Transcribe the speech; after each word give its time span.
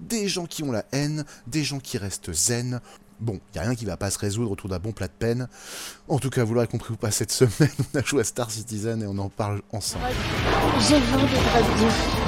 des 0.00 0.28
gens 0.28 0.46
qui 0.46 0.62
ont 0.62 0.72
la 0.72 0.84
haine, 0.92 1.24
des 1.46 1.64
gens 1.64 1.78
qui 1.78 1.98
restent 1.98 2.32
zen. 2.32 2.80
Bon, 3.20 3.40
il 3.52 3.58
a 3.58 3.62
rien 3.62 3.74
qui 3.74 3.84
va 3.84 3.96
pas 3.96 4.10
se 4.10 4.18
résoudre 4.18 4.50
autour 4.50 4.68
d'un 4.68 4.78
bon 4.78 4.92
plat 4.92 5.08
de 5.08 5.12
peine. 5.18 5.48
En 6.06 6.18
tout 6.18 6.30
cas, 6.30 6.44
vous 6.44 6.54
l'aurez 6.54 6.68
compris 6.68 6.94
ou 6.94 6.96
pas, 6.96 7.10
cette 7.10 7.32
semaine, 7.32 7.70
on 7.94 7.98
a 7.98 8.02
joué 8.02 8.20
à 8.20 8.24
Star 8.24 8.50
Citizen 8.50 9.02
et 9.02 9.06
on 9.06 9.18
en 9.18 9.28
parle 9.28 9.60
ensemble. 9.72 10.04
J'ai 10.88 11.00
vendu. 11.00 11.34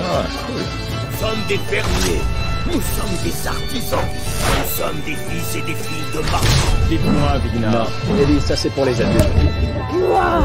Ah. 0.01 0.25
Nous 0.53 1.19
sommes 1.19 1.47
des 1.49 1.59
fermiers. 1.59 2.23
Nous 2.67 2.81
sommes 2.81 3.17
des 3.25 3.47
artisans. 3.47 4.01
Nous 4.05 4.77
sommes 4.77 5.01
des 5.05 5.15
fils 5.15 5.57
et 5.57 5.63
des 5.63 5.75
filles 5.75 6.13
de 6.15 6.21
marchands. 6.31 6.89
Dites-moi, 6.89 7.39
Vigna. 7.39 7.87
Ellie, 8.21 8.41
ça 8.41 8.57
c'est 8.57 8.71
pour 8.71 8.85
les 8.85 9.01
adultes. 9.01 9.29
Wow 9.95 10.45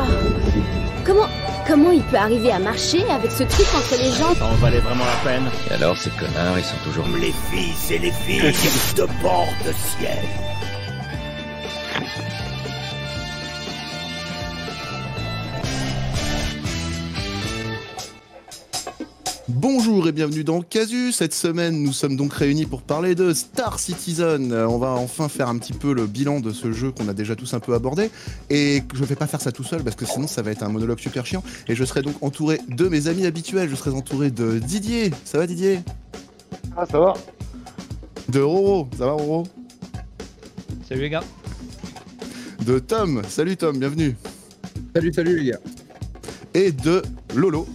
Comment 1.03 1.27
comment 1.67 1.91
il 1.91 2.03
peut 2.03 2.17
arriver 2.17 2.51
à 2.51 2.59
marcher 2.59 3.03
avec 3.09 3.31
ce 3.31 3.43
truc 3.43 3.67
entre 3.75 3.97
les 3.97 4.11
jambes 4.11 4.37
Ça 4.37 4.45
en 4.45 4.55
valait 4.55 4.79
vraiment 4.79 5.05
la 5.05 5.29
peine. 5.29 5.43
Et 5.69 5.73
alors, 5.73 5.97
ces 5.97 6.09
connards, 6.11 6.57
ils 6.57 6.63
sont 6.63 6.77
toujours... 6.83 7.07
Les 7.19 7.33
fils 7.51 7.91
et 7.91 7.99
les 7.99 8.11
filles 8.11 8.53
de 8.95 9.07
bord 9.21 9.47
de 9.65 9.71
ciel. 9.73 10.23
Et 20.07 20.11
bienvenue 20.11 20.43
dans 20.43 20.61
Casu. 20.61 21.11
Cette 21.11 21.33
semaine, 21.33 21.81
nous 21.81 21.93
sommes 21.93 22.15
donc 22.15 22.33
réunis 22.33 22.65
pour 22.65 22.81
parler 22.81 23.15
de 23.15 23.33
Star 23.33 23.79
Citizen. 23.79 24.51
Euh, 24.51 24.67
On 24.67 24.77
va 24.77 24.89
enfin 24.89 25.29
faire 25.29 25.49
un 25.49 25.57
petit 25.57 25.73
peu 25.73 25.93
le 25.93 26.05
bilan 26.05 26.41
de 26.41 26.51
ce 26.51 26.71
jeu 26.71 26.91
qu'on 26.91 27.07
a 27.07 27.13
déjà 27.13 27.35
tous 27.35 27.53
un 27.53 27.59
peu 27.59 27.73
abordé. 27.73 28.11
Et 28.49 28.83
je 28.93 29.01
ne 29.01 29.05
vais 29.05 29.15
pas 29.15 29.25
faire 29.25 29.41
ça 29.41 29.51
tout 29.51 29.63
seul 29.63 29.83
parce 29.83 29.95
que 29.95 30.05
sinon 30.05 30.27
ça 30.27 30.41
va 30.41 30.51
être 30.51 30.63
un 30.63 30.69
monologue 30.69 30.99
super 30.99 31.25
chiant. 31.25 31.43
Et 31.67 31.75
je 31.75 31.83
serai 31.83 32.01
donc 32.03 32.21
entouré 32.21 32.59
de 32.67 32.87
mes 32.87 33.07
amis 33.07 33.25
habituels. 33.25 33.69
Je 33.69 33.75
serai 33.75 33.91
entouré 33.91 34.29
de 34.29 34.59
Didier. 34.59 35.11
Ça 35.23 35.37
va 35.39 35.47
Didier? 35.47 35.79
Ah, 36.77 36.85
ça 36.85 36.99
va 36.99 37.13
De 38.29 38.41
Roro. 38.41 38.87
Ça 38.97 39.05
va 39.05 39.13
Roro? 39.13 39.43
Salut 40.87 41.01
les 41.01 41.09
gars. 41.09 41.23
De 42.65 42.79
Tom. 42.79 43.23
Salut 43.27 43.57
Tom, 43.57 43.79
bienvenue. 43.79 44.15
Salut, 44.93 45.13
salut 45.13 45.39
les 45.39 45.51
gars. 45.51 45.59
Et 46.53 46.71
de 46.71 47.01
Lolo. 47.33 47.67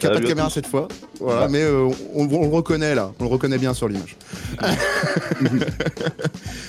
Qui 0.00 0.06
a 0.06 0.10
pas 0.10 0.18
de 0.20 0.26
caméra 0.26 0.48
tous. 0.48 0.54
cette 0.54 0.66
fois. 0.66 0.88
Voilà, 1.22 1.48
mais 1.48 1.60
euh, 1.62 1.88
on, 2.14 2.24
on 2.32 2.42
le 2.42 2.48
reconnaît 2.54 2.94
là. 2.94 3.12
On 3.20 3.24
le 3.24 3.30
reconnaît 3.30 3.58
bien 3.58 3.74
sur 3.74 3.88
l'image. 3.88 4.16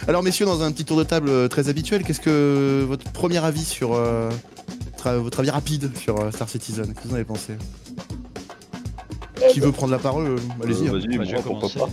Alors 0.07 0.23
messieurs, 0.23 0.45
dans 0.45 0.61
un 0.61 0.71
petit 0.71 0.85
tour 0.85 0.97
de 0.97 1.03
table 1.03 1.29
euh, 1.29 1.47
très 1.47 1.69
habituel, 1.69 2.03
qu'est-ce 2.03 2.19
que 2.21 2.83
votre 2.87 3.09
premier 3.11 3.43
avis 3.43 3.63
sur 3.65 3.93
euh, 3.93 4.29
tra- 4.97 5.17
votre 5.17 5.39
avis 5.39 5.49
rapide 5.49 5.91
sur 5.97 6.19
euh, 6.19 6.31
Star 6.31 6.49
Citizen? 6.49 6.85
Qu'est-ce 6.87 7.01
que 7.01 7.07
vous 7.07 7.11
en 7.13 7.15
avez 7.15 7.23
pensé? 7.25 7.53
Qui 9.51 9.59
veut 9.59 9.71
prendre 9.71 9.91
la 9.91 9.99
parole 9.99 10.35
Allez-y. 10.63 10.87
Euh, 10.87 10.89
hein. 10.89 10.91
Vas-y, 10.93 11.27
je 11.27 11.33
moi, 11.33 11.41
pourquoi 11.43 11.69
pas? 11.69 11.89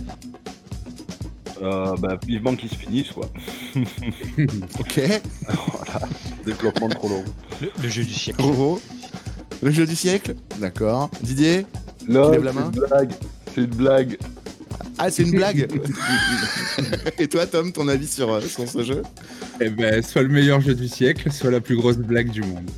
Euh, 1.63 1.95
bah, 1.97 2.17
vivement 2.25 2.55
qu'il 2.55 2.69
se 2.69 2.75
finisse, 2.75 3.11
quoi. 3.11 3.29
Ok. 4.79 5.01
Développement 6.45 6.89
trop 6.89 7.09
long. 7.09 7.23
Le, 7.61 7.69
le 7.83 7.89
jeu 7.89 8.03
du 8.03 8.13
siècle. 8.13 8.41
Le 9.61 9.69
jeu 9.71 9.85
du 9.85 9.95
siècle 9.95 10.35
D'accord. 10.59 11.11
Didier? 11.21 11.65
La 12.07 12.23
c'est 12.31 12.37
une 12.37 12.69
blague. 12.71 13.11
C'est 13.53 13.61
une 13.61 13.65
blague. 13.67 14.17
Ah, 14.97 15.11
c'est 15.11 15.23
une 15.23 15.31
blague 15.31 15.67
Et 17.19 17.27
toi, 17.27 17.45
Tom, 17.47 17.71
ton 17.71 17.87
avis 17.87 18.07
sur, 18.07 18.31
euh, 18.31 18.41
sur 18.41 18.67
ce 18.69 18.83
jeu? 18.83 19.01
Eh 19.59 19.69
ben, 19.69 20.01
soit 20.01 20.21
le 20.21 20.29
meilleur 20.29 20.61
jeu 20.61 20.73
du 20.75 20.87
siècle, 20.87 21.31
soit 21.31 21.51
la 21.51 21.59
plus 21.59 21.75
grosse 21.75 21.97
blague 21.97 22.29
du 22.29 22.41
monde. 22.41 22.69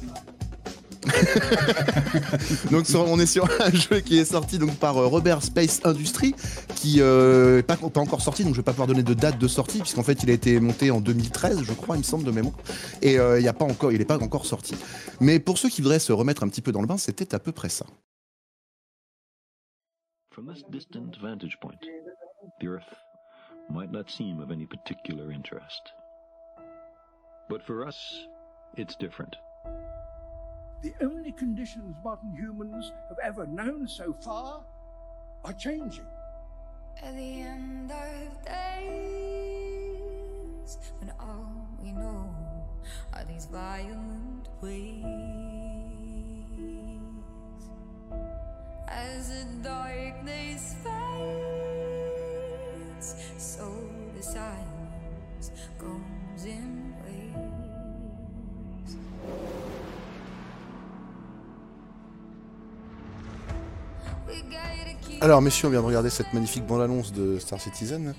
Donc 2.71 2.87
sur- 2.87 3.07
on 3.09 3.19
est 3.19 3.25
sur 3.25 3.45
un 3.61 3.71
jeu 3.71 3.99
qui 3.99 4.17
est 4.17 4.25
sorti 4.25 4.57
donc 4.57 4.75
par 4.77 4.97
euh, 4.97 5.07
Robert 5.07 5.43
Space 5.43 5.81
Industries, 5.83 6.33
qui 6.75 7.01
euh, 7.01 7.59
est 7.59 7.63
pas, 7.63 7.75
pas 7.75 7.99
encore 7.99 8.21
sorti, 8.21 8.43
donc 8.43 8.53
je 8.53 8.59
vais 8.59 8.63
pas 8.63 8.71
pouvoir 8.71 8.87
donner 8.87 9.03
de 9.03 9.13
date 9.13 9.37
de 9.37 9.47
sortie, 9.47 9.79
puisqu'en 9.79 10.03
fait 10.03 10.23
il 10.23 10.29
a 10.29 10.33
été 10.33 10.59
monté 10.59 10.91
en 10.91 11.01
2013, 11.01 11.59
je 11.63 11.73
crois, 11.73 11.95
il 11.97 11.99
me 11.99 12.03
semble 12.03 12.23
de 12.23 12.31
mémoire, 12.31 12.55
et 13.01 13.19
euh, 13.19 13.39
il 13.39 13.43
y 13.43 13.47
a 13.49 13.53
pas 13.53 13.65
encore, 13.65 13.91
il 13.91 13.99
est 14.01 14.05
pas 14.05 14.17
encore 14.19 14.45
sorti. 14.45 14.75
Mais 15.19 15.39
pour 15.39 15.57
ceux 15.57 15.69
qui 15.69 15.81
voudraient 15.81 15.99
se 15.99 16.13
remettre 16.13 16.43
un 16.43 16.47
petit 16.47 16.61
peu 16.61 16.71
dans 16.71 16.81
le 16.81 16.87
bain, 16.87 16.97
c'était 16.97 17.35
à 17.35 17.39
peu 17.39 17.51
près 17.51 17.69
ça. 17.69 17.85
From 20.33 20.47
this 20.47 20.63
distant 20.63 21.15
vantage 21.17 21.59
point, 21.59 21.85
the 22.59 22.67
Earth 22.67 22.95
might 23.69 23.91
not 23.91 24.09
seem 24.09 24.39
of 24.39 24.49
any 24.49 24.65
particular 24.65 25.31
interest. 25.31 25.93
But 27.47 27.61
for 27.61 27.85
us, 27.85 28.25
it's 28.75 28.95
different. 28.95 29.35
The 30.81 30.95
only 31.01 31.33
conditions 31.33 31.95
modern 32.03 32.35
humans 32.35 32.91
have 33.09 33.19
ever 33.23 33.45
known 33.45 33.87
so 33.87 34.11
far 34.21 34.63
are 35.45 35.53
changing. 35.53 36.07
At 37.03 37.15
the 37.15 37.41
end 37.41 37.91
of 37.91 38.43
days, 38.43 38.79
when 40.97 41.13
all 41.19 41.67
we 41.79 41.91
know 41.91 42.33
are 43.13 43.23
these 43.25 43.45
violent 43.45 44.49
ways, 44.61 45.72
Alors 65.23 65.41
messieurs, 65.41 65.69
on 65.69 65.71
vient 65.71 65.79
de 65.79 65.85
regarder 65.85 66.09
cette 66.09 66.33
magnifique 66.33 66.65
bande-annonce 66.65 67.13
de 67.13 67.39
Star 67.39 67.57
Citizen, 67.57 68.13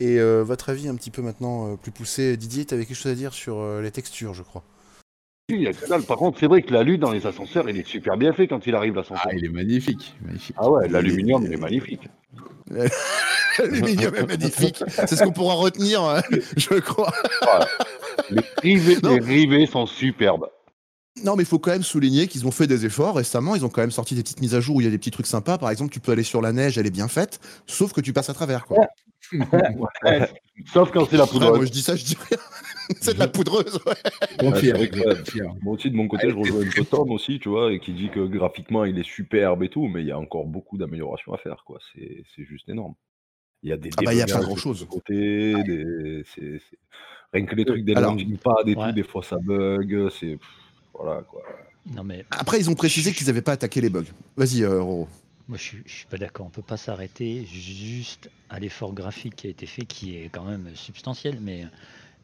et 0.00 0.18
euh, 0.18 0.42
votre 0.42 0.68
avis 0.68 0.86
un 0.86 0.94
petit 0.96 1.10
peu 1.10 1.22
maintenant 1.22 1.72
euh, 1.72 1.76
plus 1.76 1.92
poussé. 1.92 2.36
Didier, 2.36 2.66
tu 2.66 2.74
avais 2.74 2.84
quelque 2.84 2.94
chose 2.94 3.10
à 3.10 3.14
dire 3.14 3.32
sur 3.32 3.58
euh, 3.58 3.80
les 3.80 3.90
textures, 3.90 4.34
je 4.34 4.42
crois. 4.42 4.62
Il 5.48 5.62
y 5.62 5.66
a 5.66 5.72
que 5.72 5.88
dalle. 5.88 6.02
Par 6.02 6.18
contre, 6.18 6.38
c'est 6.38 6.46
vrai 6.46 6.60
que 6.60 6.70
la 6.70 6.82
lune 6.82 7.00
dans 7.00 7.10
les 7.10 7.26
ascenseurs, 7.26 7.70
il 7.70 7.78
est 7.78 7.86
super 7.86 8.18
bien 8.18 8.34
fait 8.34 8.48
quand 8.48 8.66
il 8.66 8.74
arrive 8.74 8.94
l'ascenseur. 8.94 9.26
Ah, 9.30 9.34
il 9.34 9.46
est 9.46 9.48
magnifique, 9.48 10.14
magnifique. 10.22 10.54
Ah 10.58 10.70
ouais, 10.70 10.88
l'aluminium, 10.88 11.42
il 11.46 11.54
est 11.54 11.56
magnifique. 11.56 12.02
L'aluminium 13.58 14.14
est 14.14 14.26
magnifique, 14.26 14.84
c'est 14.88 15.14
ce 15.16 15.24
qu'on 15.24 15.32
pourra 15.32 15.54
retenir, 15.54 16.04
euh, 16.04 16.20
je 16.58 16.78
crois. 16.80 17.12
Les 18.30 18.42
rivets, 18.62 18.96
Non. 19.02 19.16
les 19.16 19.20
rivets 19.20 19.66
sont 19.66 19.86
superbes. 19.86 20.48
Non, 21.24 21.36
mais 21.36 21.42
il 21.42 21.46
faut 21.46 21.58
quand 21.58 21.72
même 21.72 21.82
souligner 21.82 22.26
qu'ils 22.26 22.46
ont 22.46 22.50
fait 22.50 22.66
des 22.66 22.86
efforts 22.86 23.16
récemment. 23.16 23.54
Ils 23.54 23.64
ont 23.66 23.68
quand 23.68 23.82
même 23.82 23.90
sorti 23.90 24.14
des 24.14 24.22
petites 24.22 24.40
mises 24.40 24.54
à 24.54 24.60
jour 24.60 24.76
où 24.76 24.80
il 24.80 24.84
y 24.84 24.86
a 24.86 24.90
des 24.90 24.96
petits 24.98 25.10
trucs 25.10 25.26
sympas. 25.26 25.58
Par 25.58 25.70
exemple, 25.70 25.92
tu 25.92 26.00
peux 26.00 26.12
aller 26.12 26.22
sur 26.22 26.40
la 26.40 26.52
neige, 26.52 26.78
elle 26.78 26.86
est 26.86 26.90
bien 26.90 27.06
faite, 27.08 27.38
sauf 27.66 27.92
que 27.92 28.00
tu 28.00 28.12
passes 28.14 28.30
à 28.30 28.34
travers. 28.34 28.64
Quoi. 28.64 28.86
Ouais. 29.32 30.28
Sauf 30.72 30.90
quand 30.90 31.06
c'est 31.08 31.16
la 31.18 31.24
Ouais, 31.24 31.30
poudre. 31.30 31.54
moi, 31.56 31.64
je 31.66 31.70
dis 31.70 31.82
ça, 31.82 31.96
je 31.96 32.04
dis 32.04 32.16
rien. 32.28 32.38
C'est 33.00 33.14
de 33.14 33.18
la 33.20 33.28
poudreuse. 33.28 33.78
ouais. 33.86 33.94
Confirme, 34.40 34.52
Ouais, 34.52 34.60
c'est 34.60 34.72
vrai 34.72 34.88
que- 34.90 35.18
confirme. 35.20 35.58
Moi 35.62 35.74
aussi, 35.74 35.90
de 35.90 35.96
mon 35.96 36.08
côté, 36.08 36.28
je 36.28 36.34
rejoins 36.34 36.60
un 36.66 36.68
peu 36.70 36.84
Tom 36.84 37.10
aussi, 37.12 37.38
tu 37.38 37.48
vois, 37.48 37.72
et 37.72 37.78
qui 37.78 37.92
dit 37.92 38.10
que 38.10 38.26
graphiquement, 38.26 38.84
il 38.84 38.98
est 38.98 39.04
superbe 39.04 39.62
et 39.62 39.68
tout, 39.68 39.86
mais 39.86 40.00
il 40.02 40.08
y 40.08 40.10
a 40.10 40.18
encore 40.18 40.44
beaucoup 40.46 40.76
d'améliorations 40.76 41.32
à 41.32 41.38
faire, 41.38 41.62
quoi. 41.64 41.78
C'est 41.94 42.24
c'est 42.34 42.44
juste 42.44 42.68
énorme. 42.68 42.94
Il 43.62 43.70
y 43.70 43.72
a 43.72 43.76
des 43.76 43.90
Ah 43.96 44.02
bah, 44.04 44.12
il 44.14 44.20
a 44.20 44.26
pas 44.26 44.40
grand-chose. 44.40 44.86
des... 45.08 45.54
rien 47.32 47.46
que 47.46 47.54
les 47.54 47.64
trucs 47.64 47.84
des 47.84 47.94
Alors- 47.94 48.10
landing 48.10 48.36
pads 48.36 48.56
et 48.66 48.74
Ouais. 48.74 48.88
tout, 48.88 48.92
des 48.92 49.02
fois 49.04 49.22
ça 49.22 49.38
bug, 49.38 50.08
c'est... 50.20 50.38
pff, 50.92 51.00
Voilà, 51.02 51.22
quoi. 51.22 51.42
Non 51.94 52.04
mais 52.04 52.24
Après, 52.30 52.58
ils 52.60 52.70
ont 52.70 52.74
précisé 52.74 53.12
qu'ils 53.12 53.26
n'avaient 53.26 53.42
pas 53.42 53.52
attaqué 53.52 53.80
les 53.80 53.90
bugs. 53.90 54.04
Vas-y, 54.36 54.62
euh, 54.62 54.80
Roro. 54.80 55.08
moi 55.48 55.58
je 55.58 55.62
suis, 55.62 55.82
je 55.84 55.92
suis 55.92 56.06
pas 56.06 56.16
d'accord. 56.16 56.46
On 56.46 56.50
peut 56.50 56.62
pas 56.62 56.76
s'arrêter 56.76 57.44
juste 57.46 58.30
à 58.50 58.60
l'effort 58.60 58.92
graphique 58.92 59.34
qui 59.36 59.46
a 59.48 59.50
été 59.50 59.66
fait, 59.66 59.84
qui 59.84 60.16
est 60.16 60.28
quand 60.28 60.44
même 60.44 60.68
substantiel, 60.74 61.38
mais 61.40 61.64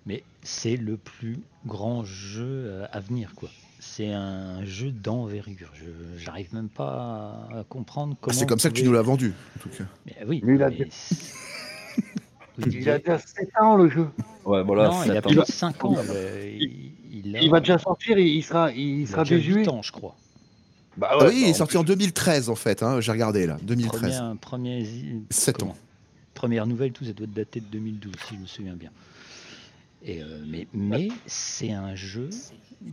mais 0.06 0.23
c'est 0.43 0.77
le 0.77 0.97
plus 0.97 1.41
grand 1.67 2.05
jeu 2.05 2.45
euh, 2.67 2.87
à 2.93 3.01
venir 3.01 3.34
quoi. 3.34 3.51
C'est 3.81 4.12
un 4.12 4.65
jeu 4.65 4.91
d'envergure. 4.93 5.71
Je 5.75 5.87
j'arrive 6.19 6.55
même 6.55 6.69
pas 6.69 7.49
à 7.53 7.65
comprendre 7.69 8.15
Ah, 8.17 8.19
comment. 8.21 8.37
c'est 8.37 8.47
comme 8.47 8.59
ça 8.61 8.71
que 8.71 8.75
tu 8.75 8.85
nous 8.85 8.93
l'as 8.93 9.03
vendu. 9.03 9.33
En 9.56 9.61
tout 9.61 9.69
cas. 9.71 9.85
Mais 10.06 10.17
Oui, 10.27 10.41
Il 12.66 12.88
a 12.88 12.99
déjà 12.99 13.19
7 13.19 13.49
ans, 13.60 13.76
le 13.76 13.88
jeu. 13.88 14.08
Ouais, 14.44 14.62
voilà. 14.62 14.88
non, 14.88 15.05
il 15.05 15.10
a 15.12 15.19
ans. 15.19 15.20
plus 15.22 15.34
de 15.37 15.43
5 15.44 15.84
ans. 15.84 15.96
il, 16.44 16.93
il 17.12 17.37
a- 17.37 17.40
Il 17.40 17.50
va 17.50 17.60
déjà 17.60 17.78
sortir, 17.78 18.19
il 18.19 18.43
sera, 18.43 18.72
il 18.72 19.00
il 19.00 19.08
sera 19.08 19.20
a 19.22 19.25
déjà 19.25 19.37
désuet. 19.37 19.60
8 19.60 19.69
ans, 19.69 19.82
je 19.82 19.93
crois. 19.93 20.16
Bah 20.96 21.08
Ah 21.12 21.19
ouais, 21.19 21.28
oui, 21.28 21.43
il 21.43 21.49
est 21.50 21.55
sorti 21.55 21.76
en 21.76 21.84
2013 21.84 22.49
en 22.49 22.56
fait. 22.56 22.82
hein, 22.82 23.00
J'ai 23.00 23.12
regardé 23.12 23.46
là. 23.46 23.56
2013. 23.62 24.00
Premier, 24.40 24.84
premier, 24.84 24.87
7 25.31 25.56
ans. 25.56 25.66
comment 25.66 25.76
Première 26.34 26.66
nouvelle, 26.66 26.93
tout 26.93 27.05
ça 27.05 27.12
doit 27.12 27.26
dater 27.26 27.60
de 27.60 27.66
2012, 27.66 28.12
si 28.28 28.34
je 28.34 28.40
me 28.40 28.46
souviens 28.46 28.75
bien. 28.75 28.90
Et 30.04 30.22
euh, 30.22 30.44
mais 30.46 30.66
mais 30.72 31.08
c'est 31.26 31.72
un 31.72 31.94
jeu 31.96 32.31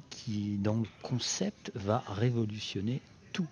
qui, 0.09 0.57
dans 0.59 0.75
le 0.75 0.87
concept, 1.03 1.71
va 1.75 2.03
révolutionner 2.07 3.01
tout. 3.33 3.45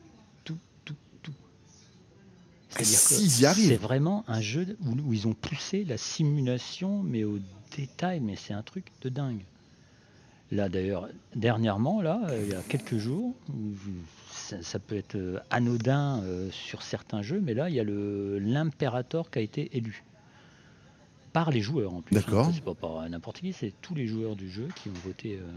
Y 2.81 3.45
arrivent. 3.45 3.67
c'est 3.67 3.75
vraiment 3.77 4.23
un 4.27 4.41
jeu 4.41 4.77
où, 4.85 4.91
où 5.09 5.13
ils 5.13 5.27
ont 5.27 5.33
poussé 5.33 5.83
la 5.85 5.97
simulation, 5.97 7.01
mais 7.03 7.23
au 7.23 7.39
détail, 7.77 8.19
mais 8.19 8.35
c'est 8.35 8.53
un 8.53 8.61
truc 8.63 8.85
de 9.01 9.09
dingue. 9.09 9.41
Là, 10.51 10.69
d'ailleurs, 10.69 11.07
dernièrement, 11.35 12.01
là, 12.01 12.21
euh, 12.29 12.43
il 12.45 12.51
y 12.51 12.55
a 12.55 12.61
quelques 12.61 12.97
jours, 12.97 13.33
ou 13.49 13.73
ça, 14.31 14.61
ça 14.61 14.77
peut 14.77 14.95
être 14.95 15.15
euh, 15.15 15.39
anodin 15.49 16.21
euh, 16.23 16.49
sur 16.51 16.83
certains 16.83 17.21
jeux, 17.23 17.41
mais 17.41 17.53
là, 17.55 17.69
il 17.69 17.75
y 17.75 17.79
a 17.79 17.83
l'impérator 17.83 19.31
qui 19.31 19.39
a 19.39 19.41
été 19.41 19.75
élu 19.75 20.03
par 21.31 21.49
les 21.49 21.61
joueurs 21.61 21.93
en 21.95 22.01
plus. 22.03 22.15
hein. 22.15 22.21
D'accord. 22.23 22.51
C'est 22.53 22.63
pas 22.63 22.75
par 22.75 23.09
n'importe 23.09 23.39
qui, 23.39 23.53
c'est 23.53 23.73
tous 23.81 23.95
les 23.95 24.05
joueurs 24.05 24.35
du 24.35 24.49
jeu 24.51 24.67
qui 24.75 24.89
ont 24.89 24.93
voté 25.03 25.39
euh, 25.41 25.47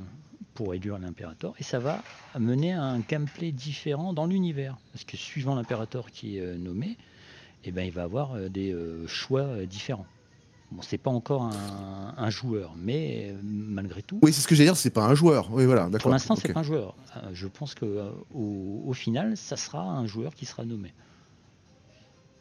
pour 0.56 0.75
élire 0.75 0.99
l'impérator. 0.99 1.55
Et 1.61 1.62
ça 1.62 1.79
va 1.79 2.03
mener 2.38 2.73
à 2.73 2.82
un 2.82 2.99
gameplay 2.99 3.53
différent 3.53 4.12
dans 4.12 4.26
l'univers. 4.26 4.76
Parce 4.93 5.05
que 5.05 5.17
suivant 5.17 5.55
l'impérator 5.55 6.11
qui 6.11 6.38
est 6.38 6.41
euh, 6.41 6.56
nommé, 6.56 6.97
eh 7.64 7.70
ben, 7.70 7.82
il 7.87 7.93
va 7.93 8.03
avoir 8.03 8.35
euh, 8.35 8.49
des 8.49 8.73
euh, 8.73 9.06
choix 9.06 9.64
différents. 9.67 10.06
Bon, 10.73 10.82
c'est 10.82 10.99
pas 10.99 11.11
encore 11.11 11.43
un, 11.43 12.14
un 12.17 12.31
joueur, 12.31 12.75
mais 12.76 13.32
malgré 13.44 14.03
tout, 14.03 14.19
Oui, 14.23 14.32
c'est 14.32 14.41
ce 14.41 14.49
que 14.49 14.56
j'allais 14.56 14.70
dire, 14.70 14.76
c'est 14.76 14.91
pas 14.91 15.05
un 15.05 15.14
joueur. 15.14 15.49
Oui, 15.53 15.64
voilà, 15.64 15.88
pour 16.00 16.11
l'instant, 16.11 16.35
c'est 16.35 16.53
pas 16.53 16.59
un 16.59 16.64
joueur. 16.64 16.97
Je 17.32 17.47
pense 17.47 17.75
que 17.76 17.85
euh, 17.85 18.11
au, 18.35 18.82
au 18.85 18.93
final, 18.93 19.37
ça 19.37 19.56
sera 19.56 19.81
un 19.82 20.06
joueur 20.06 20.35
qui 20.35 20.44
sera 20.44 20.64
nommé. 20.64 20.93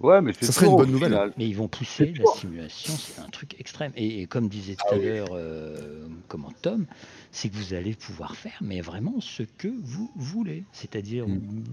Ouais, 0.01 0.21
mais 0.21 0.33
c'est 0.33 0.45
Ça 0.47 0.51
serait 0.51 0.67
une 0.67 0.75
bonne 0.75 0.91
nouvelle. 0.91 1.11
final. 1.11 1.33
Mais 1.37 1.47
ils 1.47 1.55
vont 1.55 1.69
pousser 1.69 2.13
la 2.17 2.25
simulation, 2.35 2.93
c'est 2.97 3.21
un 3.21 3.29
truc 3.29 3.55
extrême. 3.59 3.93
Et, 3.95 4.21
et 4.21 4.25
comme 4.27 4.49
disait 4.49 4.75
tout 4.75 4.83
Ah 4.91 4.95
à 4.95 4.97
oui. 4.97 5.05
l'heure 5.05 5.29
euh, 5.31 6.05
comment 6.27 6.51
Tom, 6.61 6.85
c'est 7.31 7.47
que 7.49 7.55
vous 7.55 7.73
allez 7.73 7.93
pouvoir 7.93 8.35
faire, 8.35 8.57
mais 8.61 8.81
vraiment 8.81 9.21
ce 9.21 9.43
que 9.43 9.69
vous 9.83 10.11
voulez. 10.15 10.63
C'est-à-dire, 10.73 11.27
Mm. 11.27 11.39
vous 11.39 11.63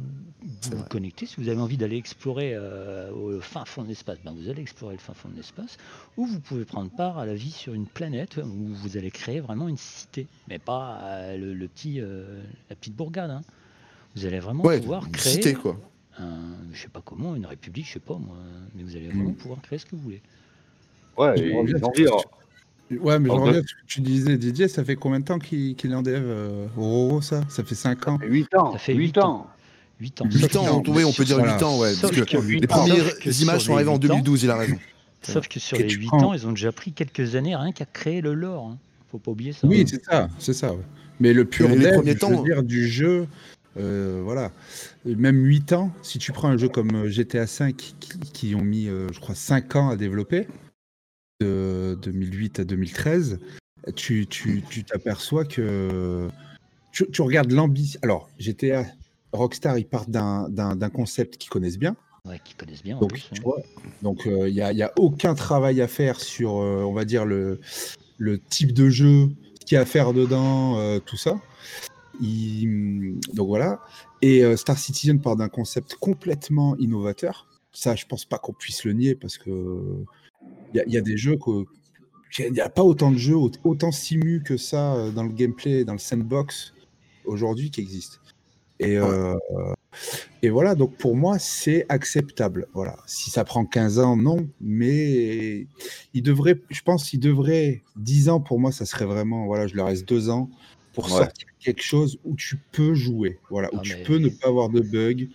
vous 0.70 0.78
vrai. 0.78 0.88
connectez, 0.88 1.26
si 1.26 1.40
vous 1.40 1.48
avez 1.48 1.60
envie 1.60 1.76
d'aller 1.76 1.96
explorer 1.96 2.52
euh, 2.54 3.10
au 3.12 3.40
fin 3.40 3.64
fond 3.64 3.82
de 3.82 3.88
l'espace, 3.88 4.18
ben 4.24 4.32
vous 4.32 4.48
allez 4.48 4.62
explorer 4.62 4.94
le 4.94 5.00
fin 5.00 5.14
fond 5.14 5.28
de 5.28 5.36
l'espace, 5.36 5.76
ou 6.16 6.24
vous 6.24 6.38
pouvez 6.40 6.64
prendre 6.64 6.90
part 6.90 7.18
à 7.18 7.26
la 7.26 7.34
vie 7.34 7.50
sur 7.50 7.74
une 7.74 7.86
planète 7.86 8.36
où 8.36 8.74
vous 8.74 8.96
allez 8.96 9.10
créer 9.10 9.40
vraiment 9.40 9.68
une 9.68 9.76
cité, 9.76 10.26
mais 10.48 10.58
pas 10.60 11.00
euh, 11.02 11.36
le, 11.36 11.54
le 11.54 11.68
petit, 11.68 12.00
euh, 12.00 12.40
la 12.70 12.76
petite 12.76 12.94
bourgade. 12.94 13.30
hein. 13.30 13.42
Vous 14.14 14.26
allez 14.26 14.38
vraiment 14.40 14.62
Ouais, 14.64 14.78
pouvoir 14.80 15.06
une 15.06 15.12
créer 15.12 15.32
cité, 15.34 15.54
quoi. 15.54 15.76
Un, 16.18 16.38
je 16.72 16.80
sais 16.82 16.88
pas 16.88 17.02
comment, 17.04 17.34
une 17.34 17.46
république, 17.46 17.86
je 17.86 17.92
sais 17.94 17.98
pas 18.00 18.14
moi, 18.14 18.36
mais 18.74 18.82
vous 18.82 18.96
allez 18.96 19.08
vraiment 19.08 19.30
Mm. 19.30 19.34
pouvoir 19.34 19.60
créer 19.62 19.78
ce 19.78 19.86
que 19.86 19.96
vous 19.96 20.02
voulez. 20.02 20.20
Ouais, 21.16 21.34
Je 21.36 21.54
reviens 21.54 21.76
virent. 21.94 22.24
Ouais, 23.00 23.18
mais 23.18 23.28
je 23.28 23.34
En 23.34 23.42
reviens 23.44 23.60
ce 23.62 23.74
que 23.74 23.86
tu 23.86 24.00
disais, 24.02 24.36
Didier, 24.36 24.68
ça 24.68 24.84
fait 24.84 24.96
combien 24.96 25.20
de 25.20 25.24
temps 25.24 25.38
qu'il 25.38 25.74
qu'il 25.76 25.92
est 25.92 25.94
en 25.94 26.02
dev 26.02 26.22
euh, 26.22 26.66
Roro, 26.76 27.22
ça? 27.22 27.42
Ça 27.48 27.64
fait 27.64 27.74
5 27.74 28.06
ans 28.08 28.18
8 28.22 28.54
ans. 28.54 28.72
Ça 28.72 28.78
fait 28.78 28.92
8 28.94 28.98
huit 29.06 29.18
ans. 29.18 29.46
8 30.00 30.20
ans. 30.20 30.24
8 30.26 30.38
Sauf 30.52 30.56
ans, 30.56 30.80
que- 30.82 30.90
oui, 30.90 31.04
on 31.04 31.12
peut 31.12 31.24
dire 31.24 31.38
Voilà. 31.38 31.54
8 31.54 31.62
ans, 31.62 31.78
ouais. 31.78 31.92
Sauf 31.94 32.02
Parce 32.02 32.14
que 32.14 32.36
que 32.36 32.36
les 32.42 32.58
ans, 32.64 32.66
premières 32.68 33.18
que 33.18 33.30
images 33.42 33.60
sur 33.60 33.66
sont 33.68 33.74
arrivées 33.74 33.90
les 33.90 33.96
en 33.96 34.00
huit 34.00 34.10
ans, 34.10 34.14
2012, 34.16 34.42
il 34.44 34.50
a 34.50 34.56
raison. 34.56 34.76
Sauf 35.22 35.48
que 35.48 35.58
sur 35.60 35.78
les 35.78 35.86
tu 35.86 35.98
8 36.00 36.06
prends- 36.08 36.24
ans, 36.28 36.34
ils 36.34 36.46
ont 36.46 36.50
déjà 36.52 36.72
pris 36.72 36.92
quelques 36.92 37.34
années 37.36 37.56
rien 37.56 37.72
qu'à 37.72 37.86
créer 37.86 38.20
le 38.20 38.34
lore. 38.34 38.66
hein. 38.66 38.78
Faut 39.10 39.18
pas 39.18 39.30
oublier 39.30 39.52
ça. 39.52 39.66
Oui, 39.66 39.80
hein. 39.82 39.84
c'est 39.88 40.04
ça, 40.04 40.28
c'est 40.38 40.52
ça. 40.54 40.72
ouais. 40.72 40.80
Mais 41.20 41.32
le 41.32 41.44
pur 41.44 41.68
dev, 41.68 42.02
je 42.04 42.12
temps- 42.14 42.30
veux 42.42 42.44
dire, 42.44 42.62
du 42.62 42.88
jeu, 42.88 43.26
euh, 43.76 44.20
voilà. 44.22 44.52
Même 45.04 45.44
8 45.44 45.72
ans, 45.72 45.92
si 46.02 46.18
tu 46.18 46.32
prends 46.32 46.48
un 46.48 46.56
jeu 46.58 46.68
comme 46.68 46.94
euh, 46.94 47.08
GTA 47.08 47.44
V 47.44 47.72
qui, 47.72 47.94
qui 48.32 48.54
ont 48.54 48.62
mis, 48.62 48.88
euh, 48.88 49.08
je 49.12 49.20
crois, 49.20 49.34
5 49.34 49.76
ans 49.76 49.88
à 49.88 49.96
développer, 49.96 50.46
de 51.40 51.98
2008 52.02 52.60
à 52.60 52.64
2013, 52.64 53.38
tu 53.96 54.26
tu- 54.26 54.62
tu 54.70 54.84
t'aperçois 54.84 55.44
que 55.44 56.28
tu, 56.92 57.10
tu 57.10 57.22
regardes 57.22 57.50
l'ambition. 57.50 57.98
Alors, 58.02 58.28
GTA, 58.38 58.84
Rockstar, 59.32 59.78
ils 59.78 59.86
partent 59.86 60.10
d'un- 60.10 60.90
concept 60.92 61.38
qu'ils 61.38 61.50
connaissent 61.50 61.78
bien. 61.78 61.96
Ouais, 62.24 62.38
qui 62.44 62.54
connaissent 62.54 62.82
bien 62.84 62.96
en 62.96 63.00
Donc, 63.00 63.18
hein. 63.32 64.46
il 64.46 64.52
n'y 64.54 64.60
a, 64.60 64.72
y 64.72 64.82
a 64.82 64.92
aucun 64.96 65.34
travail 65.34 65.80
à 65.80 65.88
faire 65.88 66.20
sur, 66.20 66.58
euh, 66.60 66.82
on 66.84 66.92
va 66.92 67.04
dire, 67.04 67.24
le, 67.24 67.58
le 68.18 68.38
type 68.38 68.72
de 68.72 68.88
jeu, 68.90 69.30
ce 69.60 69.66
qu'il 69.66 69.74
y 69.74 69.78
a 69.78 69.80
à 69.80 69.84
faire 69.84 70.12
dedans, 70.12 70.78
euh, 70.78 71.00
tout 71.00 71.16
ça. 71.16 71.40
Il- 72.20 73.18
donc 73.34 73.48
voilà. 73.48 73.80
Et 74.20 74.44
euh, 74.44 74.56
Star 74.56 74.78
Citizen 74.78 75.20
part 75.20 75.36
d'un 75.36 75.48
concept 75.48 75.94
complètement 75.96 76.76
innovateur. 76.76 77.48
Ça, 77.72 77.94
je 77.94 78.04
pense 78.06 78.24
pas 78.24 78.38
qu'on 78.38 78.52
puisse 78.52 78.84
le 78.84 78.92
nier 78.92 79.14
parce 79.14 79.38
que 79.38 80.04
il 80.74 80.82
y, 80.86 80.96
a- 80.96 81.00
des 81.00 81.16
jeux 81.16 81.36
que. 81.36 81.64
Il 82.38 82.52
n'y 82.52 82.60
a 82.60 82.70
pas 82.70 82.82
autant 82.82 83.10
de 83.10 83.18
jeux, 83.18 83.36
au- 83.36 83.50
autant 83.64 83.92
simu 83.92 84.42
que 84.42 84.56
ça 84.56 84.94
euh, 84.94 85.10
dans 85.10 85.22
le 85.24 85.32
gameplay, 85.32 85.84
dans 85.84 85.92
le 85.92 85.98
sandbox 85.98 86.72
aujourd'hui 87.26 87.70
qui 87.70 87.80
existent. 87.82 88.16
Et, 88.80 88.96
euh, 88.96 89.34
et 90.42 90.48
voilà, 90.50 90.74
donc 90.74 90.96
pour 90.96 91.14
moi, 91.14 91.38
c'est 91.38 91.84
acceptable. 91.88 92.66
Voilà. 92.74 92.96
Si 93.06 93.30
ça 93.30 93.44
prend 93.44 93.64
15 93.66 93.98
ans, 93.98 94.16
non, 94.16 94.48
mais 94.60 95.66
il 96.14 96.22
devrait, 96.22 96.60
je 96.70 96.80
pense 96.82 97.08
qu'il 97.08 97.20
devrait, 97.20 97.82
10 97.96 98.28
ans 98.30 98.40
pour 98.40 98.58
moi, 98.58 98.72
ça 98.72 98.86
serait 98.86 99.04
vraiment, 99.04 99.44
voilà, 99.46 99.66
je 99.66 99.76
leur 99.76 99.86
reste 99.86 100.08
2 100.08 100.30
ans 100.30 100.48
pour 100.92 101.04
Ouais. 101.04 101.10
sortir 101.10 101.46
quelque 101.58 101.82
chose 101.82 102.18
où 102.24 102.34
tu 102.36 102.56
peux 102.72 102.94
jouer, 102.94 103.38
voilà, 103.50 103.68
où 103.74 103.78
Ah, 103.78 103.82
tu 103.82 103.94
mais- 103.96 104.02
peux 104.02 104.18
ne 104.18 104.28
pas 104.28 104.48
avoir 104.48 104.68
de 104.68 104.80
bugs, 104.80 105.28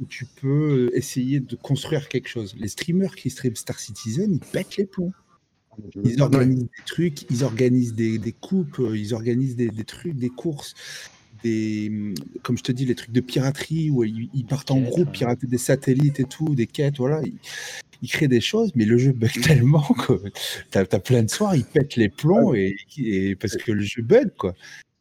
où 0.00 0.06
tu 0.06 0.24
peux 0.26 0.90
euh, 0.92 0.96
essayer 0.96 1.40
de 1.40 1.54
construire 1.56 2.08
quelque 2.08 2.28
chose. 2.28 2.54
Les 2.58 2.68
streamers 2.68 3.14
qui 3.14 3.30
streament 3.30 3.56
Star 3.56 3.78
Citizen, 3.78 4.32
ils 4.32 4.40
pètent 4.50 4.76
les 4.76 4.86
plombs. 4.86 5.12
Ils 6.04 6.22
organisent 6.22 6.60
des 6.64 6.84
trucs, 6.86 7.30
ils 7.30 7.42
organisent 7.42 7.94
des, 7.94 8.18
des 8.18 8.32
coupes, 8.32 8.78
euh, 8.78 8.96
ils 8.96 9.12
organisent 9.12 9.56
des, 9.56 9.68
des 9.68 9.84
trucs, 9.84 10.14
des 10.16 10.28
courses, 10.28 10.74
des, 11.42 11.88
hum, 11.90 12.14
comme 12.42 12.56
je 12.56 12.62
te 12.62 12.70
dis, 12.72 12.86
les 12.86 12.94
trucs 12.94 13.10
de 13.12 13.20
piraterie 13.20 13.90
où 13.90 14.04
ils, 14.04 14.30
ils 14.34 14.44
partent 14.46 14.70
en 14.70 14.80
groupe, 14.80 15.06
ouais. 15.08 15.12
pirater 15.12 15.46
des 15.48 15.58
satellites 15.58 16.20
et 16.20 16.24
tout, 16.24 16.54
des 16.54 16.66
quêtes, 16.68 16.98
voilà. 16.98 17.20
Ils, 17.24 17.34
ils 18.02 18.08
créent 18.08 18.28
des 18.28 18.40
choses, 18.40 18.70
mais 18.76 18.84
le 18.84 18.98
jeu 18.98 19.12
bug 19.12 19.30
tellement 19.42 19.82
que 19.82 20.12
t'as 20.70 20.82
as 20.90 20.98
plein 21.00 21.22
de 21.24 21.30
soirs, 21.30 21.56
ils 21.56 21.64
pètent 21.64 21.96
les 21.96 22.08
plombs 22.08 22.54
et, 22.54 22.76
et 22.98 23.34
parce 23.34 23.56
que 23.56 23.72
le 23.72 23.82
jeu 23.82 24.02
bug, 24.02 24.30
quoi. 24.36 24.54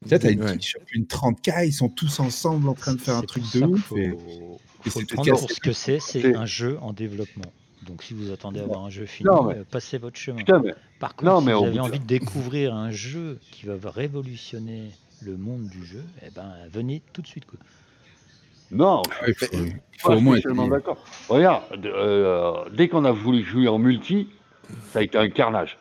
Tu 0.08 0.18
t'as 0.20 0.32
une, 0.32 0.44
Ouais. 0.44 0.58
une 0.94 1.06
30K, 1.06 1.66
ils 1.68 1.74
sont 1.74 1.90
tous 1.90 2.20
ensemble 2.20 2.70
en 2.70 2.74
train 2.74 2.94
de 2.96 3.02
faire 3.02 3.16
un 3.18 3.22
truc 3.22 3.44
de 3.54 3.64
ouf. 3.64 3.90
qu'il 3.90 3.98
et- 4.00 4.10
Faut, 4.10 4.60
et 4.86 4.90
faut 4.90 5.02
prendre 5.16 5.30
pour 5.40 5.50
ce 5.52 5.60
que 5.60 5.72
c'est, 5.74 6.00
c'est 6.00 6.36
un 6.36 6.46
jeu 6.46 6.78
en 6.82 6.94
développement. 6.94 7.52
Donc 7.88 8.04
si 8.04 8.14
vous 8.14 8.32
attendez 8.32 8.60
à 8.62 8.64
avoir 8.64 8.86
un 8.86 8.90
jeu 8.90 9.06
fini, 9.06 9.30
Non, 9.30 9.44
mais- 9.44 9.56
euh, 9.56 9.64
passez 9.70 9.98
votre 9.98 10.18
chemin. 10.18 10.38
Putain, 10.38 10.60
mais 10.64 10.74
Par 11.00 11.16
contre, 11.16 11.32
Non, 11.32 11.40
si 11.42 11.46
vous 11.52 11.64
avez 11.66 11.76
de- 11.76 11.80
envie 11.82 12.00
de 12.00 12.06
découvrir 12.06 12.74
un 12.74 12.92
jeu 12.92 13.40
qui 13.52 13.66
va 13.66 13.76
révolutionner 13.90 14.92
le 15.22 15.36
monde 15.36 15.68
du 15.68 15.86
jeu, 15.86 16.04
eh 16.26 16.30
ben 16.32 16.50
venez 16.72 17.02
tout 17.12 17.22
de 17.22 17.28
suite. 17.28 17.46
Quoi. 17.46 17.60
non, 18.72 19.04
Ah, 19.22 19.26
il 19.28 19.34
faut, 19.36 19.46
il 19.52 19.58
je 19.60 19.64
suis 19.66 19.74
faut 20.00 20.08
pas 20.10 20.16
au 20.16 20.20
moins 20.22 20.38
être 20.38 20.70
d'accord. 20.70 21.04
Regarde, 21.30 21.64
euh, 21.86 22.54
dès 22.74 22.88
qu'on 22.88 23.04
a 23.06 23.12
voulu 23.12 23.44
jouer 23.44 23.68
en 23.68 23.78
multi, 23.80 24.30
ça 24.92 25.00
a 25.00 25.02
été 25.04 25.18
un 25.18 25.30
carnage. 25.30 25.78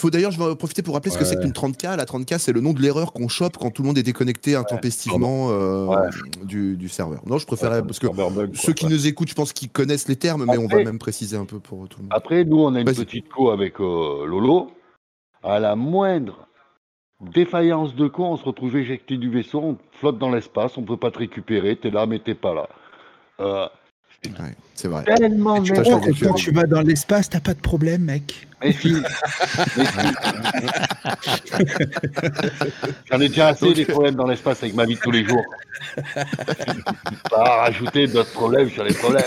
Il 0.00 0.04
faut 0.04 0.10
d'ailleurs, 0.10 0.30
je 0.30 0.38
vais 0.38 0.50
en 0.50 0.56
profiter 0.56 0.80
pour 0.80 0.94
rappeler 0.94 1.10
ce 1.10 1.18
que 1.18 1.26
c'est 1.26 1.38
qu'une 1.38 1.52
30K. 1.52 1.94
La 1.94 2.06
30K, 2.06 2.38
c'est 2.38 2.52
le 2.52 2.62
nom 2.62 2.72
de 2.72 2.80
l'erreur 2.80 3.12
qu'on 3.12 3.28
chope 3.28 3.58
quand 3.58 3.70
tout 3.70 3.82
le 3.82 3.88
monde 3.88 3.98
est 3.98 4.02
déconnecté 4.02 4.56
intempestivement 4.56 5.48
euh, 5.50 6.08
du, 6.42 6.78
du 6.78 6.88
serveur. 6.88 7.20
Non, 7.26 7.36
je 7.36 7.44
préférais, 7.44 7.82
parce 7.82 7.98
que 7.98 8.06
bug, 8.06 8.54
ceux 8.54 8.72
qui 8.72 8.86
nous 8.86 9.06
écoutent, 9.06 9.28
je 9.28 9.34
pense 9.34 9.52
qu'ils 9.52 9.68
connaissent 9.68 10.08
les 10.08 10.16
termes, 10.16 10.46
mais 10.46 10.56
on 10.56 10.68
va 10.68 10.82
même 10.82 10.98
préciser 10.98 11.36
un 11.36 11.44
peu 11.44 11.60
pour 11.60 11.86
tout 11.86 11.98
le 11.98 12.04
monde. 12.04 12.12
Après, 12.14 12.46
nous, 12.46 12.60
on 12.60 12.74
a 12.76 12.80
une 12.80 12.86
petite 12.86 13.28
co 13.28 13.50
avec 13.50 13.78
euh, 13.78 14.24
Lolo. 14.24 14.70
À 15.42 15.60
la 15.60 15.76
moindre 15.76 16.48
défaillance 17.20 17.94
de 17.94 18.08
co, 18.08 18.24
on 18.24 18.38
se 18.38 18.44
retrouve 18.44 18.78
éjecté 18.78 19.18
du 19.18 19.28
vaisseau, 19.28 19.60
on 19.60 19.76
flotte 19.92 20.18
dans 20.18 20.30
l'espace, 20.30 20.78
on 20.78 20.82
peut 20.82 20.96
pas 20.96 21.10
te 21.10 21.18
récupérer, 21.18 21.76
t'es 21.76 21.90
là, 21.90 22.06
mais 22.06 22.20
t'es 22.20 22.34
pas 22.34 22.54
là. 22.54 22.70
Euh, 23.40 23.68
Ouais, 24.26 24.54
c'est 24.74 24.88
vrai. 24.88 25.04
tellement 25.04 25.62
tu 25.62 25.72
Oh, 25.78 26.00
quand 26.22 26.34
tu 26.34 26.50
vas 26.52 26.64
dans 26.64 26.82
l'espace, 26.82 27.30
t'as 27.30 27.40
pas 27.40 27.54
de 27.54 27.60
problème, 27.60 28.02
mec. 28.02 28.46
Mais 28.62 28.72
si. 28.72 28.94
J'en 33.10 33.20
ai 33.20 33.28
déjà 33.28 33.48
assez 33.48 33.72
des 33.72 33.86
problèmes 33.86 34.16
dans 34.16 34.26
l'espace 34.26 34.62
avec 34.62 34.74
ma 34.74 34.84
vie 34.84 34.96
de 34.96 35.00
tous 35.00 35.10
les 35.10 35.24
jours. 35.24 35.44
Pas 37.30 37.62
rajouter 37.62 38.06
d'autres 38.08 38.32
problèmes 38.32 38.68
sur 38.70 38.84
les 38.84 38.92
problèmes. 38.94 39.24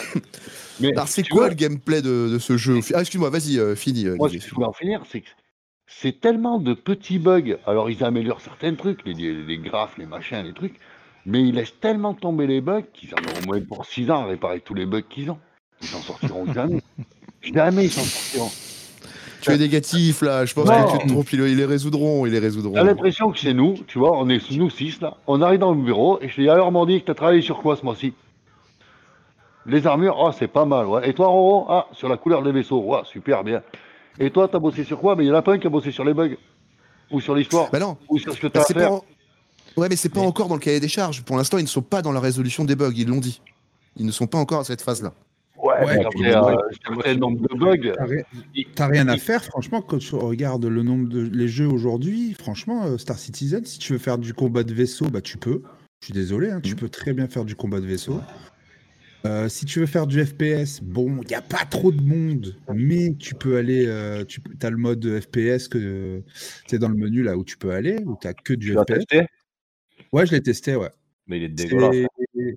Mais 0.79 0.91
Alors, 0.93 1.07
c'est 1.07 1.23
quoi 1.27 1.41
vois, 1.41 1.49
le 1.49 1.55
gameplay 1.55 2.01
de, 2.01 2.29
de 2.31 2.39
ce 2.39 2.57
jeu? 2.57 2.79
Ah, 2.93 3.01
excuse-moi, 3.01 3.29
vas-y, 3.29 3.57
euh, 3.59 3.75
fini. 3.75 4.05
euh, 4.05 4.15
Moi, 4.15 4.27
ce 4.29 4.33
Olivier. 4.33 4.39
que 4.41 4.49
je 4.49 4.55
voulais 4.55 4.67
en 4.67 4.73
finir, 4.73 5.01
c'est 5.11 5.21
que 5.21 5.29
c'est 5.87 6.19
tellement 6.19 6.59
de 6.59 6.73
petits 6.73 7.19
bugs. 7.19 7.57
Alors, 7.65 7.89
ils 7.89 8.03
améliorent 8.03 8.41
certains 8.41 8.73
trucs, 8.75 9.03
les, 9.05 9.13
les, 9.13 9.33
les 9.43 9.57
graphes, 9.57 9.97
les 9.97 10.05
machins, 10.05 10.43
les 10.43 10.53
trucs, 10.53 10.75
mais 11.25 11.41
ils 11.41 11.55
laissent 11.55 11.79
tellement 11.79 12.13
tomber 12.13 12.47
les 12.47 12.61
bugs 12.61 12.83
qu'ils 12.93 13.13
en 13.13 13.17
ont 13.17 13.43
au 13.43 13.45
moins 13.47 13.61
pour 13.61 13.85
6 13.85 14.11
ans 14.11 14.21
à 14.23 14.25
réparer 14.25 14.59
tous 14.59 14.73
les 14.73 14.85
bugs 14.85 15.01
qu'ils 15.01 15.31
ont. 15.31 15.39
Ils 15.81 15.87
s'en 15.87 16.01
sortiront 16.01 16.51
jamais. 16.53 16.81
Jamais 17.41 17.85
ils 17.85 17.91
s'en 17.91 18.01
sortiront. 18.03 18.51
Tu 19.41 19.51
es 19.51 19.57
négatif 19.57 20.21
là, 20.21 20.45
je 20.45 20.53
pense 20.53 20.65
Non. 20.65 20.85
que 20.85 20.91
tu 20.93 20.97
te 20.99 21.07
trompes, 21.09 21.33
ils, 21.33 21.41
les 21.41 21.65
résoudront, 21.65 22.25
ils 22.25 22.31
les 22.31 22.39
résoudront. 22.39 22.73
J'ai 22.77 22.83
l'impression 22.85 23.29
que 23.31 23.37
c'est 23.39 23.53
nous, 23.53 23.75
tu 23.87 23.99
vois, 23.99 24.17
on 24.17 24.29
est 24.29 24.49
nous 24.51 24.69
six 24.69 25.01
là. 25.01 25.17
On 25.27 25.41
arrive 25.41 25.59
dans 25.59 25.73
le 25.73 25.81
bureau 25.81 26.17
et 26.21 26.29
je 26.29 26.39
dis 26.41 26.47
alors 26.47 26.71
Mandy, 26.71 27.01
que 27.01 27.07
t'as 27.07 27.13
travaillé 27.13 27.41
sur 27.41 27.61
quoi 27.61 27.75
ce 27.75 27.83
mois-ci? 27.83 28.13
Les 29.65 29.85
armures, 29.85 30.15
oh 30.17 30.31
c'est 30.31 30.47
pas 30.47 30.63
mal, 30.63 30.85
ouais. 30.85 31.09
Et 31.09 31.13
toi 31.13 31.27
Roro? 31.27 31.65
Ah, 31.69 31.87
sur 31.91 32.07
la 32.07 32.15
couleur 32.15 32.43
des 32.43 32.53
vaisseaux, 32.53 32.79
ouais, 32.81 33.01
super 33.03 33.43
bien. 33.43 33.61
Et 34.19 34.29
toi, 34.29 34.47
t'as 34.47 34.59
bossé 34.59 34.83
sur 34.83 34.99
quoi? 34.99 35.15
Mais 35.15 35.25
il 35.25 35.27
y 35.27 35.31
en 35.31 35.35
a 35.35 35.41
pas 35.41 35.53
un 35.53 35.57
qui 35.57 35.67
a 35.67 35.69
bossé 35.69 35.91
sur 35.91 36.05
les 36.05 36.13
bugs. 36.13 36.35
Ou 37.11 37.19
sur 37.19 37.35
l'histoire. 37.35 37.69
Bah 37.71 37.79
non, 37.79 37.97
Ou 38.09 38.17
sur 38.19 38.33
ce 38.33 38.39
que 38.39 38.47
bah, 38.47 38.51
t'as 38.53 38.61
à 38.61 38.79
faire. 38.79 38.89
pas. 38.89 39.01
Ouais, 39.77 39.89
mais 39.89 39.95
c'est 39.95 40.09
pas 40.09 40.21
encore 40.21 40.47
dans 40.47 40.55
le 40.55 40.59
cahier 40.61 40.79
des 40.79 40.87
charges. 40.87 41.23
Pour 41.23 41.37
l'instant, 41.37 41.57
ils 41.57 41.63
ne 41.63 41.67
sont 41.67 41.81
pas 41.81 42.01
dans 42.01 42.11
la 42.11 42.19
résolution 42.19 42.63
des 42.65 42.75
bugs, 42.75 42.93
ils 42.95 43.07
l'ont 43.07 43.19
dit. 43.19 43.41
Ils 43.97 44.05
ne 44.05 44.11
sont 44.11 44.27
pas 44.27 44.37
encore 44.37 44.61
à 44.61 44.63
cette 44.63 44.81
phase-là. 44.81 45.13
Ouais, 45.57 45.73
Ouais, 45.85 45.97
mais 45.97 46.05
après, 46.05 46.35
euh, 46.35 46.55
certain 46.85 47.15
nombre 47.15 47.41
de 47.47 47.57
bugs. 47.57 47.93
T'as 48.75 48.87
rien 48.87 49.07
à 49.07 49.17
faire, 49.17 49.43
franchement, 49.45 49.81
quand 49.81 49.97
tu 49.97 50.15
regardes 50.15 50.65
le 50.65 50.83
nombre 50.83 51.07
de 51.07 51.21
les 51.21 51.47
jeux 51.47 51.67
aujourd'hui, 51.67 52.33
franchement, 52.37 52.85
euh, 52.85 52.97
Star 52.97 53.17
Citizen, 53.17 53.65
si 53.65 53.79
tu 53.79 53.93
veux 53.93 53.99
faire 53.99 54.17
du 54.17 54.33
combat 54.33 54.63
de 54.63 54.73
vaisseau, 54.73 55.05
bah 55.05 55.21
tu 55.21 55.37
peux. 55.37 55.61
Je 56.01 56.07
suis 56.07 56.13
désolé, 56.13 56.49
hein, 56.51 56.59
tu 56.61 56.75
peux 56.75 56.89
très 56.89 57.13
bien 57.13 57.27
faire 57.27 57.45
du 57.45 57.55
combat 57.55 57.79
de 57.79 57.85
vaisseau. 57.85 58.19
Euh, 59.25 59.47
si 59.47 59.63
tu 59.63 59.79
veux 59.79 59.85
faire 59.85 60.05
du 60.05 60.23
FPS, 60.25 60.81
bon, 60.81 61.19
il 61.21 61.27
n'y 61.29 61.35
a 61.35 61.41
pas 61.41 61.63
trop 61.63 61.93
de 61.93 62.01
monde, 62.01 62.57
mais 62.73 63.15
tu 63.17 63.35
peux 63.35 63.55
aller. 63.55 63.85
euh, 63.87 64.25
tu 64.25 64.41
as 64.61 64.69
le 64.69 64.75
mode 64.75 65.21
FPS 65.21 65.69
que 65.69 66.21
c'est 66.67 66.77
dans 66.77 66.89
le 66.89 66.97
menu 66.97 67.23
là 67.23 67.37
où 67.37 67.45
tu 67.45 67.55
peux 67.57 67.71
aller, 67.71 67.99
où 68.05 68.17
tu 68.21 68.27
que 68.43 68.53
du 68.53 68.75
Tu 68.85 68.93
FPS. 68.95 69.25
Ouais, 70.13 70.25
je 70.25 70.31
l'ai 70.31 70.41
testé, 70.41 70.75
ouais. 70.75 70.91
Mais 71.27 71.37
il 71.37 71.43
est 71.43 71.49
dégueulasse. 71.49 71.95
C'est- 72.35 72.55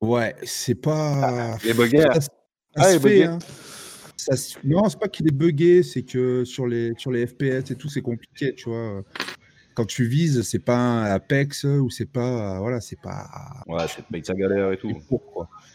Ouais, 0.00 0.34
c'est 0.44 0.74
pas. 0.74 1.56
il 1.64 1.70
est 1.70 1.74
bugué, 1.74 2.02
hein. 2.04 2.10
Ça, 2.14 2.20
se- 2.20 2.26
ça 2.26 2.30
Ah, 2.76 2.84
se 2.84 2.90
il 2.90 2.96
est 2.96 2.98
fait, 3.00 3.08
bugué. 3.10 3.24
hein. 3.24 3.38
Ça 4.16 4.36
se- 4.36 4.58
Non, 4.64 4.88
c'est 4.88 4.98
pas 4.98 5.08
qu'il 5.08 5.26
est 5.28 5.32
buggé, 5.34 5.82
c'est 5.82 6.02
que 6.02 6.44
sur 6.44 6.66
les, 6.66 6.92
sur 6.98 7.10
les 7.12 7.26
FPS 7.26 7.70
et 7.70 7.76
tout, 7.76 7.88
c'est 7.88 8.02
compliqué, 8.02 8.54
tu 8.54 8.68
vois. 8.68 9.02
Quand 9.78 9.86
tu 9.86 10.06
vises, 10.06 10.42
c'est 10.42 10.58
pas 10.58 10.76
un 10.76 11.04
Apex 11.04 11.62
ou 11.62 11.88
c'est 11.88 12.10
pas. 12.10 12.58
Voilà, 12.58 12.80
c'est 12.80 13.00
pas. 13.00 13.28
Ouais, 13.68 13.84
c'est 13.86 14.04
paye 14.08 14.24
sa 14.24 14.34
galère 14.34 14.72
et 14.72 14.76
tout. 14.76 14.90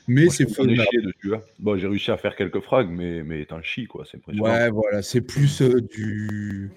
Mais 0.10 0.28
c'est 0.30 0.44
dessus. 0.44 1.34
hein. 1.34 1.40
Bon, 1.58 1.78
j'ai 1.78 1.88
réussi 1.88 2.12
à 2.12 2.18
faire 2.18 2.36
quelques 2.36 2.60
frags, 2.60 2.90
mais, 2.90 3.24
mais 3.24 3.46
t'en 3.46 3.62
chies, 3.62 3.88
quoi. 3.88 4.04
C'est 4.04 4.18
impressionnant. 4.18 4.50
Ouais, 4.50 4.70
voilà, 4.72 5.02
c'est 5.02 5.22
plus 5.22 5.62
euh, 5.62 5.80
du. 5.80 6.70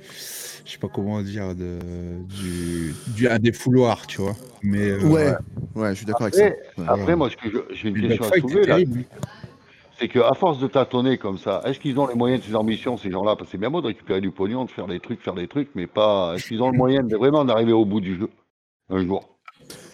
Je 0.65 0.71
sais 0.71 0.79
pas 0.79 0.87
comment 0.87 1.21
dire, 1.21 1.57
de, 1.57 1.81
du, 2.29 2.95
du, 3.09 3.27
un 3.29 3.41
défouloir, 3.41 4.07
tu 4.07 4.21
vois. 4.21 4.37
Mais, 4.63 4.89
euh, 4.89 5.03
Ouais, 5.03 5.33
ouais, 5.75 5.91
je 5.91 5.95
suis 5.95 6.07
d'accord 6.07 6.23
avec 6.27 6.35
ça. 6.37 6.45
Après, 6.47 6.59
Ouais. 6.79 6.85
après, 6.87 7.17
moi, 7.17 7.29
ce 7.29 7.37
que 7.37 7.51
je- 7.51 7.75
j'ai 7.75 7.89
une 7.89 8.01
question 8.07 8.25
à 8.27 8.31
c'est 8.35 8.67
là. 8.67 8.79
C'est 9.99 10.09
qu'à 10.09 10.35
force 10.35 10.59
de 10.59 10.67
tâtonner 10.67 11.17
comme 11.17 11.39
ça, 11.39 11.63
est-ce 11.65 11.81
qu'ils 11.81 11.99
ont 11.99 12.07
les 12.07 12.15
moyens 12.15 12.43
de 12.43 12.47
ces 12.49 12.55
ambitions, 12.55 12.99
ces 12.99 13.11
gens-là? 13.11 13.35
Parce 13.35 13.49
que 13.49 13.53
c'est 13.53 13.59
bien 13.59 13.71
beau 13.71 13.81
de 13.81 13.87
récupérer 13.87 14.21
du 14.21 14.31
pognon, 14.31 14.65
de 14.67 14.71
faire 14.71 14.87
des 14.87 15.01
trucs, 15.01 15.23
faire 15.23 15.35
des 15.35 15.49
trucs, 15.49 15.71
mais 15.75 15.87
pas. 15.87 16.35
Est-ce 16.37 16.49
qu'ils 16.49 16.63
ont 16.63 16.71
le 16.71 16.77
moyen 16.77 17.03
de 17.03 17.17
vraiment 17.17 17.45
d'arriver 17.47 17.73
au 17.73 17.87
bout 17.87 18.01
du 18.01 18.19
jeu 18.19 18.29
un 18.91 19.05
jour? 19.07 19.39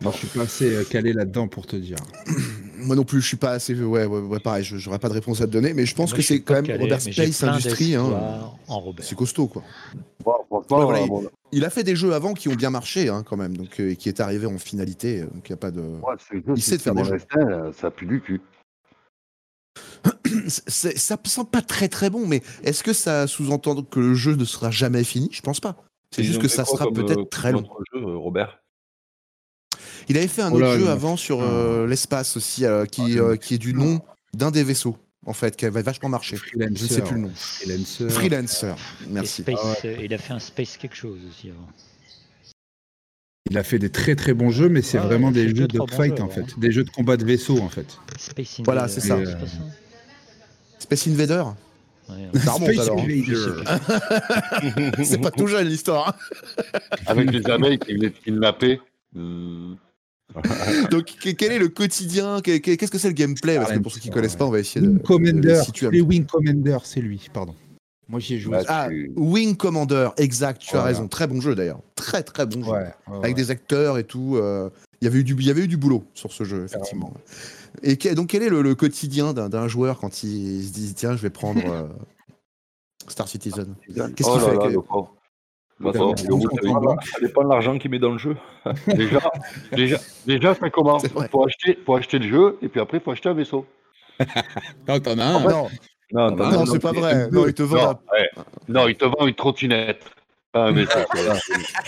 Moi, 0.01 0.11
je 0.13 0.19
suis 0.19 0.27
pas 0.29 0.43
assez 0.43 0.75
euh, 0.75 0.83
calé 0.85 1.13
là-dedans 1.13 1.47
pour 1.47 1.67
te 1.67 1.77
dire. 1.77 1.99
Moi 2.79 2.97
non 2.97 3.05
plus, 3.05 3.21
je 3.21 3.29
suis 3.29 3.37
pas 3.37 3.53
assez. 3.53 3.81
Ouais, 3.81 4.07
ouais, 4.07 4.21
ouais, 4.21 4.41
pareil, 4.41 4.65
je- 4.65 4.77
j'aurais 4.77 4.99
pas 4.99 5.09
de 5.09 5.15
réponse 5.15 5.41
à 5.41 5.47
te 5.47 5.53
donner, 5.53 5.73
mais 5.73 5.87
je 5.87 5.95
pense 5.95 6.11
Moi, 6.11 6.17
que 6.17 6.23
c'est 6.23 6.41
quand 6.41 6.55
même 6.55 6.67
calé, 6.67 6.83
Robert 6.83 7.01
Space 7.01 7.45
Industries. 7.45 7.95
Hein, 7.95 8.51
c'est 8.99 9.15
costaud, 9.15 9.47
quoi. 9.47 9.63
Bon, 10.25 10.33
franchement, 10.49 10.79
Ouais, 10.79 10.85
voilà, 10.85 11.01
il- 11.01 11.09
bon, 11.09 11.25
Il 11.53 11.65
a 11.65 11.71
fait 11.71 11.85
des 11.85 11.95
jeux 11.95 12.13
avant 12.13 12.35
qui 12.35 12.49
ont 12.49 12.55
bien 12.55 12.71
marché, 12.71 13.09
hein, 13.09 13.23
quand 13.25 13.37
même, 13.37 13.57
donc 13.57 13.79
euh, 13.79 13.95
qui 13.95 14.09
est 14.09 14.19
arrivé 14.21 14.47
en 14.47 14.59
finalité, 14.59 15.21
euh, 15.21 15.27
donc 15.27 15.49
il 15.49 15.51
y 15.51 15.53
a 15.53 15.57
pas 15.59 15.71
de. 15.71 15.81
ouais, 15.81 16.15
ce 16.19 16.35
jeu, 16.35 16.43
il 16.57 16.63
sait 16.63 16.77
de 16.79 16.83
faire 16.83 16.95
des 16.95 17.05
jeux. 17.05 17.13
destin, 17.13 17.71
ça 17.73 17.91
pue 17.93 18.07
du 18.07 18.21
cul. 18.21 18.41
Ça 20.49 21.17
me 21.23 21.29
semble 21.29 21.51
pas 21.51 21.63
très 21.63 21.89
très 21.89 22.11
bon, 22.11 22.27
mais 22.27 22.43
est-ce 22.63 22.83
que 22.83 22.93
ça 22.93 23.27
sous-entend 23.27 23.83
que 23.83 24.01
le 24.01 24.15
jeu 24.15 24.35
ne 24.35 24.45
sera 24.45 24.71
jamais 24.71 25.05
fini? 25.05 25.29
Je 25.33 25.41
pense 25.43 25.61
pas. 25.61 25.77
C'est 26.11 26.25
juste 26.25 26.41
que 26.41 26.49
ça 26.49 26.65
sera 26.65 26.85
comme, 26.85 26.95
peut-être 26.95 27.21
euh, 27.21 27.25
très 27.25 27.53
long. 27.53 27.61
autre 27.61 27.83
jeu, 27.93 28.01
euh, 28.01 28.17
Robert? 28.17 28.63
Il 30.09 30.19
avait 30.19 30.29
fait 30.29 30.43
un 30.43 30.53
Oh 30.53 30.57
autre 30.57 30.79
jeu 30.79 30.89
avant 30.89 31.17
sur 31.17 31.41
euh, 31.43 31.87
l'espace 31.87 32.37
aussi, 32.37 32.67
euh, 32.67 32.85
qui, 32.85 33.19
euh, 33.19 33.37
qui 33.37 33.55
est 33.55 33.59
du 33.59 33.73
nom 33.73 34.01
d'un 34.35 34.51
des 34.51 34.65
vaisseaux, 34.65 34.99
en 35.27 35.33
fait, 35.33 35.57
qui 35.57 35.65
avait 35.65 35.83
vachement 35.83 36.09
marché. 36.09 36.37
Je 36.37 36.59
ne 36.59 36.75
sais 36.77 37.01
Freelancer, 37.01 37.03
plus 37.03 37.15
le 37.15 37.21
nom. 37.23 37.31
Freelancer. 37.35 38.11
Freelancer, 38.11 38.75
merci. 39.09 39.43
Space, 39.43 39.59
Ah 39.63 39.75
euh, 39.87 39.97
il 40.03 40.13
a 40.13 40.19
fait 40.19 40.33
un 40.35 40.39
Space 40.39 40.77
quelque 40.77 40.97
chose 40.97 41.19
aussi 41.29 41.51
avant. 41.51 41.69
Il 43.51 43.59
a 43.59 43.65
fait 43.65 43.79
des 43.79 43.91
très 43.91 44.15
très 44.15 44.35
bons 44.35 44.51
jeux, 44.51 44.69
mais 44.69 44.83
c'est 44.83 44.99
vraiment 44.99 45.31
des 45.31 45.55
jeux 45.55 45.69
de 45.69 45.79
fight 45.91 46.17
jeux, 46.17 46.23
en 46.23 46.29
ouais. 46.29 46.35
fait. 46.35 46.59
Des 46.59 46.73
jeux 46.73 46.85
de 46.85 46.91
combat 46.91 47.17
de 47.17 47.25
vaisseau 47.25 47.59
en 47.59 47.69
fait. 47.69 47.99
Space. 48.19 48.61
Voilà, 48.65 48.89
c'est 48.89 49.01
ça 49.01 49.19
Space 50.83 51.07
Invader 51.09 51.45
Ouais, 52.09 52.17
ouais. 52.35 52.41
Ça 52.41 52.53
remonte 52.53 52.73
Space 52.73 52.87
alors. 52.89 53.01
Invader. 53.01 55.05
C'est 55.05 55.19
pas 55.21 55.31
tout 55.31 55.47
jeune 55.47 55.69
l'histoire. 55.69 56.09
hein. 56.09 56.15
Avec 57.07 57.31
les 57.31 57.49
abeilles 57.49 57.79
qui 57.79 57.95
venaient 57.95 58.11
te 58.11 58.23
kidnapper. 58.23 58.81
Donc 60.91 61.05
que- 61.21 61.31
quel 61.31 61.53
est 61.53 61.59
le 61.59 61.69
quotidien 61.69 62.41
que- 62.41 62.59
que- 62.59 62.75
Qu'est-ce 62.75 62.91
que 62.91 62.99
c'est 62.99 63.09
le 63.09 63.15
gameplay? 63.15 63.57
Parce 63.57 63.73
que 63.73 63.79
pour 63.79 63.93
ceux 63.93 64.01
qui 64.01 64.11
connaissent 64.11 64.37
pas, 64.37 64.47
on 64.47 64.51
va 64.51 64.61
essayer 64.61 64.81
de, 64.85 64.89
Wing 64.91 64.99
de 64.99 65.03
Commander. 65.03 65.61
Les 65.93 66.01
peu. 66.01 66.07
Wing 66.07 66.27
Commander, 66.27 66.79
c'est 66.85 67.01
lui, 67.01 67.29
pardon. 67.33 67.55
Moi 68.09 68.21
j'y 68.21 68.35
ai 68.35 68.39
joué. 68.39 68.59
Ah, 68.67 68.89
tu- 68.91 69.13
Wing 69.17 69.57
Commander, 69.57 70.09
exact, 70.17 70.61
tu 70.61 70.77
as 70.77 70.83
raison. 70.83 71.09
Très 71.09 71.27
bon 71.27 71.41
jeu 71.41 71.55
d'ailleurs. 71.55 71.81
Très 71.95 72.23
très 72.23 72.47
bon 72.47 72.65
jeu. 72.65 72.71
Ouais, 72.73 72.79
ouais, 73.09 73.17
Avec 73.19 73.25
ouais. 73.25 73.35
des 73.35 73.51
acteurs 73.51 73.99
et 73.99 74.05
tout. 74.05 74.37
euh, 74.37 74.71
Il 75.03 75.05
y 75.05 75.09
avait 75.09 75.19
eu 75.19 75.25
du, 75.25 75.35
il 75.35 75.45
y 75.45 75.51
avait 75.51 75.63
eu 75.65 75.67
du 75.69 75.77
boulot 75.77 76.05
sur 76.15 76.31
ce 76.33 76.45
jeu, 76.45 76.65
effectivement. 76.65 77.13
Et 77.83 77.97
que- 77.97 78.15
donc, 78.15 78.29
quel 78.29 78.45
est 78.45 78.49
le, 78.49 78.63
le 78.63 78.77
quotidien 78.77 79.33
d'un 79.35 79.67
joueur 79.67 79.99
quand 79.99 80.23
il, 80.23 80.63
se 80.65 80.73
dit 80.73 80.95
tiens, 80.95 81.17
je 81.17 81.23
vais 81.23 81.29
prendre 81.31 81.61
euh, 81.67 81.89
Star 83.09 83.27
Citizen 83.27 83.75
Qu'est-ce 83.89 84.29
oh 84.29 84.33
qu'il 84.35 84.41
fait 84.43 84.55
là, 84.55 84.69
que- 84.69 84.73
le 84.73 84.81
pauvre. 84.81 85.13
Bah, 85.81 85.91
ça, 85.93 85.99
dépend- 87.21 87.43
de 87.43 87.49
l'argent 87.49 87.77
qu'il 87.79 87.91
met 87.91 87.99
dans 87.99 88.13
le 88.13 88.19
jeu. 88.19 88.37
Déjà, 88.87 89.19
déjà, 89.73 89.99
déjà, 90.25 90.55
ça 90.55 90.71
commence. 90.71 91.05
Faut 91.09 91.45
acheter, 91.45 91.77
faut 91.85 91.97
acheter 91.97 92.21
le 92.21 92.29
jeu, 92.29 92.59
et 92.63 92.69
puis 92.69 92.79
après, 92.79 93.01
faut 93.01 93.11
acheter 93.11 93.29
un 93.29 93.35
vaisseau. 93.35 93.67
Non, 94.87 95.01
t'en 95.01 95.19
as 95.19 95.25
un. 95.25 95.41
Non, 95.41 95.69
Non, 96.13 96.27
Ah, 96.29 96.31
non, 96.31 96.61
as- 96.63 96.67
c'est 96.67 96.79
pas 96.79 96.93
vrai. 96.93 97.29
Non, 97.33 97.49
il 97.49 97.55
te 97.55 97.65
vend. 97.65 97.77
Non, 97.77 97.99
ouais. 98.13 98.31
non, 98.69 98.87
il 98.87 98.95
te 98.97 99.05
vend 99.07 99.27
une 99.27 99.35
trottinette. 99.35 100.05
Un 100.55 100.73
vaisseau. 100.73 100.99
voilà. 101.15 101.35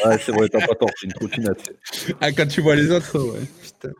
Ouais, 0.06 0.18
c'est 0.18 0.33
vrai, 0.33 0.49
t'as 0.49 0.66
pas 0.66 0.75
tort, 0.75 0.88
c'est 0.97 1.06
une 1.06 1.12
trottinette. 1.12 1.76
Ah, 2.21 2.33
quand 2.33 2.47
tu 2.47 2.61
vois 2.62 2.76
les 2.76 2.90
autres, 2.90 3.18
ouais. 3.18 3.40
Putain. 3.62 3.94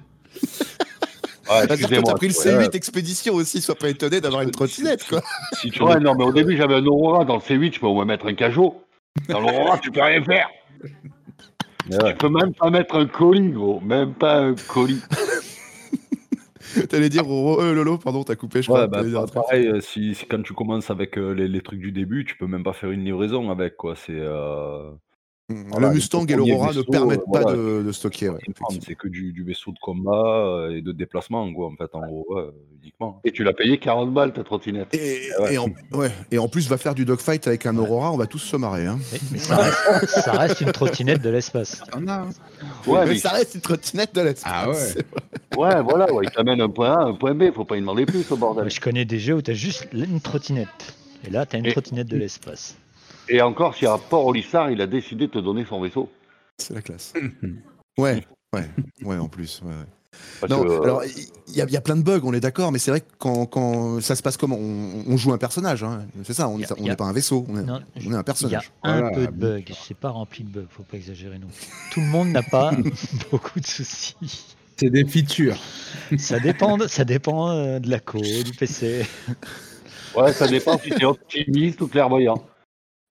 Ah, 1.49 1.67
t'as 1.67 1.77
pris 1.77 2.29
le 2.29 2.33
C8 2.33 2.75
Expédition 2.75 3.35
aussi, 3.35 3.61
sois 3.61 3.75
pas 3.75 3.91
étonné 3.91 4.21
d'avoir 4.21 4.43
une 4.43 4.51
trottinette, 4.51 5.07
quoi. 5.07 5.23
Si 5.61 5.71
tu 5.71 5.83
Ouais, 5.83 6.01
non, 6.01 6.15
mais 6.15 6.25
au 6.25 6.33
début, 6.33 6.57
j'avais 6.57 6.77
un 6.77 6.87
Aurora. 6.87 7.25
Dans 7.25 7.35
le 7.35 7.41
C8, 7.41 7.75
je 7.75 7.81
peux 7.81 7.87
au 7.87 7.95
moins 7.95 8.07
mettre 8.07 8.27
un 8.27 8.35
Cajot. 8.35 8.83
Dans 9.29 9.41
l'Aurora, 9.41 9.79
tu 9.79 9.91
peux 9.91 10.03
rien 10.03 10.23
faire. 10.25 10.49
Mais 11.89 12.03
ouais. 12.03 12.13
Tu 12.13 12.19
peux 12.19 12.31
même 12.31 12.55
pas 12.55 12.71
mettre 12.71 12.97
un 12.97 13.07
colis, 13.07 13.51
gros. 13.51 13.81
Même 13.81 14.15
pas 14.15 14.39
un 14.39 14.55
colis. 14.55 15.03
T'allais 16.89 17.09
dire, 17.09 17.29
oh, 17.29 17.61
euh, 17.61 17.75
Lolo, 17.75 17.99
pardon, 17.99 18.25
t'as 18.25 18.37
coupé, 18.37 18.63
je 18.63 18.69
Ouais, 18.69 18.87
crois. 18.89 18.89
bah, 18.89 19.05
dire 19.05 19.25
truc. 19.27 19.45
pareil, 19.47 19.67
euh, 19.69 19.81
si, 19.81 20.15
si 20.15 20.27
quand 20.27 20.43
tu 20.43 20.55
commences 20.55 20.89
avec 20.91 21.19
euh, 21.19 21.33
les, 21.35 21.49
les 21.49 21.61
trucs 21.61 21.81
du 21.81 21.93
début, 21.93 22.25
tu 22.25 22.37
peux 22.37 22.47
même 22.47 22.63
pas 22.65 22.73
faire 22.73 22.91
une 22.91 23.05
livraison 23.05 23.51
avec, 23.51 23.77
quoi. 23.77 23.95
C'est. 23.95 24.13
euh, 24.19 24.91
Voilà, 25.51 25.89
le 25.89 25.95
Mustang 25.95 26.25
et 26.27 26.37
l'Aurora 26.37 26.73
ne 26.73 26.81
permettent 26.81 27.21
euh, 27.21 27.33
pas 27.33 27.41
voilà. 27.43 27.57
de, 27.59 27.83
de 27.83 27.93
stocker. 27.93 28.31
ouais, 28.31 28.39
c'est 28.81 28.95
que 28.95 29.09
du, 29.09 29.31
du 29.33 29.45
vaisseau 29.45 29.73
de 29.73 29.79
combat 29.79 30.39
euh, 30.39 30.75
et 30.77 30.81
de 30.81 30.91
déplacement, 30.91 31.53
quoi, 31.53 31.67
en 31.67 31.77
fait, 31.77 31.95
en 31.95 32.01
gros, 32.07 32.25
ouais, 32.31 32.45
uniquement. 32.83 33.21
Et 33.25 33.31
tu 33.31 33.45
l'as 33.45 33.53
payé 33.53 33.77
40 33.79 34.15
balles, 34.15 34.33
ta 34.33 34.43
trottinette. 34.43 34.95
Et, 34.95 35.29
Ouais. 35.41 35.55
et 35.55 35.59
en, 35.59 35.67
ouais, 35.93 36.11
et 36.31 36.39
en 36.39 36.49
plus, 36.49 36.67
va 36.69 36.79
faire 36.79 36.95
du 36.95 37.05
dogfight 37.05 37.47
avec 37.47 37.67
un 37.67 37.77
Aurora, 37.77 38.11
on 38.11 38.17
va 38.17 38.27
tous 38.27 38.39
se 38.39 38.57
marrer. 38.57 38.87
Hein. 38.87 38.99
Mais, 39.13 39.19
mais 39.33 39.39
ça, 39.39 39.57
reste, 39.57 40.07
ça 40.09 40.33
reste 40.33 40.61
une 40.63 40.73
trottinette 40.73 41.21
de 41.21 41.29
l'espace. 41.29 41.83
Un. 41.93 42.07
Ouais, 42.87 43.01
mais 43.05 43.07
mais 43.09 43.19
ça 43.19 43.29
reste 43.31 43.55
une 43.55 43.61
trottinette 43.61 44.15
de 44.15 44.23
l'espace. 44.23 44.51
Ah 44.51 44.71
ouais. 44.71 45.83
Voilà, 45.83 46.11
ouais, 46.11 46.25
il 46.25 46.31
t'amène 46.31 46.63
un 46.63 46.71
point 46.71 46.93
A, 46.95 47.03
un 47.05 47.15
point 47.15 47.35
B, 47.35 47.53
faut 47.55 47.67
pas 47.67 47.77
y 47.77 47.81
demander 47.81 48.07
plus 48.07 48.31
au 48.33 48.37
bordel. 48.37 48.71
Je 48.71 48.81
connais 48.81 49.05
des 49.05 49.19
jeux 49.19 49.35
où 49.35 49.43
t'as 49.43 49.53
juste 49.53 49.87
une 49.93 50.21
trottinette. 50.23 50.97
Et 51.27 51.31
là, 51.31 51.45
t'as 51.45 51.59
une 51.59 51.67
Et- 51.67 51.73
trottinette 51.73 52.09
de 52.09 52.17
l'espace. 52.17 52.77
Et 53.29 53.41
encore, 53.41 53.75
si 53.75 53.87
à 53.87 53.97
Port 53.99 54.27
Olissard, 54.27 54.71
il 54.71 54.81
a 54.81 54.87
décidé 54.87 55.27
de 55.27 55.33
te 55.33 55.39
donner 55.39 55.65
son 55.65 55.81
vaisseau. 55.81 56.11
C'est 56.59 56.75
la 56.75 56.83
classe. 56.83 57.13
ouais, 57.99 58.25
ouais, 58.55 58.71
ouais, 59.03 59.17
en 59.19 59.29
plus. 59.29 59.61
Ouais, 59.65 59.71
ouais. 59.71 59.87
Parce 60.41 60.53
Non, 60.53 60.63
que, 60.63 60.69
euh, 60.69 60.83
alors 60.83 61.03
il 61.49 61.57
y, 61.57 61.61
a- 61.61 61.65
il 61.65 61.73
y 61.73 61.77
a 61.77 61.81
plein 61.81 61.97
de 61.97 62.03
bugs, 62.03 62.21
on 62.23 62.33
est 62.33 62.39
d'accord, 62.41 62.71
mais 62.71 62.79
c'est 62.79 62.93
vrai 62.93 63.01
que 63.01 63.07
quand, 63.19 63.47
quand 63.47 64.01
ça 64.01 64.15
se 64.15 64.23
passe 64.23 64.37
comment 64.37 64.57
on, 64.57 65.03
on 65.09 65.17
joue 65.17 65.33
un 65.33 65.39
personnage, 65.39 65.83
hein, 65.83 66.07
c'est 66.23 66.35
ça, 66.35 66.49
on 66.49 66.59
n'est 66.59 66.91
a- 66.91 66.95
pas 66.97 67.05
un 67.05 67.13
vaisseau, 67.13 67.45
on 67.49 67.59
est, 67.59 67.63
Non, 67.65 67.81
on 67.97 68.01
est 68.01 68.05
un 68.05 68.09
Il 68.09 68.13
y 68.13 68.15
a 68.15 68.23
personnage. 68.23 68.73
un 68.85 69.01
Voilà, 69.01 69.11
peu 69.11 69.27
de 69.27 69.33
bugs, 69.33 69.75
c'est 69.85 69.97
pas 69.97 70.11
rempli 70.11 70.45
de 70.45 70.51
bugs, 70.51 70.67
faut 70.71 70.85
pas 70.85 70.99
exagérer 70.99 71.39
non 71.41 71.49
plus. 71.49 71.67
Tout 71.93 72.01
le 72.01 72.07
monde 72.07 72.29
n'a 72.29 72.45
pas 72.45 72.71
beaucoup 73.33 73.59
de 73.59 73.67
soucis. 73.67 74.15
C'est 74.77 74.91
des 74.91 75.05
features. 75.05 75.59
Ça 76.17 76.39
dépend, 76.39 76.77
de, 76.79 76.87
ça 76.87 77.05
dépend 77.05 77.51
euh, 77.51 77.81
de 77.81 77.91
la 77.91 77.99
co, 77.99 78.21
du 78.21 78.53
PC. 78.53 79.05
ouais, 80.17 80.33
ça 80.33 80.47
dépend 80.47 80.79
si 80.79 80.91
t'es 80.91 81.05
optimiste 81.05 81.81
ou 81.81 81.89
clairvoyant. 81.89 82.45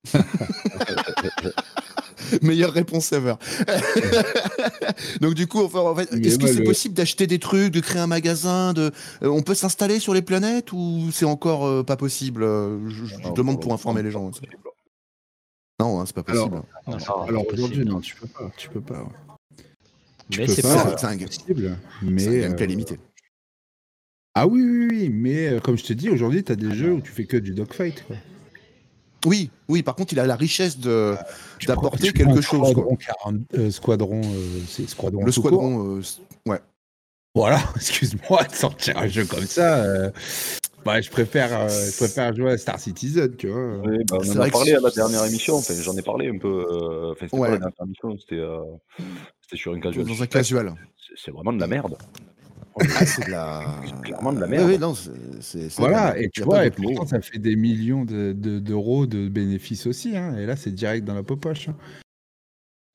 Meilleure 2.42 2.72
réponse 2.74 3.12
ever. 3.14 3.36
Donc 5.22 5.34
du 5.34 5.48
coup, 5.48 5.62
enfin, 5.64 5.80
en 5.80 5.96
fait, 5.96 6.12
est-ce 6.14 6.38
que 6.40 6.48
c'est 6.48 6.60
le- 6.60 6.64
possible 6.64 6.94
d'acheter 6.94 7.28
des 7.28 7.40
trucs, 7.40 7.72
de 7.74 7.80
créer 7.80 8.02
un 8.02 8.08
magasin, 8.08 8.74
de, 8.74 8.92
euh, 9.24 9.28
on 9.28 9.42
peut 9.42 9.56
s'installer 9.56 10.00
sur 10.00 10.14
les 10.14 10.22
planètes 10.22 10.72
ou 10.72 11.10
c'est 11.12 11.26
encore 11.26 11.66
euh, 11.66 11.84
pas 11.84 11.98
possible? 11.98 12.44
Euh, 12.44 12.90
Je, 12.90 13.32
demande 13.34 13.58
pas- 13.58 13.64
pour 13.64 13.74
informer 13.74 14.04
les 14.04 14.12
gens. 14.12 14.32
Non, 15.80 16.00
hein, 16.00 16.04
c'est 16.06 16.16
pas 16.16 16.24
possible. 16.24 16.62
C'est 16.88 16.94
Ah, 17.08 17.26
Alors 17.28 17.46
aujourd'hui, 17.52 17.84
non, 17.86 18.00
tu 18.00 18.16
peux 18.16 18.28
pas. 18.28 18.52
Tu 18.58 18.70
peux 18.70 18.82
pas. 18.82 19.02
ouais. 19.04 19.10
Tu 20.30 20.40
Mais 20.40 20.48
c'est 20.48 20.62
pas, 20.62 20.96
c'est 20.98 21.18
possible. 21.26 21.78
c'est 22.00 22.06
Mais 22.06 22.46
euh, 22.46 22.66
limité. 22.66 23.00
Ah 24.36 24.48
oui, 24.48 24.62
oui, 24.64 24.88
oui, 24.90 25.10
mais 25.10 25.48
euh, 25.50 25.60
comme 25.60 25.78
je 25.78 25.84
te 25.84 25.94
dis, 25.94 26.10
aujourd'hui, 26.10 26.44
tu 26.44 26.52
as 26.52 26.56
des 26.56 26.74
jeux 26.74 26.94
où 26.94 27.02
tu 27.02 27.12
fais 27.12 27.26
que 27.26 27.38
du 27.38 27.54
dogfight. 27.54 28.04
quoi. 28.08 28.16
Oui, 29.26 29.50
oui. 29.70 29.84
Par 29.84 29.96
contre, 29.96 30.14
il 30.14 30.20
a 30.20 30.26
la 30.26 30.36
richesse 30.36 30.78
de 30.80 31.16
Tu 31.60 31.68
d'apporter 31.68 32.12
quelque 32.14 32.42
chose. 32.42 32.60
quoi. 32.60 32.70
Squadron, 32.72 32.96
40, 32.96 33.36
euh, 33.56 33.72
squadron, 33.72 34.22
euh, 34.24 34.60
c'est 34.68 34.88
squadron. 34.90 35.24
Le 35.26 35.32
tout 35.32 35.42
court. 35.42 35.50
squadron, 35.52 35.98
euh, 35.98 36.02
ouais. 36.52 36.60
Voilà, 37.36 37.60
excuse-moi 37.76 38.44
de 38.44 38.54
sortir 38.54 38.98
un 38.98 39.08
jeu 39.08 39.26
comme 39.26 39.46
ça. 39.48 39.84
euh, 39.84 40.12
bah, 40.86 41.00
je 41.02 41.10
préfère, 41.10 41.50
euh, 41.62 41.70
je 41.70 41.96
préfère 41.98 42.36
jouer 42.36 42.52
à 42.52 42.58
Star 42.58 42.78
Citizen, 42.80 43.34
tu 43.38 43.48
vois. 43.48 43.78
Oui, 43.86 44.04
bah, 44.10 44.18
on 44.20 44.24
C'est 44.24 44.38
en 44.38 44.42
a 44.42 44.48
que 44.48 44.52
parlé 44.52 44.74
à 44.74 44.80
la 44.82 44.90
dernière 44.92 45.24
émission, 45.26 45.56
enfin, 45.56 45.74
j'en 45.82 45.96
ai 45.96 46.02
parlé 46.02 46.28
un 46.30 46.38
peu, 46.38 46.66
euh, 46.70 47.12
enfin, 47.12 47.26
c'était 47.26 47.38
Ouais. 47.38 47.48
pas 47.48 47.54
la 47.54 47.60
dernière 47.60 47.84
émission, 47.86 48.18
c'était 48.20 48.36
euh, 48.42 48.60
c'était 49.00 49.08
C'est 49.52 49.56
sur 49.58 49.74
un 49.74 49.80
casual. 49.80 50.06
Dans 50.06 50.12
un 50.12 50.16
suspect. 50.16 50.28
casual. 50.28 50.74
C'est- 50.98 51.14
C'est 51.26 51.32
vraiment 51.32 51.54
de 51.54 51.60
la 51.62 51.68
merde. 51.68 51.96
Ah, 52.80 53.06
c'est 53.06 53.26
de 53.26 53.32
la. 53.32 53.64
C'est 53.86 54.02
clairement 54.02 54.34
de 54.34 54.40
la 54.40 54.48
merde. 54.48 54.68
oui, 54.70 54.78
non, 54.80 54.96
c'est- 54.96 55.12
c'est. 55.42 55.70
c'est- 55.70 55.80
Voilà, 55.82 56.18
et 56.20 56.30
tu 56.30 56.42
vois, 56.42 56.66
et 56.66 56.72
pourtant, 56.72 57.06
ça 57.06 57.22
fait 57.22 57.38
des 57.40 57.56
millions 57.56 58.04
de- 58.06 58.34
de- 58.36 58.60
d'euros 58.60 59.06
de, 59.06 59.30
bénéfices 59.30 59.86
aussi. 59.86 60.18
hein, 60.18 60.36
et 60.38 60.46
là, 60.46 60.56
c'est 60.56 60.72
direct 60.72 61.06
dans 61.06 61.14
la 61.14 61.24
popoche. 61.24 61.70
hein. 61.70 61.76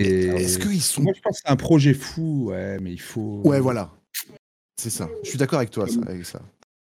Et 0.00 0.26
Est-ce 0.26 0.58
qu'ils 0.58 0.80
sont. 0.82 1.02
moi, 1.02 1.12
je 1.16 1.20
pense 1.20 1.36
que 1.38 1.42
c'est 1.44 1.52
un 1.52 1.56
projet 1.56 1.92
fou, 1.94 2.46
ouais, 2.50 2.78
mais 2.80 2.92
il 2.92 3.00
faut. 3.00 3.40
Ouais, 3.44 3.60
voilà. 3.60 3.90
C'est 4.80 4.90
ça. 4.90 5.08
Je 5.24 5.28
suis 5.30 5.38
d'accord 5.38 5.58
avec 5.58 5.70
toi 5.70 5.88
ça- 5.88 6.00
avec 6.06 6.24
ça. 6.24 6.40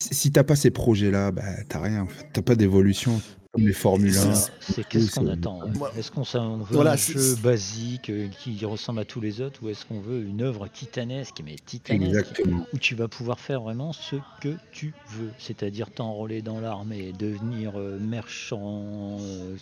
Si 0.03 0.15
si 0.15 0.33
t'as 0.33 0.45
pas 0.45 0.57
ces 0.57 0.71
projets-là, 0.71 1.31
bah, 1.31 1.43
t'as 1.69 1.81
rien. 1.81 2.03
en 2.03 2.07
fait. 2.09 2.27
T'as 2.33 2.43
pas 2.43 2.55
d'évolution. 2.55 3.21
Comme 3.53 3.67
les 3.67 3.73
Formule 3.73 4.17
1. 4.17 4.35
C'est- 4.61 4.85
qu'est-ce 4.89 5.13
qu'on 5.19 5.27
attend. 5.27 5.61
Est-ce 5.97 6.13
qu'on 6.13 6.23
veut 6.23 6.65
Voilà, 6.77 6.93
un 6.93 6.97
jeu 6.97 7.35
basique 7.43 8.09
euh, 8.09 8.29
qui 8.29 8.65
ressemble 8.65 9.01
à 9.01 9.05
tous 9.05 9.21
les 9.21 9.41
autres 9.41 9.61
ou 9.65 9.69
est-ce 9.71 9.85
qu'on 9.85 9.99
veut 10.01 10.23
une 10.23 10.41
œuvre 10.43 10.69
titanesque 10.69 11.43
mais 11.45 11.57
titanesque 11.57 12.11
Exactement. 12.29 12.65
où 12.73 12.79
tu 12.79 12.95
vas 12.95 13.09
pouvoir 13.09 13.41
faire 13.41 13.61
vraiment 13.63 13.93
ce 13.93 14.15
que 14.41 14.55
tu 14.71 14.95
veux, 15.09 15.33
c'est-à-dire 15.39 15.91
t'enrôler 15.91 16.43
dans 16.43 16.61
l'armée, 16.61 17.13
devenir 17.13 17.73
euh, 17.77 17.99
merchant, 17.99 19.17
euh, 19.21 19.57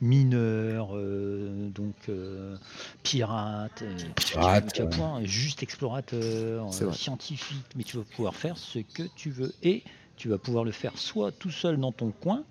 mineur, 0.00 0.88
euh, 0.96 1.68
donc 1.68 1.94
euh, 2.08 2.56
pirate, 3.04 3.84
Pirate, 4.16 4.72
tu 4.72 4.80
vas 4.80 4.84
ouais. 4.86 4.90
pouvoir 4.90 5.24
juste 5.24 5.62
explorateur, 5.62 6.68
euh, 6.82 6.92
scientifique, 6.92 7.64
mais 7.76 7.84
tu 7.84 7.96
vas 7.96 8.02
pouvoir 8.16 8.34
faire 8.34 8.58
ce 8.58 8.80
que 8.80 9.04
tu 9.14 9.30
veux 9.30 9.54
et 9.62 9.84
tu 10.16 10.28
vas 10.28 10.38
pouvoir 10.38 10.64
le 10.64 10.72
faire 10.72 10.98
soit 10.98 11.30
tout 11.30 11.52
seul 11.52 11.76
dans 11.76 11.92
ton 11.92 12.10
coin 12.10 12.42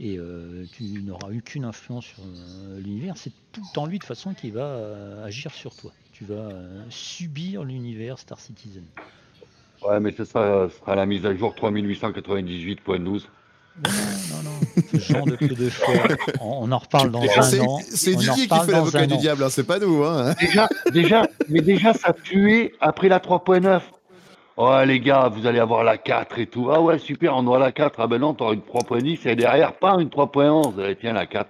et 0.00 0.16
euh, 0.18 0.64
tu 0.72 0.82
n'auras 1.02 1.30
eu 1.30 1.40
qu'une 1.40 1.64
influence 1.64 2.06
sur 2.06 2.18
euh, 2.20 2.80
l'univers, 2.80 3.14
c'est 3.16 3.30
tout 3.52 3.60
le 3.60 3.74
temps 3.74 3.86
lui 3.86 3.98
de 3.98 4.04
façon 4.04 4.34
qui 4.34 4.50
va 4.50 4.62
euh, 4.62 5.24
agir 5.24 5.52
sur 5.52 5.74
toi. 5.74 5.92
Tu 6.12 6.24
vas 6.24 6.34
euh, 6.34 6.82
subir 6.90 7.62
l'univers 7.62 8.18
Star 8.18 8.40
Citizen. 8.40 8.84
Ouais, 9.82 10.00
mais 10.00 10.12
c'est 10.16 10.24
ça, 10.24 10.68
ce 10.68 10.78
sera 10.78 10.96
la 10.96 11.06
mise 11.06 11.24
à 11.26 11.34
jour 11.36 11.54
3898.12. 11.54 13.26
Non, 13.76 13.90
non, 14.30 14.42
non. 14.44 14.82
Ce 14.92 14.98
genre 14.98 15.26
de 15.26 15.36
peu 15.36 15.48
de 15.48 15.68
fois, 15.68 15.94
on, 16.40 16.68
on 16.68 16.72
en 16.72 16.78
reparle 16.78 17.10
dans 17.10 17.20
un 17.20 17.60
an. 17.60 17.80
c'est 17.88 18.14
en 18.14 18.18
Didier 18.18 18.46
qui 18.46 18.60
fait 18.60 18.72
l'avocat 18.72 19.06
du 19.06 19.16
diable, 19.16 19.42
hein, 19.44 19.50
c'est 19.50 19.64
pas 19.64 19.78
nous. 19.78 20.04
Hein. 20.04 20.34
Déjà, 20.40 20.68
déjà, 20.92 21.26
mais 21.48 21.60
déjà, 21.60 21.92
ça 21.92 22.12
tuait 22.12 22.72
après 22.80 23.08
la 23.08 23.18
3.9. 23.18 23.80
Oh 24.56 24.72
les 24.86 25.00
gars, 25.00 25.28
vous 25.28 25.46
allez 25.46 25.58
avoir 25.58 25.82
la 25.82 25.98
4 25.98 26.38
et 26.38 26.46
tout. 26.46 26.68
Ah 26.72 26.80
ouais, 26.80 26.98
super, 26.98 27.36
on 27.36 27.46
aura 27.46 27.58
la 27.58 27.72
4. 27.72 27.96
Ah 27.98 28.06
ben 28.06 28.18
non, 28.20 28.34
t'auras 28.34 28.54
une 28.54 28.60
3.10 28.60 29.28
et 29.28 29.34
derrière, 29.34 29.72
pas 29.76 29.96
une 30.00 30.08
3.11. 30.08 30.74
Eh, 30.88 30.96
tiens, 31.00 31.12
la 31.12 31.26
4. 31.26 31.48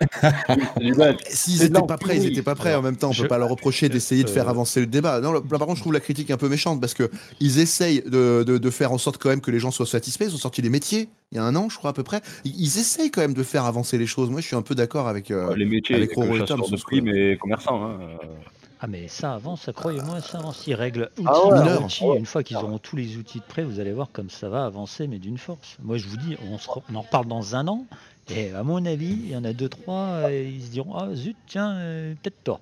C'est 0.20 0.80
du 0.84 0.92
bête. 0.92 1.18
S'ils 1.28 1.58
C'est 1.58 1.68
de 1.70 1.76
étaient 1.78 1.86
pas 1.86 1.96
prêts, 1.96 2.14
ils 2.14 2.18
l'enculé. 2.18 2.32
étaient 2.32 2.42
pas 2.42 2.54
prêts. 2.54 2.74
En 2.74 2.82
même 2.82 2.96
temps, 2.96 3.08
on 3.08 3.12
je- 3.12 3.22
peut 3.22 3.28
pas 3.28 3.38
leur 3.38 3.48
reprocher 3.48 3.88
d'essayer 3.88 4.22
de 4.22 4.28
faire 4.30 4.46
euh, 4.48 4.50
avancer 4.50 4.80
le 4.80 4.86
débat. 4.86 5.20
Non, 5.20 5.32
là, 5.32 5.40
par 5.40 5.60
contre, 5.60 5.76
je 5.76 5.80
trouve 5.80 5.92
la 5.92 6.00
critique 6.00 6.30
un 6.30 6.36
peu 6.36 6.48
méchante 6.48 6.80
parce 6.80 6.94
que 6.94 7.10
ils 7.40 7.58
essayent 7.58 8.02
de, 8.02 8.42
de- 8.46 8.58
de 8.58 8.70
faire 8.70 8.92
en 8.92 8.98
sorte 8.98 9.18
quand 9.18 9.28
même 9.30 9.40
que 9.40 9.50
les 9.50 9.58
gens 9.60 9.70
soient 9.70 9.86
satisfaits. 9.86 10.24
Ils 10.28 10.34
ont 10.34 10.38
sorti 10.38 10.62
les 10.62 10.68
métiers 10.70 11.08
il 11.32 11.36
y 11.38 11.40
a 11.40 11.44
un 11.44 11.56
an, 11.56 11.68
je 11.68 11.76
crois 11.78 11.90
à 11.90 11.92
peu 11.94 12.02
près. 12.04 12.20
Ils, 12.44 12.78
essayent 12.78 13.10
quand 13.10 13.22
même 13.22 13.34
de 13.34 13.42
faire 13.42 13.64
avancer 13.64 13.98
les 13.98 14.06
choses. 14.06 14.30
Moi, 14.30 14.40
je 14.40 14.46
suis 14.46 14.56
un 14.56 14.62
peu 14.62 14.74
d'accord 14.76 15.08
avec. 15.08 15.30
euh, 15.32 15.54
les 15.56 15.64
métiers, 15.64 15.96
avec 15.96 16.10
et 16.12 16.14
chasseurs 16.38 16.58
Tom 16.58 16.70
de 16.70 16.80
coup-là. 16.80 17.12
et 17.12 17.36
commerçants. 17.38 17.82
Hein. 17.84 17.98
Ah 18.84 18.86
mais 18.86 19.08
ça 19.08 19.32
avance, 19.32 19.70
croyez-moi, 19.74 20.20
ça 20.20 20.40
avance. 20.40 20.66
Ils 20.66 20.74
règlent 20.74 21.08
outil 21.16 21.24
Ah 21.26 21.42
ouais, 21.46 21.54
par 21.54 21.66
ouais. 21.78 21.84
outil. 21.84 22.04
Et 22.04 22.18
Une 22.18 22.26
fois 22.26 22.42
qu'ils 22.42 22.58
auront 22.58 22.76
tous 22.76 22.96
les 22.96 23.16
outils 23.16 23.38
de 23.38 23.44
prêt, 23.44 23.64
vous 23.64 23.80
allez 23.80 23.94
voir 23.94 24.10
comme 24.12 24.28
ça 24.28 24.50
va 24.50 24.66
avancer, 24.66 25.06
mais 25.06 25.18
d'une 25.18 25.38
force. 25.38 25.78
Moi 25.82 25.96
je 25.96 26.06
vous 26.06 26.18
dis, 26.18 26.36
on, 26.52 26.58
se 26.58 26.68
re- 26.68 26.82
on 26.92 26.96
en 26.96 27.00
reparle 27.00 27.24
dans 27.24 27.56
un 27.56 27.66
an. 27.66 27.86
Et 28.28 28.50
à 28.50 28.62
mon 28.62 28.84
avis, 28.84 29.12
il 29.12 29.30
y 29.30 29.36
en 29.36 29.44
a 29.44 29.54
deux, 29.54 29.70
trois, 29.70 30.30
et 30.30 30.50
ils 30.50 30.62
se 30.62 30.70
diront, 30.70 30.94
ah 30.96 31.08
zut, 31.14 31.34
tiens, 31.46 31.72
euh, 31.76 32.12
peut-être 32.22 32.36
pas. 32.42 32.60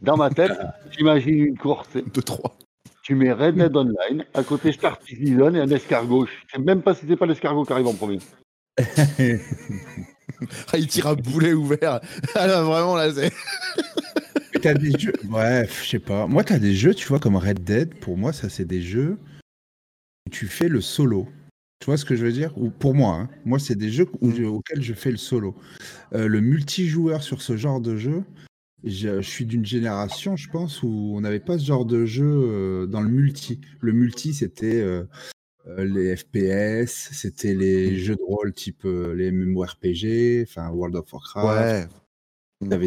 Dans 0.00 0.16
ma 0.16 0.30
tête, 0.30 0.52
j'imagine 0.96 1.44
une 1.44 1.58
course. 1.58 1.88
Deux, 2.14 2.22
trois. 2.22 2.56
Tu 3.02 3.14
mets 3.14 3.30
Red 3.32 3.56
Dead 3.56 3.76
Online, 3.76 4.24
à 4.32 4.42
côté 4.42 4.72
Star 4.72 4.98
Citizen 5.06 5.54
et 5.56 5.60
un 5.60 5.68
escargot. 5.68 6.24
Je 6.24 6.32
sais 6.56 6.58
même 6.62 6.80
pas 6.80 6.94
si 6.94 7.04
c'est 7.06 7.16
pas 7.16 7.26
l'escargot 7.26 7.66
qui 7.66 7.72
arrive 7.74 7.88
en 7.88 7.92
premier. 7.94 8.18
Ah, 10.72 10.78
il 10.78 10.86
tire 10.86 11.08
à 11.08 11.14
boulet 11.16 11.52
ouvert. 11.52 12.00
Ah, 12.36 12.46
là, 12.46 12.62
vraiment, 12.62 12.94
là, 12.94 13.12
c'est. 13.12 13.32
T'as 14.62 14.74
des 14.74 14.98
jeux. 14.98 15.12
Bref, 15.24 15.82
je 15.84 15.90
sais 15.90 15.98
pas. 15.98 16.26
Moi, 16.26 16.42
t'as 16.44 16.58
des 16.58 16.74
jeux, 16.74 16.94
tu 16.94 17.06
vois, 17.06 17.20
comme 17.20 17.36
Red 17.36 17.62
Dead. 17.64 17.94
Pour 17.94 18.16
moi, 18.16 18.32
ça, 18.32 18.48
c'est 18.48 18.64
des 18.64 18.82
jeux 18.82 19.18
où 20.26 20.30
tu 20.30 20.46
fais 20.46 20.68
le 20.68 20.80
solo. 20.80 21.28
Tu 21.80 21.86
vois 21.86 21.96
ce 21.96 22.04
que 22.04 22.16
je 22.16 22.24
veux 22.24 22.32
dire? 22.32 22.56
Ou 22.58 22.70
pour 22.70 22.94
moi, 22.94 23.14
hein. 23.14 23.28
moi, 23.44 23.58
c'est 23.58 23.76
des 23.76 23.90
jeux 23.90 24.06
où 24.20 24.30
auxquels 24.46 24.82
je 24.82 24.94
fais 24.94 25.10
le 25.10 25.16
solo. 25.16 25.54
Euh, 26.12 26.26
le 26.26 26.40
multijoueur 26.40 27.22
sur 27.22 27.40
ce 27.40 27.56
genre 27.56 27.80
de 27.80 27.96
jeu, 27.96 28.24
je, 28.82 29.20
suis 29.22 29.46
d'une 29.46 29.64
génération, 29.64 30.36
je 30.36 30.48
pense, 30.50 30.82
où 30.82 31.12
on 31.14 31.20
n'avait 31.20 31.40
pas 31.40 31.58
ce 31.58 31.64
genre 31.64 31.84
de 31.84 32.04
jeu 32.04 32.24
euh, 32.24 32.86
dans 32.86 33.00
le 33.00 33.08
multi. 33.08 33.60
Le 33.80 33.92
multi, 33.92 34.34
c'était 34.34 34.80
euh, 34.80 35.04
les 35.78 36.16
FPS, 36.16 37.10
c'était 37.12 37.54
les 37.54 37.96
jeux 37.96 38.16
de 38.16 38.24
rôle 38.26 38.52
type 38.52 38.82
les 38.84 39.30
MMORPG, 39.30 40.42
enfin 40.48 40.70
World 40.70 40.96
of 40.96 41.12
Warcraft. 41.12 41.90
Ouais. 41.90 42.07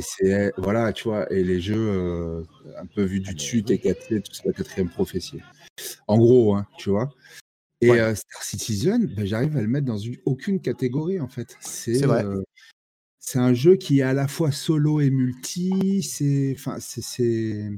CS, 0.02 0.52
voilà, 0.58 0.92
tu 0.94 1.06
vois, 1.06 1.32
et 1.32 1.44
les 1.44 1.62
jeux 1.62 1.76
euh, 1.78 2.44
un 2.78 2.86
peu 2.86 3.04
vus 3.04 3.20
du 3.22 3.34
dessus, 3.34 3.64
TKT, 3.64 4.22
tout 4.22 4.34
ça, 4.34 4.44
la 4.46 4.54
quatrième 4.54 4.90
prophétie. 4.90 5.40
En 6.08 6.18
gros, 6.18 6.56
hein, 6.56 6.68
tu 6.78 6.90
vois. 6.90 7.10
Et 7.80 7.90
Ouais. 7.90 8.00
euh, 8.00 8.14
Star 8.16 8.44
Citizen, 8.44 9.08
ben, 9.08 9.26
j'arrive 9.26 9.58
à 9.58 9.62
le 9.62 9.68
mettre 9.68 9.86
dans 9.86 9.98
une- 9.98 10.18
aucune 10.26 10.60
catégorie, 10.60 11.20
en 11.20 11.28
fait. 11.28 11.58
C'est 11.62 12.06
vrai. 12.06 12.24
euh, 12.26 12.44
c'est 13.20 13.40
un 13.40 13.54
jeu 13.54 13.76
qui 13.76 14.00
est 14.00 14.04
à 14.04 14.14
la 14.14 14.28
fois 14.28 14.52
solo 14.52 15.00
et 15.00 15.10
multi. 15.10 16.04
C'est, 16.04 16.56
enfin, 16.58 16.78
c'est 16.80 17.70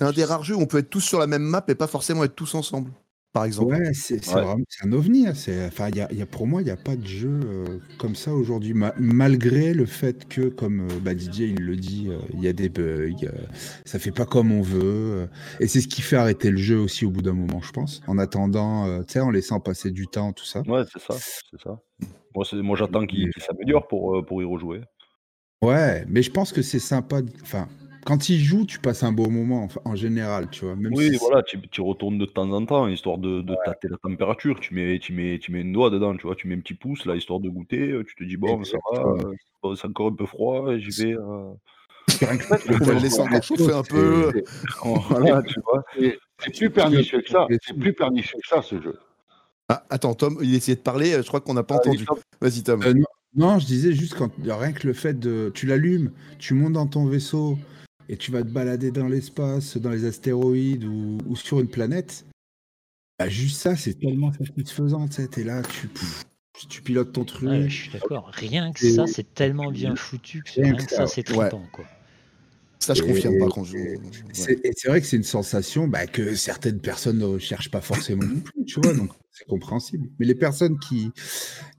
un 0.00 0.12
des 0.12 0.24
rares 0.24 0.44
jeux 0.44 0.56
où 0.56 0.60
on 0.60 0.66
peut 0.66 0.78
être 0.78 0.90
tous 0.90 1.00
sur 1.02 1.18
la 1.18 1.26
même 1.26 1.42
map 1.42 1.64
et 1.68 1.74
pas 1.74 1.86
forcément 1.86 2.24
être 2.24 2.34
tous 2.34 2.54
ensemble, 2.54 2.90
par 3.36 3.44
exemple. 3.44 3.74
ouais, 3.74 3.92
c'est, 3.92 4.26
Ouais. 4.34 4.42
vraiment, 4.42 4.64
un 4.82 4.92
ovni. 4.92 5.26
hein, 5.28 5.34
c'est, 5.34 5.66
enfin, 5.66 5.88
il 5.90 5.96
y 5.96 6.00
a, 6.00 6.12
y 6.12 6.22
a- 6.22 6.26
pour 6.26 6.46
moi, 6.46 6.62
il 6.62 6.64
n'y 6.64 6.70
a 6.70 6.76
pas 6.76 6.96
de 6.96 7.06
jeu 7.06 7.40
euh, 7.44 7.78
comme 7.98 8.14
ça 8.14 8.32
aujourd'hui, 8.32 8.72
ma- 8.74 8.94
malgré 8.98 9.74
le 9.74 9.84
fait 9.86 10.26
que, 10.28 10.48
comme 10.48 10.80
euh, 10.80 10.98
bah, 11.02 11.14
Didier 11.14 11.46
il 11.48 11.62
le 11.62 11.76
dit, 11.76 12.06
euh, 12.08 12.18
il 12.32 12.42
y 12.42 12.48
a 12.48 12.52
des 12.52 12.68
bugs, 12.68 13.12
euh, 13.24 13.30
ça 13.84 13.98
fait 13.98 14.10
pas 14.10 14.24
comme 14.26 14.52
on 14.52 14.62
veut, 14.62 14.80
euh, 14.82 15.26
et 15.60 15.66
c'est 15.68 15.80
ce 15.80 15.88
qui 15.88 16.02
fait 16.02 16.16
arrêter 16.16 16.50
le 16.50 16.56
jeu 16.56 16.78
aussi 16.78 17.04
au 17.04 17.10
bout 17.10 17.22
d'un 17.22 17.34
moment, 17.34 17.60
je 17.60 17.72
pense. 17.72 18.00
En 18.06 18.18
attendant, 18.18 18.86
euh, 18.86 19.02
tu 19.02 19.12
sais, 19.14 19.20
en 19.20 19.30
laissant 19.30 19.60
passer 19.60 19.90
du 19.90 20.06
temps, 20.06 20.32
tout 20.32 20.44
ça. 20.44 20.62
Ouais, 20.66 20.82
c'est 20.92 21.00
ça. 21.02 21.14
C'est 21.50 21.60
ça. 21.62 21.78
Moi, 22.34 22.44
c'est- 22.48 22.56
moi 22.56 22.76
j'attends 22.76 23.06
qu'il 23.06 23.30
qu'il 23.30 23.42
s'améliore 23.42 23.86
pour, 23.88 24.16
euh, 24.16 24.22
pour 24.22 24.42
y 24.42 24.44
rejouer. 24.44 24.80
Ouais, 25.62 26.04
mais 26.08 26.22
je 26.22 26.30
pense 26.30 26.52
que 26.52 26.62
c'est 26.62 26.78
sympa. 26.78 27.22
de- 27.22 27.32
Enfin, 27.42 27.66
quand 28.06 28.28
il 28.28 28.38
joue, 28.38 28.64
tu 28.64 28.78
passes 28.78 29.02
un 29.02 29.12
beau 29.12 29.28
moment, 29.28 29.64
enfin, 29.64 29.80
en 29.84 29.96
général, 29.96 30.48
tu 30.50 30.64
vois. 30.64 30.76
Même 30.76 30.92
Oui, 30.94 31.10
si 31.10 31.16
voilà, 31.16 31.42
tu, 31.42 31.60
tu 31.68 31.80
retournes 31.80 32.18
de 32.18 32.24
temps 32.24 32.50
en 32.52 32.64
temps, 32.64 32.86
histoire 32.88 33.18
de, 33.18 33.42
de 33.42 33.54
tâter 33.64 33.88
la 33.88 33.98
température. 33.98 34.60
Tu 34.60 34.74
mets, 34.74 34.98
tu, 34.98 35.12
mets, 35.12 35.38
tu 35.38 35.52
mets 35.52 35.60
une 35.60 35.72
doigt 35.72 35.90
dedans, 35.90 36.16
tu 36.16 36.22
vois, 36.26 36.36
tu 36.36 36.48
mets 36.48 36.54
un 36.54 36.60
petit 36.60 36.74
pouce, 36.74 37.04
là, 37.04 37.16
histoire 37.16 37.40
de 37.40 37.48
goûter. 37.50 37.90
euh, 37.90 38.04
Tu 38.04 38.14
te 38.14 38.24
dis, 38.24 38.36
bon, 38.36 38.64
ça 38.64 38.78
va, 38.92 39.00
euh, 39.02 39.34
bon, 39.62 39.74
c'est 39.74 39.86
encore 39.88 40.06
un 40.08 40.14
peu 40.14 40.24
froid, 40.26 40.76
j'y 40.78 41.02
vais. 41.04 41.12
euh, 41.14 41.18
On 41.20 41.56
va 41.56 41.56
le 42.94 43.00
laisser 43.02 43.20
encore 43.20 43.42
chauffer 43.42 43.72
un 43.72 43.82
peu. 43.82 44.32
voilà, 45.10 45.42
tu 45.42 45.60
vois. 45.64 45.82
C'est 46.38 46.54
plus 46.56 46.70
pernicieux 46.70 47.20
que 47.20 47.28
ça. 47.28 47.46
C'est 47.62 47.76
plus 47.76 47.92
pernicieux 47.92 48.38
que 48.40 48.48
ça, 48.48 48.62
ce 48.62 48.80
jeu. 48.80 48.98
Ah, 49.68 49.82
attends, 49.90 50.14
Tom, 50.14 50.38
il 50.42 50.54
essayait 50.54 50.76
de 50.76 50.80
parler, 50.82 51.12
euh, 51.14 51.22
je 51.22 51.26
crois 51.26 51.40
qu'on 51.40 51.54
n'a 51.54 51.64
pas 51.64 51.74
entendu. 51.74 52.04
Tom. 52.04 52.18
Vas-y, 52.40 52.62
Tom. 52.62 52.80
Euh, 52.84 52.94
non, 52.94 53.04
non, 53.34 53.58
je 53.58 53.66
disais 53.66 53.92
juste 53.92 54.14
quand 54.14 54.30
rien 54.44 54.72
que 54.72 54.86
le 54.86 54.92
fait 54.92 55.18
de. 55.18 55.50
Tu 55.54 55.66
l'allumes, 55.66 56.12
tu 56.38 56.54
montes 56.54 56.74
dans 56.74 56.86
ton 56.86 57.04
vaisseau 57.06 57.58
et 58.08 58.16
tu 58.16 58.30
vas 58.30 58.42
te 58.42 58.48
balader 58.48 58.90
dans 58.90 59.08
l'espace, 59.08 59.76
dans 59.76 59.90
les 59.90 60.04
astéroïdes 60.04 60.84
ou, 60.84 61.18
ou 61.26 61.36
sur 61.36 61.60
une 61.60 61.68
planète. 61.68 62.24
Bah, 63.18 63.28
juste 63.28 63.60
ça, 63.60 63.76
c'est 63.76 63.94
tellement 63.98 64.32
satisfaisant. 64.32 65.08
T'es 65.08 65.42
là, 65.44 65.62
tu, 65.62 65.88
pff, 65.88 66.24
tu 66.68 66.82
pilotes 66.82 67.12
ton 67.12 67.24
truc. 67.24 67.48
Ouais, 67.48 67.68
je 67.68 67.74
suis 67.82 67.90
d'accord. 67.90 68.30
Rien 68.34 68.72
que 68.72 68.84
Et- 68.86 68.92
ça, 68.92 69.06
c'est 69.06 69.34
tellement 69.34 69.70
bien 69.70 69.96
foutu 69.96 70.42
que 70.42 70.52
Rien 70.60 70.74
rien 70.74 70.76
que 70.76 70.82
ça, 70.90 70.96
ça, 70.98 71.06
c'est 71.06 71.28
ouais. 71.30 71.48
trippant, 71.48 71.66
quoi. 71.72 71.86
Ça, 72.78 72.92
je 72.94 73.02
Et- 73.02 73.06
confirme, 73.06 73.38
par 73.38 73.48
contre. 73.48 73.70
je- 73.70 73.76
et- 73.78 73.96
ouais. 73.96 74.02
C'est- 74.32 74.60
Et 74.64 74.70
c'est 74.76 74.88
vrai 74.88 75.00
que 75.00 75.06
c'est 75.06 75.16
une 75.16 75.22
sensation 75.24 75.88
bah, 75.88 76.06
que 76.06 76.34
certaines 76.34 76.78
personnes 76.78 77.18
ne 77.18 77.24
recherchent 77.24 77.70
pas 77.70 77.80
forcément 77.80 78.22
non 78.24 78.40
plus, 78.40 78.64
tu 78.66 78.80
vois, 78.80 78.92
donc 78.92 79.10
c'est 79.32 79.46
compréhensible. 79.46 80.08
Mais 80.18 80.26
les 80.26 80.34
personnes 80.34 80.78
qui, 80.78 81.10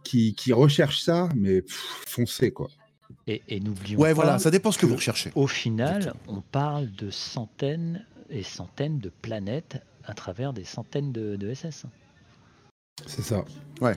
qui, 0.04 0.34
qui 0.34 0.54
recherchent 0.54 1.04
ça, 1.04 1.30
mais 1.36 1.62
pff, 1.62 2.04
foncez, 2.08 2.52
quoi. 2.52 2.70
Et, 3.28 3.42
et 3.50 3.60
n'oublions 3.60 4.00
Ouais, 4.00 4.10
pas, 4.10 4.13
voilà, 4.16 4.40
ça 4.40 4.52
dépend 4.52 4.72
ce 4.72 4.78
que 4.78 4.86
vous 4.86 4.96
recherchez. 4.96 5.32
au 5.36 5.48
final, 5.48 6.13
on 6.28 6.42
parle 6.42 6.90
de 6.92 7.10
centaines 7.10 8.06
et 8.30 8.44
centaines 8.44 9.00
de 9.00 9.10
planètes 9.10 9.82
à 10.06 10.13
travers 10.13 10.54
des 10.54 10.63
centaines 10.63 11.12
de, 11.12 11.36
de 11.36 11.54
SS. 11.54 11.86
C'est 13.06 13.22
ça. 13.22 13.44
Ouais. 13.82 13.96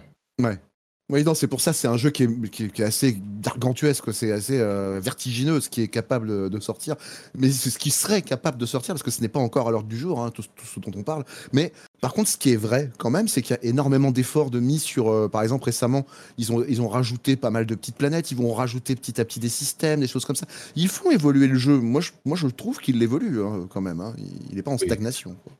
Oui, 1.11 1.25
non, 1.25 1.35
c'est 1.35 1.49
pour 1.49 1.61
ça, 1.61 1.73
c'est 1.73 1.89
un 1.89 1.97
jeu 1.97 2.11
qui 2.11 2.23
est, 2.23 2.51
qui 2.51 2.65
est- 2.65 2.69
qui 2.69 2.83
est 2.83 2.85
assez 2.85 3.19
gargantuesque, 3.41 4.15
c'est 4.15 4.31
assez 4.31 4.59
euh, 4.61 5.01
vertigineux, 5.03 5.61
ce 5.61 5.69
qui 5.69 5.83
est 5.83 5.89
capable 5.89 6.49
de- 6.49 6.61
sortir. 6.61 6.95
Mais 7.35 7.51
c'est 7.51 7.71
ce 7.71 7.79
qui 7.81 7.91
serait 7.91 8.23
capable 8.23 8.59
de 8.59 8.67
sortir, 8.67 8.95
parce 8.95 9.03
que 9.03 9.11
ce 9.11 9.21
n'est 9.21 9.29
pas 9.29 9.41
encore 9.41 9.67
à 9.67 9.71
l'heure 9.73 9.83
du 9.83 9.97
jour, 9.99 10.21
hein, 10.23 10.31
tout, 10.31 10.43
tout 10.55 10.67
ce 10.67 10.79
dont 10.79 10.93
on 10.95 11.03
parle. 11.03 11.25
Mais 11.53 11.73
par 12.01 12.13
contre, 12.13 12.29
ce 12.31 12.37
qui 12.37 12.51
est 12.53 12.57
vrai 12.57 12.93
quand 12.99 13.11
même, 13.11 13.27
c'est 13.29 13.43
qu'il 13.43 13.57
y 13.57 13.59
a 13.59 13.65
énormément 13.65 14.13
d'efforts 14.13 14.51
de 14.51 14.61
mis 14.61 14.79
sur, 14.79 15.09
euh, 15.11 15.29
par 15.29 15.43
exemple, 15.43 15.65
récemment, 15.65 16.07
ils 16.39 16.53
ont, 16.53 16.65
ils 16.69 16.81
ont 16.81 16.89
rajouté 16.89 17.35
pas 17.35 17.51
mal 17.51 17.67
de 17.67 17.75
petites 17.75 17.97
planètes, 17.97 18.31
ils 18.31 18.37
vont 18.37 18.53
rajouter 18.53 18.95
petit 18.95 19.21
à 19.21 19.25
petit 19.25 19.41
des 19.41 19.49
systèmes, 19.49 20.01
des 20.01 20.07
choses 20.09 20.25
comme 20.25 20.37
ça. 20.37 20.47
Ils 20.77 20.89
font 20.89 21.11
évoluer 21.11 21.49
le 21.49 21.57
jeu. 21.57 21.77
Moi, 21.79 22.03
je, 22.03 22.13
moi, 22.25 22.37
je 22.37 22.47
trouve 22.47 22.79
qu'il 22.79 23.03
évolue 23.03 23.43
hein, 23.43 23.67
quand 23.69 23.81
même. 23.81 24.01
hein. 24.01 24.15
Il 24.51 24.55
n'est 24.55 24.63
pas 24.63 24.71
en 24.71 24.79
stagnation. 24.79 25.35
quoi. 25.43 25.53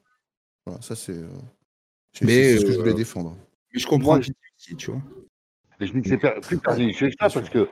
Voilà, 0.67 0.81
ça, 0.83 0.95
c'est 0.95 1.13
euh, 1.13 1.27
Mais, 2.23 2.53
c'est 2.53 2.59
ce 2.59 2.65
que 2.67 2.73
je 2.73 2.77
euh, 2.77 2.83
voulais 2.83 2.95
défendre. 2.95 3.37
Mais 3.73 3.81
je 3.81 3.87
comprends 3.87 4.21
tu 4.77 4.91
vois. 4.91 5.01
Et 5.81 5.87
je 5.87 5.93
dis 5.93 6.03
que 6.03 6.09
c'est 6.09 6.41
plus 6.47 6.59
perjudicieux 6.59 7.09
que 7.09 7.15
ça 7.19 7.31
parce 7.31 7.49
que, 7.49 7.69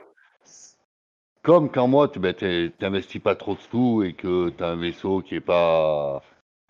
comme 1.43 1.69
quand 1.69 1.87
moi, 1.87 2.07
tu 2.07 2.19
ben, 2.19 2.33
t'investis 2.79 3.21
pas 3.21 3.35
trop 3.35 3.55
de 3.55 3.59
sous 3.71 4.03
et 4.03 4.13
que 4.13 4.49
tu 4.49 4.63
as 4.63 4.67
un 4.67 4.75
vaisseau 4.75 5.21
qui 5.21 5.35
est 5.35 5.41
pas. 5.41 6.21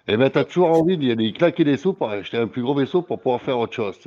Eh 0.08 0.18
ben, 0.18 0.30
tu 0.30 0.38
as 0.38 0.46
toujours 0.46 0.70
envie 0.72 0.98
d'y 0.98 1.12
aller 1.12 1.32
claquer 1.34 1.64
des 1.64 1.78
sous 1.78 1.94
pour 1.94 2.10
acheter 2.10 2.38
un 2.38 2.48
plus 2.48 2.62
gros 2.62 2.76
vaisseau 2.76 3.02
pour 3.02 3.20
pouvoir 3.20 3.42
faire 3.42 3.58
autre 3.60 3.74
chose. 3.74 3.98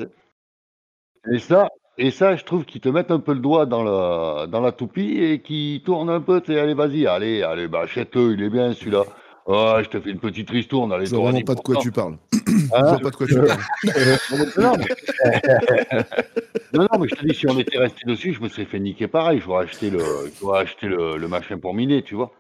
Et 1.33 1.39
ça, 1.39 1.69
et 1.99 2.11
ça, 2.11 2.37
je 2.37 2.45
trouve 2.45 2.65
qu'ils 2.65 2.81
te 2.81 2.89
mettent 2.89 3.11
un 3.11 3.21
peu 3.21 3.33
le 3.33 3.41
doigt 3.41 3.67
dans 3.67 3.83
la, 3.83 4.47
dans 4.47 4.61
la 4.61 4.73
toupie 4.73 5.19
et 5.23 5.41
qu'ils 5.41 5.83
tournent 5.83 6.11
un 6.11 6.21
peu. 6.21 6.41
tu 6.41 6.53
sais, 6.53 6.59
Allez, 6.61 6.75
vas-y, 6.75 7.07
allez, 7.07 7.43
allez, 7.43 7.69
bah, 7.69 7.83
achète-le, 7.83 8.33
il 8.33 8.43
est 8.43 8.51
bien 8.51 8.73
celui-là. 8.73 9.05
Ah, 9.47 9.81
je 9.83 9.89
te 9.89 10.01
fais 10.01 10.11
une 10.11 10.21
petite 10.21 10.51
ristourne. 10.51 10.93
Allez, 10.93 11.07
Je 11.07 11.15
vois 11.15 11.31
vraiment 11.31 11.45
pas 11.45 11.55
de 11.55 11.61
quoi 11.61 11.77
10%. 11.77 11.83
tu 11.83 11.93
parles. 11.93 12.17
Hein 12.35 12.39
Je 12.73 12.91
vois 12.91 12.99
pas 12.99 13.11
de 13.11 13.17
quoi 13.17 13.27
tu 13.27 13.35
parles. 13.41 14.53
non, 14.59 14.73
mais... 14.79 16.05
non, 16.75 16.87
non, 16.93 16.99
mais 16.99 17.09
je 17.09 17.15
te 17.15 17.27
dis, 17.27 17.35
si 17.35 17.47
on 17.49 17.59
était 17.59 17.79
resté 17.79 18.01
dessus, 18.07 18.33
je 18.35 18.41
me 18.41 18.49
serais 18.49 18.65
fait 18.65 18.81
niquer 18.81 19.09
pareil. 19.09 19.41
J'aurais 19.45 19.65
acheté 19.65 19.91
le, 19.91 20.03
j'aurais 20.41 20.61
acheté 20.63 20.87
le, 20.89 21.17
le 21.17 21.29
machin 21.29 21.59
pour 21.59 21.75
miner, 21.75 22.03
tu 22.03 22.15
vois. 22.15 22.33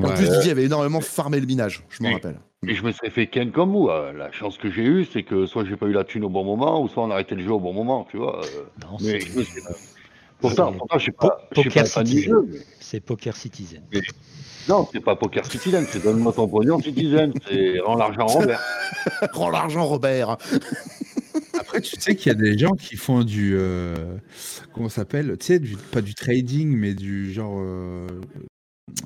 En 0.00 0.04
Ouais. 0.04 0.14
plus, 0.14 0.28
Didier 0.30 0.52
avait 0.52 0.64
énormément 0.64 1.00
farmé 1.00 1.38
le 1.40 1.46
minage, 1.46 1.84
je 1.90 2.02
m'en 2.02 2.12
rappelle. 2.12 2.40
Et 2.66 2.74
je 2.74 2.82
me 2.84 2.92
serais 2.92 3.10
fait 3.10 3.26
ken 3.26 3.50
comme 3.50 3.72
vous. 3.72 3.88
euh, 3.88 4.12
La 4.12 4.30
chance 4.32 4.56
que 4.56 4.70
j'ai 4.70 4.82
eue, 4.84 5.04
c'est 5.04 5.22
que 5.22 5.46
soit 5.46 5.64
j'ai 5.64 5.76
pas 5.76 5.86
eu 5.86 5.92
la 5.92 6.04
thune 6.04 6.24
au 6.24 6.28
bon 6.30 6.44
moment, 6.44 6.80
ou 6.82 6.88
soit 6.88 7.02
on 7.04 7.10
a 7.10 7.14
arrêté 7.14 7.34
le 7.34 7.42
jeu 7.42 7.50
au 7.52 7.60
bon 7.60 7.72
moment, 7.72 8.06
tu 8.10 8.16
vois. 8.18 8.40
euh, 8.44 8.64
Non, 8.82 8.96
mais 9.00 9.20
c'est- 9.20 9.20
je 9.20 9.38
me 9.38 9.44
Pourtant, 10.40 10.72
je 10.94 10.98
suis 10.98 11.12
pas, 11.12 11.46
je 11.52 11.60
suis 11.60 11.68
pas 11.70 11.74
Poker 11.82 11.86
fan 11.86 12.04
du 12.04 12.10
Citizen. 12.12 12.30
jeu. 12.32 12.46
mais- 12.50 12.58
C'est 12.80 13.00
Poker 13.00 13.36
Citizen. 13.36 13.82
Non, 14.68 14.88
c'est 14.92 15.00
pas 15.00 15.14
Poker 15.16 15.44
Citizen, 15.44 15.86
c'est 15.88 16.02
donne-moi 16.02 16.32
ton 16.32 16.48
pognon, 16.48 16.80
Citizen. 16.80 17.32
C'est 17.48 17.78
rends 17.80 17.96
l'argent 17.96 18.26
Robert. 18.26 18.60
Rends 19.32 19.50
l'argent, 19.50 19.84
Robert. 19.84 20.36
Après, 21.58 21.80
tu 21.80 22.00
sais 22.00 22.16
qu'il 22.16 22.32
y 22.32 22.34
a 22.34 22.38
des 22.38 22.56
gens 22.58 22.72
qui 22.72 22.96
font 22.96 23.22
du. 23.24 23.54
euh, 23.56 24.16
comment 24.72 24.88
ça 24.88 24.96
s'appelle 24.96 25.36
Tu 25.38 25.46
sais, 25.46 25.58
du- 25.58 25.76
pas 25.76 26.00
du 26.00 26.14
trading, 26.14 26.76
mais 26.76 26.94
du 26.94 27.32
genre. 27.32 27.58
euh, 27.60 28.06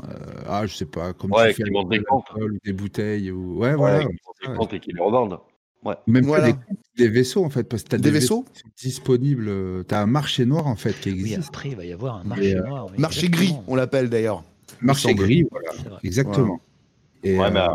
euh, 0.04 0.14
ah, 0.48 0.66
je 0.66 0.74
sais 0.74 0.86
pas, 0.86 1.12
comme 1.12 1.32
Ouais, 1.32 1.52
tu 1.54 1.64
fais 1.64 1.70
montent 1.70 1.90
des 1.90 1.98
de 1.98 2.04
comptes. 2.04 2.24
des 2.64 2.72
bouteilles. 2.72 3.30
Ou... 3.30 3.58
Ouais, 3.58 3.70
Ouais, 3.70 3.74
voilà. 3.76 3.98
qui 4.04 4.16
font 4.24 4.32
des 4.52 4.58
comptes 4.58 4.72
et 4.74 4.80
qui 4.80 4.92
les 4.92 5.00
revendent. 5.00 5.38
Ouais. 5.84 5.94
Même 6.06 6.24
Voilà. 6.24 6.46
des, 6.46 6.52
comptes, 6.52 6.78
des 6.96 7.08
vaisseaux, 7.08 7.44
en 7.44 7.50
fait, 7.50 7.64
parce 7.64 7.82
que 7.84 7.88
tu 7.90 7.94
as 7.94 7.98
Des 7.98 8.04
des, 8.04 8.10
vaisseaux 8.18 8.44
qui 8.52 8.60
sont 8.60 8.68
disponibles. 8.76 9.84
Tu 9.86 9.94
as 9.94 10.00
un 10.00 10.06
marché 10.06 10.44
noir, 10.46 10.66
en 10.66 10.74
fait, 10.76 10.98
qui 11.00 11.10
Oui, 11.12 11.20
existe. 11.32 11.48
après, 11.48 11.68
il 11.70 11.76
va 11.76 11.84
y 11.84 11.92
avoir 11.92 12.16
un 12.16 12.24
marché 12.24 12.54
noir. 12.54 12.86
oui, 12.90 12.98
Marché 12.98 13.28
gris, 13.28 13.54
on 13.68 13.76
l'appelle 13.76 14.08
d'ailleurs. 14.10 14.42
marché 14.80 15.14
gris, 15.14 15.44
voilà. 15.50 15.70
Exactement. 16.02 16.60
Et, 17.22 17.38
Ouais, 17.38 17.50
mais 17.50 17.60
euh, 17.60 17.68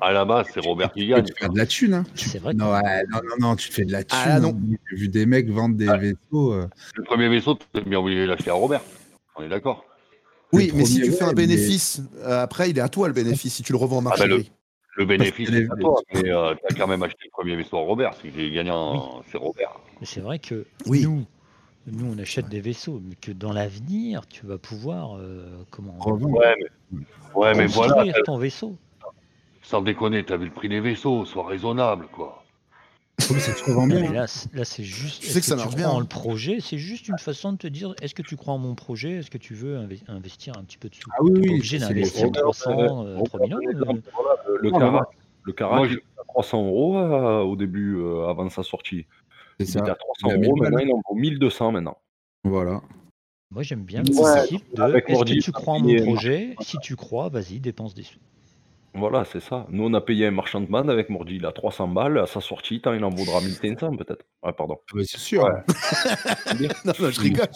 à, 0.00 0.12
la 0.12 0.24
base, 0.24 0.46
c'est 0.52 0.60
Robert 0.60 0.92
qui 0.92 1.00
tu 1.00 1.06
gagne. 1.08 1.24
te 1.24 1.32
faire 1.38 1.50
de 1.50 1.58
la 1.58 1.66
thune. 1.66 1.94
Hein. 1.94 2.04
Tu- 2.14 2.28
C'est 2.28 2.38
vrai. 2.38 2.54
Non, 2.54 2.72
ouais, 2.72 3.04
non, 3.10 3.18
non, 3.22 3.48
non, 3.48 3.56
tu 3.56 3.68
te 3.70 3.74
fais 3.74 3.84
de 3.84 3.92
la 3.92 4.04
thune. 4.04 4.18
Ah, 4.24 4.40
non. 4.40 4.50
hein. 4.50 4.76
J'ai 4.90 4.96
vu 4.96 5.08
des 5.08 5.26
mecs 5.26 5.48
vendre 5.50 5.76
des 5.76 5.86
vaisseaux. 5.86 6.52
euh, 6.52 6.68
Le 6.96 7.02
premier 7.04 7.28
vaisseau, 7.28 7.56
tu 7.72 7.80
bien 7.82 7.98
obligé 7.98 8.22
de 8.22 8.30
l'acheter 8.30 8.50
à 8.50 8.54
Robert. 8.54 8.80
On 9.36 9.42
est 9.42 9.48
d'accord. 9.48 9.84
Oui, 10.52 10.70
mais 10.74 10.84
si 10.84 11.00
tu 11.00 11.10
fais 11.10 11.24
un 11.24 11.28
mais- 11.28 11.34
bénéfice, 11.34 12.00
euh, 12.18 12.42
après, 12.42 12.70
il 12.70 12.78
est 12.78 12.82
à 12.82 12.88
toi 12.88 13.08
le 13.08 13.14
bénéfice 13.14 13.54
si 13.54 13.62
tu 13.62 13.72
le 13.72 13.78
revends 13.78 13.98
au 13.98 14.02
marché 14.02 14.20
bah, 14.22 14.26
le- 14.28 14.36
gris. 14.38 14.52
Le 14.96 15.04
bénéfice, 15.06 15.48
c'est 15.50 15.64
à 15.72 15.76
toi, 15.76 16.00
mais 16.12 16.30
euh, 16.30 16.54
tu 16.54 16.72
as 16.72 16.78
quand 16.78 16.86
même 16.86 17.02
acheté 17.02 17.18
le 17.24 17.30
premier 17.32 17.56
vaisseau 17.56 17.78
à 17.78 17.80
Robert. 17.80 18.12
C'est 18.22 18.28
que 18.28 18.36
les 18.36 18.52
gagnants, 18.52 19.22
c'est 19.32 19.38
Robert. 19.38 19.72
Mais 20.00 20.06
c'est 20.06 20.20
vrai 20.20 20.38
que 20.38 20.66
Oui. 20.86 21.02
nous, 21.02 21.24
nous, 21.88 22.14
on 22.14 22.18
achète 22.20 22.48
des 22.48 22.60
vaisseaux, 22.60 23.02
mais 23.04 23.16
que 23.16 23.32
dans 23.32 23.52
l'avenir, 23.52 24.28
tu 24.28 24.46
vas 24.46 24.56
pouvoir 24.58 25.16
euh, 25.18 25.64
comment 25.70 25.96
revendre. 25.98 26.38
Ouais, 26.38 26.54
mais, 26.92 27.00
ouais, 27.34 27.54
mais 27.56 27.66
voilà, 27.66 28.04
ton 28.24 28.38
vaisseau. 28.38 28.76
Sans 29.64 29.82
déconner, 29.82 30.24
t'as 30.24 30.36
vu 30.36 30.44
le 30.44 30.50
prix 30.52 30.68
des 30.68 30.80
vaisseaux, 30.80 31.24
sois 31.24 31.46
raisonnable, 31.46 32.06
quoi. 32.12 32.42
Mais 33.32 33.38
ça 33.38 33.52
revend 33.66 33.86
Non, 33.86 33.94
bien. 33.94 34.10
mais 34.10 34.12
là, 34.16 34.26
là 34.52 34.64
c'est 34.64 34.82
juste. 34.82 35.22
Tu 35.22 35.28
sais 35.28 35.40
que 35.40 35.46
ça 35.46 35.54
marche 35.56 35.74
bien, 35.74 35.84
crois 35.84 35.94
en 35.94 35.98
hein. 35.98 36.02
le 36.02 36.06
projet, 36.06 36.58
c'est 36.60 36.78
juste 36.78 37.08
une 37.08 37.18
façon 37.18 37.52
de 37.52 37.58
te 37.58 37.66
dire 37.68 37.94
est-ce 38.02 38.14
que 38.14 38.22
tu 38.22 38.36
crois 38.36 38.54
en 38.54 38.58
mon 38.58 38.74
projet? 38.74 39.12
Est-ce 39.12 39.30
que 39.30 39.38
tu 39.38 39.54
veux 39.54 39.78
inve- 39.78 40.02
investir 40.08 40.54
un 40.58 40.64
petit 40.64 40.78
peu 40.78 40.88
de 40.88 40.94
sous? 40.96 41.08
Ah 41.12 41.22
oui, 41.22 41.30
oui, 41.36 41.48
obligé 41.54 41.78
d'investir 41.78 42.26
les- 42.26 42.32
300, 42.32 43.06
euh, 43.06 43.22
3 43.24 43.40
000 43.46 43.52
euros. 43.52 43.68
euh, 43.68 44.00
Voilà, 44.14 44.36
le, 44.60 44.70
Non, 44.70 44.90
moi- 44.90 45.10
le 45.44 45.54
moi, 45.60 45.86
je- 45.86 45.94
était 45.94 46.02
à 46.18 46.24
300 46.24 46.66
euros 46.66 46.98
euh, 46.98 47.40
au 47.42 47.54
début, 47.56 47.96
euh, 47.98 48.26
avant 48.28 48.48
sa 48.50 48.62
sortie. 48.64 49.06
C'est 49.60 49.64
Il 49.68 49.72
ça. 49.72 49.78
était 49.80 49.90
à 49.90 49.96
Il 49.96 50.26
a 50.26 50.28
300 50.30 50.38
mis 50.40 50.46
euros, 50.48 50.56
maintenant 50.56 50.78
il 50.78 50.92
en 50.92 51.00
vaut 51.08 51.14
1200 51.14 51.70
maintenant. 51.72 51.96
Voilà. 52.42 52.82
Moi, 53.52 53.62
j'aime 53.62 53.84
bien 53.84 54.02
Ouais, 54.02 54.08
le 54.08 54.12
principe 54.12 54.64
de 54.74 54.82
est-ce 54.96 55.24
que 55.36 55.40
tu 55.40 55.52
crois 55.52 55.74
en 55.74 55.80
mon 55.80 55.96
projet? 56.02 56.56
Si 56.60 56.76
tu 56.78 56.96
crois, 56.96 57.28
vas-y, 57.28 57.60
dépense 57.60 57.94
des 57.94 58.02
sous. 58.02 58.18
Voilà, 58.96 59.24
c'est 59.24 59.40
ça. 59.40 59.66
Nous, 59.70 59.82
on 59.84 59.92
a 59.94 60.00
payé 60.00 60.26
un 60.26 60.30
marchand 60.30 60.60
de 60.60 60.66
bande 60.66 60.88
avec 60.88 61.10
Mordi, 61.10 61.36
il 61.36 61.46
a 61.46 61.52
300 61.52 61.88
balles. 61.88 62.18
À 62.18 62.26
sa 62.26 62.40
sortie, 62.40 62.80
tant 62.80 62.92
il 62.94 63.04
en 63.04 63.10
vaudra 63.10 63.40
1500 63.42 63.96
peut-être. 63.96 64.24
Ouais, 64.42 64.52
pardon. 64.52 64.76
Ah 64.92 64.98
c'est 65.04 65.18
sûr. 65.18 65.42
Ouais. 65.44 65.50
non, 66.84 66.92
non, 67.00 67.10
je 67.10 67.20
rigole. 67.20 67.48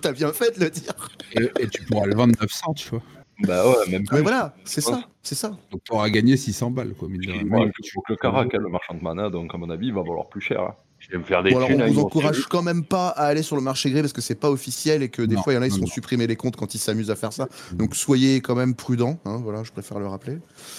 T'as 0.00 0.12
bien 0.12 0.32
fait 0.32 0.56
de 0.58 0.64
le 0.64 0.70
dire. 0.70 0.94
Et, 1.32 1.62
et 1.62 1.68
tu 1.68 1.82
pourras 1.84 2.06
le 2.06 2.14
vendre 2.14 2.34
900, 2.40 2.74
tu 2.74 2.88
vois. 2.90 3.02
Bah 3.40 3.68
ouais, 3.68 3.90
même 3.90 4.00
Mais 4.10 4.16
plus. 4.16 4.22
voilà, 4.22 4.54
c'est 4.64 4.80
ça, 4.80 5.02
c'est 5.22 5.34
ça. 5.34 5.50
Donc 5.70 5.82
tu 5.84 5.92
auras 5.92 6.08
gagné 6.08 6.38
600 6.38 6.70
balles, 6.70 6.94
quoi. 6.94 7.06
mine 7.08 7.20
de. 7.20 7.32
Ouais, 7.32 7.70
que 7.70 8.12
le 8.12 8.16
Carac, 8.16 8.54
hein, 8.54 8.58
le 8.58 8.68
marchand 8.70 8.94
de 8.94 9.02
mana, 9.02 9.28
donc 9.28 9.54
à 9.54 9.58
mon 9.58 9.68
avis, 9.68 9.88
il 9.88 9.92
va 9.92 10.00
valoir 10.00 10.30
plus 10.30 10.40
cher. 10.40 10.60
hein. 10.62 10.74
Je 10.98 11.10
vais 11.12 11.18
me 11.18 11.24
faire 11.24 11.42
des 11.42 11.50
Bon, 11.50 11.56
alors 11.58 11.68
thunes 11.68 11.82
on 11.82 11.92
vous 11.92 12.00
encourage 12.00 12.46
quand 12.46 12.62
même 12.62 12.84
pas 12.84 13.08
à 13.08 13.26
aller 13.26 13.42
sur 13.42 13.54
le 13.56 13.62
marché 13.62 13.90
gris 13.90 14.00
parce 14.00 14.12
que 14.12 14.20
c'est 14.20 14.34
pas 14.34 14.50
officiel 14.50 15.02
et 15.02 15.08
que 15.08 15.22
des 15.22 15.36
Non, 15.36 15.42
fois 15.42 15.52
il 15.52 15.56
y 15.56 15.58
en 15.58 15.62
a 15.62 15.66
ils 15.66 15.70
non, 15.70 15.76
se 15.76 15.80
font 15.80 15.86
supprimer 15.86 16.26
les 16.26 16.36
comptes 16.36 16.56
quand 16.56 16.74
ils 16.74 16.78
s'amusent 16.78 17.10
à 17.10 17.16
faire 17.16 17.32
ça. 17.32 17.48
Donc 17.72 17.94
soyez 17.94 18.40
quand 18.40 18.54
même 18.54 18.74
prudents, 18.74 19.20
hein, 19.24 19.38
voilà, 19.42 19.62
je 19.62 19.72
préfère 19.72 19.98
le 19.98 20.06
rappeler. 20.08 20.38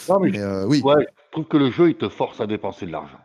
Non, 0.09 0.19
mais 0.19 0.31
Mais 0.31 0.39
euh, 0.39 0.65
oui, 0.65 0.81
Ouais, 0.83 1.05
je 1.07 1.31
trouve 1.31 1.45
que 1.45 1.57
le 1.57 1.71
jeu, 1.71 1.89
il 1.89 1.95
te 1.95 2.09
force 2.09 2.41
à 2.41 2.47
dépenser 2.47 2.85
de 2.85 2.91
l'argent. 2.91 3.19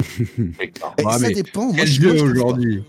Et 0.58 0.72
ça 1.02 1.18
mais 1.20 1.32
dépend. 1.32 1.66
Moi, 1.66 1.74
Quel 1.76 1.86
je, 1.86 2.02
je 2.02 2.24
aujourd'hui 2.24 2.84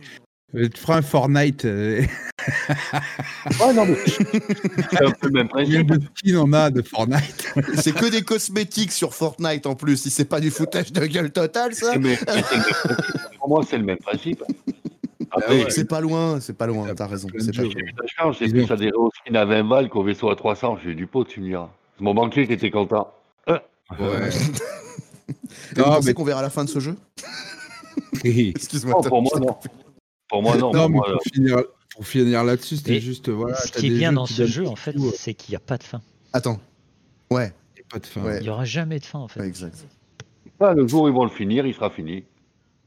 Tu 0.56 0.80
feras 0.82 0.98
un 0.98 1.02
Fortnite. 1.02 1.66
euh, 1.66 2.02
Ouais, 3.60 3.74
non, 3.74 3.86
mais 3.86 3.96
c'est 4.06 5.04
un 5.04 5.12
peu 5.12 5.28
le 5.28 5.32
même 5.32 5.48
Combien 5.50 5.84
principe. 5.84 5.92
de 5.92 6.00
skins 6.16 6.38
on 6.38 6.54
a 6.54 6.70
de 6.70 6.82
Fortnite 6.82 7.54
C'est 7.82 7.92
que 7.94 8.10
des 8.10 8.22
cosmétiques 8.22 8.92
sur 8.92 9.14
Fortnite 9.14 9.66
en 9.66 9.76
plus. 9.76 9.98
Si 9.98 10.10
c'est 10.10 10.26
pas 10.26 10.40
du 10.40 10.52
foutage 10.52 10.92
de 10.94 11.06
gueule 11.06 11.32
total, 11.32 11.74
ça. 11.74 11.98
Mais-. 11.98 12.18
Pour 13.40 13.50
moi, 13.50 13.64
c'est 13.68 13.78
le 13.78 13.84
même 13.84 13.98
principe. 13.98 14.44
Après, 15.32 15.64
ouais. 15.64 15.70
C'est 15.70 15.86
pas 15.88 16.00
loin, 16.02 16.40
c'est 16.40 16.56
pas 16.58 16.68
loin. 16.68 16.94
T'as 16.96 17.08
raison. 17.08 17.28
C'est 17.40 17.56
pas 17.56 17.62
loin. 17.64 17.72
charge, 18.06 18.38
j'ai 18.40 18.48
plus 18.50 18.64
ont- 18.64 18.72
adhéré 18.72 18.94
au 18.96 19.10
skin 19.12 19.36
à 19.36 19.46
20 19.46 19.64
balles 19.64 19.90
qu'au 19.90 20.04
vaisseau 20.04 20.30
à 20.30 20.36
300. 20.36 20.78
J'ai 20.84 20.94
du 20.96 21.08
pot, 21.08 21.26
tu 21.26 21.42
me 21.42 21.48
diras. 21.48 21.70
C'est 21.98 22.04
mon 22.04 22.14
banquier 22.14 22.46
qui 22.48 22.54
était 22.54 22.72
content. 22.72 23.12
Ouais. 23.48 23.62
Et 23.92 23.96
vous 25.82 25.82
Non, 25.82 26.00
mais- 26.04 26.14
qu'on 26.14 26.24
verra 26.24 26.42
la 26.42 26.50
fin 26.50 26.64
de 26.64 26.70
ce 26.70 26.80
jeu? 26.80 26.96
Excuse-moi. 28.24 28.94
Non, 28.96 29.02
Tom, 29.02 29.10
pour 29.10 29.22
moi, 29.22 29.40
non. 29.40 29.58
Pour 30.30 30.42
moi, 30.42 30.58
non. 30.58 30.72
pour 30.72 30.90
moi, 30.90 31.06
pour 31.12 31.22
finir, 31.34 31.64
pour 31.92 32.08
finir 32.08 32.44
là-dessus, 32.44 32.78
c'était 32.78 33.00
juste. 33.00 33.30
Voilà, 33.30 33.56
ce 33.58 33.72
qui 33.72 33.88
est 33.88 33.90
bien 33.98 34.14
dans 34.14 34.26
ce 34.26 34.46
jeu, 34.46 34.68
en 34.68 34.76
fait, 34.76 34.96
euh, 34.96 35.12
c'est 35.16 35.34
qu'il 35.34 35.54
n'y 35.54 35.58
a 35.58 35.60
pas 35.60 35.78
de 35.78 35.84
fin. 35.84 36.02
Attends. 36.34 36.60
Ouais, 37.32 37.54
y 37.78 37.82
a 37.82 37.84
pas 37.90 38.00
de 38.00 38.06
fin. 38.06 38.22
Ouais. 38.24 38.38
Il 38.40 38.44
n'y 38.44 38.50
aura 38.50 38.66
jamais 38.66 39.00
de 39.00 39.06
fin, 39.06 39.20
en 39.20 39.28
fait. 39.28 39.40
ouais, 39.42 39.48
exact. 39.48 39.86
Ah, 40.60 40.74
le 40.74 40.88
jour 40.88 41.04
où 41.04 41.08
ils 41.08 41.14
vont 41.14 41.24
le 41.26 41.30
finir, 41.30 41.66
il 41.66 41.74
sera 41.74 41.90
fini. 41.90 42.24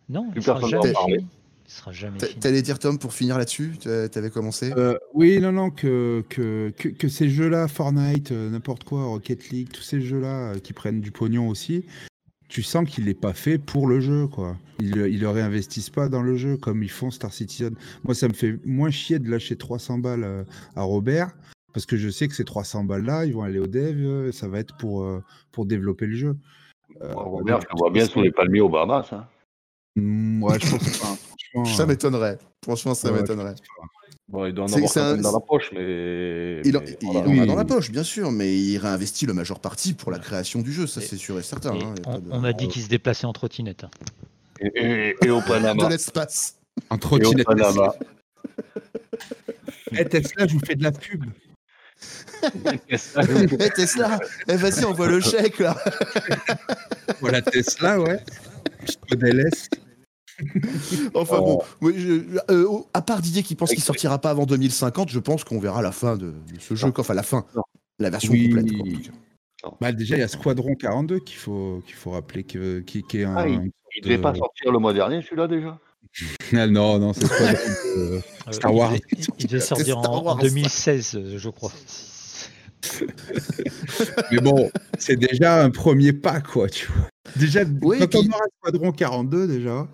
Non, 0.09 0.31
Plus 0.31 0.40
il 0.40 0.44
sera 0.44 0.59
personne 0.59 0.79
en 0.79 0.83
jamais 0.83 0.92
parler. 0.94 1.16
fini. 1.18 1.29
Il 1.66 1.70
sera 1.72 1.92
jamais. 1.92 2.18
T'allais 2.40 2.62
dire 2.62 2.79
Tom 2.79 2.98
pour 2.98 3.12
finir 3.12 3.37
là-dessus 3.37 3.74
T'a- 3.83 4.09
T'avais 4.09 4.31
commencé? 4.31 4.72
Euh, 4.77 4.96
oui, 5.12 5.38
non, 5.38 5.53
non, 5.53 5.68
que, 5.70 6.24
que, 6.31 6.72
que, 6.79 6.88
que 6.88 7.09
ces 7.09 7.29
jeux-là, 7.29 7.68
Fortnite, 7.68 8.33
euh, 8.33 8.48
n'importe 8.48 8.85
quoi, 8.85 9.05
Rocket 9.05 9.51
League, 9.51 9.68
tous 9.70 9.83
ces 9.83 10.01
jeux-là 10.01 10.53
euh, 10.55 10.59
qui 10.61 10.72
prennent 10.72 11.03
du 11.03 11.11
pognon 11.11 11.48
aussi, 11.48 11.85
tu 12.48 12.62
sens 12.62 12.88
qu'il 12.88 13.04
n'est 13.04 13.14
pas 13.14 13.34
fait 13.34 13.58
pour 13.58 13.87
le 13.87 14.00
jeu, 14.00 14.26
quoi. 14.26 14.56
Ils, 14.80 14.96
ils 14.96 15.20
le 15.20 15.28
réinvestissent 15.28 15.90
pas 15.90 16.08
dans 16.08 16.22
le 16.22 16.37
jeu 16.37 16.56
comme 16.56 16.82
ils 16.82 16.90
font 16.90 17.11
Star 17.11 17.32
Citizen. 17.32 17.74
Moi, 18.04 18.14
ça 18.14 18.28
me 18.28 18.32
fait 18.32 18.58
moins 18.64 18.90
chier 18.90 19.18
de 19.18 19.30
lâcher 19.30 19.56
300 19.56 19.98
balles 19.98 20.24
euh, 20.24 20.44
à 20.76 20.82
Robert 20.82 21.30
parce 21.78 21.87
que 21.87 21.96
je 21.96 22.08
sais 22.08 22.28
que 22.28 22.34
ces 22.34 22.44
300 22.44 22.84
balles-là, 22.84 23.24
ils 23.24 23.34
vont 23.34 23.42
aller 23.42 23.58
au 23.58 23.66
dev, 23.66 24.04
euh, 24.04 24.32
ça 24.32 24.48
va 24.48 24.58
être 24.58 24.76
pour, 24.78 25.04
euh, 25.04 25.22
pour 25.52 25.66
développer 25.66 26.06
le 26.06 26.16
jeu. 26.16 26.37
Euh, 27.02 27.12
Robert, 27.14 27.61
je 27.61 27.66
le 27.70 27.78
vois 27.78 27.90
bien 27.90 28.06
sous 28.06 28.22
les 28.22 28.32
palmiers 28.32 28.61
au 28.61 28.68
Bahamas. 28.68 29.12
Hein. 29.12 29.26
Mm, 29.96 30.42
ouais, 30.42 30.58
je 30.61 30.70
pense 30.70 30.98
pas. 30.98 31.27
Ça 31.76 31.87
m'étonnerait. 31.87 32.38
Franchement, 32.64 32.94
ça 32.94 33.11
ouais, 33.12 33.20
m'étonnerait. 33.20 33.54
Bon, 34.28 34.44
il 34.44 34.52
doit 34.52 34.66
en 34.66 34.72
avoir 34.72 34.96
un- 34.98 35.16
dans 35.16 35.32
la 35.32 35.40
poche, 35.40 35.70
mais. 35.72 36.61
Il, 36.64 36.76
en, 36.76 36.80
mais 36.80 36.98
il 37.00 37.08
voilà. 37.08 37.20
en 37.30 37.42
a 37.42 37.46
dans 37.46 37.54
la 37.56 37.64
poche, 37.64 37.90
bien 37.90 38.02
sûr, 38.02 38.30
mais 38.30 38.54
il 38.56 38.76
réinvestit 38.78 39.24
le 39.26 39.32
majeure 39.32 39.58
partie 39.61 39.94
pour 39.94 40.11
la 40.12 40.18
création 40.18 40.61
du 40.61 40.72
jeu, 40.72 40.87
ça 40.87 41.00
c'est 41.00 41.16
sûr 41.16 41.38
et 41.38 41.42
certain. 41.42 41.74
Et 41.74 41.82
hein, 41.82 41.94
on, 42.06 42.18
de- 42.18 42.28
on 42.30 42.44
a 42.44 42.52
dit 42.52 42.68
qu'il 42.68 42.82
se 42.82 42.88
déplaçait 42.88 43.26
en 43.26 43.32
trottinette. 43.32 43.84
hein. 43.84 43.90
Et, 44.61 44.66
et- 44.74 45.16
et 45.24 45.30
au 45.30 45.40
de 45.40 45.46
Panama. 45.46 45.88
l'espace. 45.88 46.56
En 46.90 46.98
trottinette 46.98 47.46
Et 47.50 47.54
Tesla. 47.56 47.94
Eh, 49.92 50.04
Tesla, 50.04 50.46
je 50.46 50.52
vous 50.54 50.61
fais 50.64 50.74
de 50.74 50.82
la 50.82 50.92
pub. 50.92 51.24
Eh, 52.90 53.70
Tesla, 53.74 54.20
eh, 54.46 54.54
vas-y, 54.54 54.84
envoie 54.84 55.08
le 55.08 55.20
chèque 55.32 55.58
là. 55.58 55.76
Voilà 57.20 57.42
Tesla, 57.42 58.00
ouais. 58.00 58.20
S. 59.11 59.68
Enfin 61.14 61.38
Oh. 61.40 61.44
bon, 61.44 61.62
oui, 61.81 61.94
je- 61.96 62.38
euh, 62.51 62.66
à 62.94 63.03
part 63.03 63.20
Didier 63.22 63.42
qui 63.42 63.55
pense 63.55 63.70
qu'il 63.70 63.83
sortira 63.83 64.18
pas 64.20 64.31
avant 64.31 64.46
2050, 64.46 65.09
je 65.11 65.18
pense 65.18 65.44
qu'on 65.44 65.59
verra 65.59 65.83
la 65.83 65.92
fin 65.92 66.16
de, 66.16 66.27
de 66.27 66.61
ce 66.61 66.74
jeu, 66.74 66.92
enfin 66.96 67.14
la 67.14 67.22
fin, 67.22 67.44
la 67.98 68.11
version 68.11 68.33
Oui. 68.33 68.48
complète. 68.48 68.72
quoi. 69.62 69.72
Bah, 69.81 69.90
déjà, 69.92 70.16
il 70.16 70.20
y 70.20 70.22
a 70.22 70.29
Squadron 70.29 70.74
42 70.77 71.18
qu'il 71.18 71.37
faut, 71.37 71.83
qu'il 71.87 71.96
faut 71.96 72.12
rappeler, 72.12 72.44
que, 72.44 72.79
qui, 72.81 73.03
qui 73.03 73.18
est 73.20 73.24
un. 73.24 73.37
Ah, 73.37 73.48
il, 73.48 73.70
il 73.96 74.03
devait 74.05 74.18
pas 74.18 74.33
sortir 74.35 74.70
le 74.70 74.79
mois 74.79 74.92
dernier, 74.92 75.20
celui-là 75.22 75.48
déjà? 75.48 75.79
Ah, 76.55 76.66
non, 76.68 76.98
non, 77.01 77.12
c'est 77.12 77.24
Squadron 77.27 77.53
de 77.53 78.01
Euh, 78.01 78.20
Star 78.53 78.70
il 78.70 78.77
Wars. 78.77 78.90
devait- 78.92 79.03
Il, 79.18 79.27
il 79.40 79.46
devait 79.48 79.61
sortir 79.61 79.98
en, 79.98 80.05
en 80.05 80.22
Wars. 80.22 80.37
2016, 80.37 81.14
euh, 81.16 81.38
je 81.38 81.48
crois. 81.51 81.72
Mais 84.31 84.38
bon, 84.38 84.70
c'est 84.98 85.16
déjà 85.16 85.62
un 85.62 85.70
premier 85.70 86.12
pas, 86.12 86.40
quoi, 86.40 86.68
tu 86.68 86.87
vois. 86.87 87.09
Déjà, 87.37 87.62
Oui, 87.83 87.98
quand 87.98 88.07
puis- 88.20 88.29
on 88.31 88.35
aura 88.35 88.44
Squadron 88.61 88.92
42, 88.92 89.46
déjà. 89.48 89.87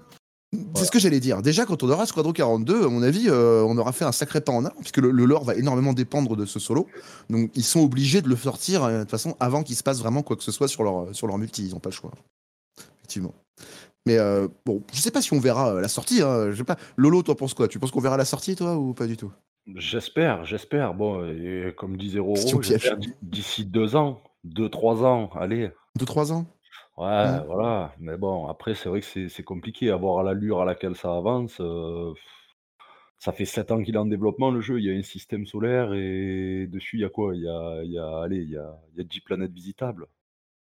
C'est 0.74 0.84
ce 0.84 0.90
que 0.90 0.98
j'allais 0.98 1.20
dire. 1.20 1.42
Déjà, 1.42 1.64
quand 1.66 1.82
on 1.82 1.90
aura 1.90 2.06
Squadron 2.06 2.32
42, 2.32 2.84
à 2.84 2.88
mon 2.88 3.02
avis, 3.02 3.28
euh, 3.28 3.62
on 3.62 3.76
aura 3.78 3.92
fait 3.92 4.04
un 4.04 4.12
sacré 4.12 4.40
pas 4.40 4.52
en 4.52 4.64
avant, 4.64 4.76
puisque 4.80 4.98
le, 4.98 5.10
le 5.10 5.24
lore 5.24 5.44
va 5.44 5.54
énormément 5.54 5.92
dépendre 5.92 6.36
de 6.36 6.46
ce 6.46 6.58
solo. 6.58 6.86
Donc, 7.30 7.50
ils 7.54 7.64
sont 7.64 7.80
obligés 7.80 8.22
de 8.22 8.28
le 8.28 8.36
sortir 8.36 8.84
euh, 8.84 8.98
de 8.98 9.00
toute 9.02 9.10
façon 9.10 9.36
avant 9.40 9.62
qu'il 9.62 9.76
se 9.76 9.82
passe 9.82 9.98
vraiment 9.98 10.22
quoi 10.22 10.36
que 10.36 10.42
ce 10.42 10.52
soit 10.52 10.68
sur 10.68 10.82
leur, 10.82 11.14
sur 11.14 11.26
leur 11.26 11.38
multi. 11.38 11.66
Ils 11.66 11.72
n'ont 11.72 11.80
pas 11.80 11.90
le 11.90 11.94
choix. 11.94 12.10
Effectivement. 12.98 13.34
Mais 14.06 14.18
euh, 14.18 14.48
bon, 14.66 14.82
je 14.92 15.00
sais 15.00 15.10
pas 15.10 15.22
si 15.22 15.32
on 15.32 15.40
verra 15.40 15.74
euh, 15.74 15.80
la 15.80 15.88
sortie. 15.88 16.22
Hein, 16.22 16.50
je 16.50 16.56
sais 16.56 16.64
pas. 16.64 16.76
Lolo, 16.96 17.22
toi, 17.22 17.36
penses 17.36 17.54
quoi? 17.54 17.68
Tu 17.68 17.78
penses 17.78 17.90
qu'on 17.90 18.00
verra 18.00 18.16
la 18.16 18.24
sortie, 18.24 18.54
toi, 18.54 18.76
ou 18.76 18.92
pas 18.92 19.06
du 19.06 19.16
tout? 19.16 19.32
J'espère, 19.76 20.44
j'espère. 20.44 20.92
Bon, 20.92 21.24
et 21.24 21.72
comme 21.76 21.96
disait 21.96 22.18
Roro, 22.18 22.60
d'ici 23.22 23.64
deux 23.64 23.96
ans, 23.96 24.20
deux, 24.44 24.68
trois 24.68 25.02
ans, 25.04 25.30
allez. 25.34 25.70
Deux, 25.96 26.04
trois 26.04 26.32
ans? 26.32 26.44
Ouais, 26.96 27.04
Ouais. 27.06 27.44
voilà. 27.46 27.92
Mais 27.98 28.16
bon, 28.16 28.46
après, 28.48 28.74
c'est 28.74 28.88
vrai 28.88 29.00
que 29.00 29.06
c'est 29.06 29.28
c'est 29.28 29.42
compliqué 29.42 29.90
à 29.90 29.96
voir 29.96 30.18
à 30.20 30.22
l'allure 30.22 30.60
à 30.60 30.64
laquelle 30.64 30.96
ça 30.96 31.16
avance. 31.16 31.58
euh, 31.60 32.12
ça 33.18 33.32
fait 33.32 33.44
sept 33.44 33.70
ans 33.72 33.82
qu'il 33.82 33.94
est 33.94 33.98
en 33.98 34.06
développement, 34.06 34.50
le 34.50 34.60
jeu. 34.60 34.78
Il 34.78 34.84
y 34.84 34.90
a 34.90 34.94
un 34.98 35.02
système 35.02 35.46
solaire 35.46 35.92
et 35.94 36.66
dessus, 36.68 36.96
il 36.98 37.00
y 37.00 37.04
a 37.04 37.08
quoi? 37.08 37.34
Il 37.34 37.42
y 37.42 37.48
a, 37.48 37.82
il 37.82 37.90
y 37.92 37.98
a, 37.98 38.18
allez, 38.22 38.38
il 38.42 38.50
y 38.50 38.56
a, 38.56 38.76
il 38.92 38.98
y 38.98 39.00
a 39.00 39.04
10 39.04 39.20
planètes 39.20 39.52
visitables. 39.52 40.06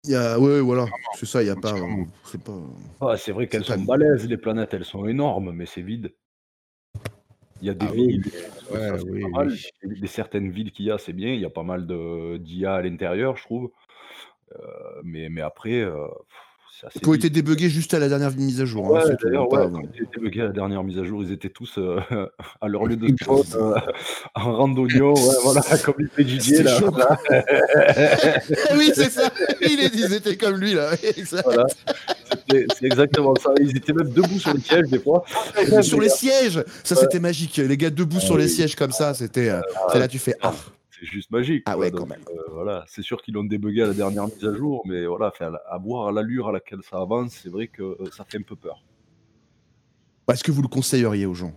Il 0.05 0.11
y 0.11 0.15
a, 0.17 0.39
ouais, 0.39 0.61
voilà, 0.61 0.87
c'est 1.15 1.27
ça, 1.27 1.43
il 1.43 1.47
y 1.47 1.51
a 1.51 1.57
pas. 1.57 1.75
euh, 1.75 2.05
c'est 2.25 2.43
pas. 2.43 2.59
Ah, 3.01 3.17
c'est 3.17 3.33
vrai 3.33 3.47
qu'elles 3.49 3.65
C'est 3.65 3.75
pas- 3.75 3.79
sont 3.79 3.85
balèzes, 3.85 4.29
les 4.29 4.37
planètes, 4.39 4.75
elles 4.75 4.85
sont 4.85 5.07
énormes, 5.07 5.53
mais 5.53 5.67
c'est 5.67 5.83
vide. 5.83 6.13
Il 7.61 7.67
y 7.67 7.71
a 7.71 7.75
des 7.75 7.87
Ah 7.87 7.91
oui, 7.93 8.07
villes, 8.07 8.25
ça, 8.31 8.75
ouais, 8.75 8.99
c'est 8.99 9.11
oui, 9.11 9.23
pas 9.23 9.29
mal. 9.39 9.49
oui. 9.49 9.67
Les, 9.83 9.95
les 9.97 10.07
certaines 10.07 10.51
villes 10.51 10.71
qu'il 10.73 10.87
y 10.87 10.91
a, 10.91 10.99
c'est 10.99 11.13
bien. 11.13 11.33
Il 11.35 11.41
y 11.41 11.45
a 11.45 11.51
pas 11.51 11.63
mal 11.65 11.87
de 11.87 12.37
d'IA 12.39 12.75
à 12.77 12.83
l'intérieur, 12.83 13.37
je 13.37 13.43
trouve. 13.45 13.71
Euh, 14.55 15.01
mais, 15.05 15.29
mais 15.29 15.41
après, 15.43 15.81
euh, 15.81 16.07
Qui 17.03 17.09
ont 17.09 17.15
été 17.15 17.29
débuggés 17.29 17.69
juste 17.69 17.93
à 17.93 17.99
la 17.99 18.09
dernière 18.09 18.31
mise 18.37 18.61
à 18.61 18.65
jour. 18.65 18.89
Ouais, 18.91 19.01
d'ailleurs, 19.23 19.51
ouais, 19.53 19.69
quand 19.71 19.83
ils 19.95 20.03
étaient 20.05 20.21
buggés 20.21 20.43
à 20.43 20.45
la 20.45 20.53
dernière 20.53 20.83
mise 20.85 20.99
à 20.99 21.05
jour, 21.05 21.23
ils 21.23 21.33
étaient 21.33 21.49
tous 21.51 21.77
euh, 21.79 21.99
à 22.61 22.69
leur 22.69 22.87
lieu 22.87 22.97
de 22.97 23.09
spawn, 23.21 23.43
euh, 23.57 23.75
en 24.35 24.57
randonnion, 24.57 25.13
ouais, 25.13 25.35
voilà, 25.43 25.61
comme 25.85 25.97
il 25.99 26.09
fait 26.09 26.25
Didier, 26.25 26.63
là. 26.63 26.79
oui, 28.77 28.93
c'est 28.95 29.11
ça. 29.11 29.29
Ils 29.61 30.15
étaient 30.15 30.37
comme 30.37 30.57
lui 30.57 30.75
là. 30.75 30.93
Exact. 31.17 31.43
Voilà. 31.45 31.67
C'était- 31.69 32.67
C'est 32.79 32.87
exactement 32.87 33.35
ça. 33.35 33.51
Ils 33.61 33.77
étaient 33.77 33.93
même 33.93 34.11
debout 34.11 34.39
sur 34.39 34.55
le 34.55 34.61
siège, 34.61 34.87
des 34.89 34.99
fois. 35.01 35.25
sur 35.83 36.01
les 36.01 36.09
sièges, 36.09 36.63
ça 36.85 36.95
c'était 36.95 37.21
magique. 37.21 37.57
Les 37.57 37.77
gars 37.77 37.91
debout 37.91 38.21
sur 38.21 38.37
Ah 38.37 38.39
les 38.39 38.45
oui. 38.45 38.51
sièges 38.51 38.77
comme 38.77 38.93
ça, 38.93 39.15
c'était. 39.15 39.51
Ah, 39.51 39.99
là 39.99 40.09
tu 40.09 40.19
fais 40.19 40.35
ah. 40.43 40.55
C'est 40.99 41.07
juste 41.07 41.31
magique. 41.31 41.63
Ah 41.67 41.73
quoi, 41.75 41.81
ouais, 41.83 41.91
donc, 41.91 42.01
quand 42.01 42.07
même. 42.07 42.25
euh, 42.31 42.43
voilà, 42.51 42.85
c'est 42.89 43.03
sûr 43.03 43.23
qu'ils 43.23 43.35
l'ont 43.35 43.45
débugué 43.45 43.83
à 43.83 43.87
la 43.87 43.95
dernière 43.95 44.25
mise 44.25 44.45
à 44.45 44.53
jour, 44.55 44.83
mais 44.87 45.07
voilà, 45.07 45.33
à 45.41 45.45
à 45.75 45.79
voir 45.79 46.11
l'allure 46.13 46.49
à 46.49 46.53
laquelle 46.53 46.83
ça 46.83 46.99
avance, 47.01 47.33
c'est 47.43 47.51
vrai 47.51 47.69
que 47.69 47.83
euh, 47.83 48.11
ça 48.11 48.25
fait 48.25 48.39
un 48.39 48.43
peu 48.43 48.57
peur. 48.57 48.83
Est-ce 50.31 50.43
que 50.45 50.51
vous 50.51 50.63
le 50.63 50.69
conseilleriez 50.69 51.27
aux 51.27 51.35
gens 51.35 51.53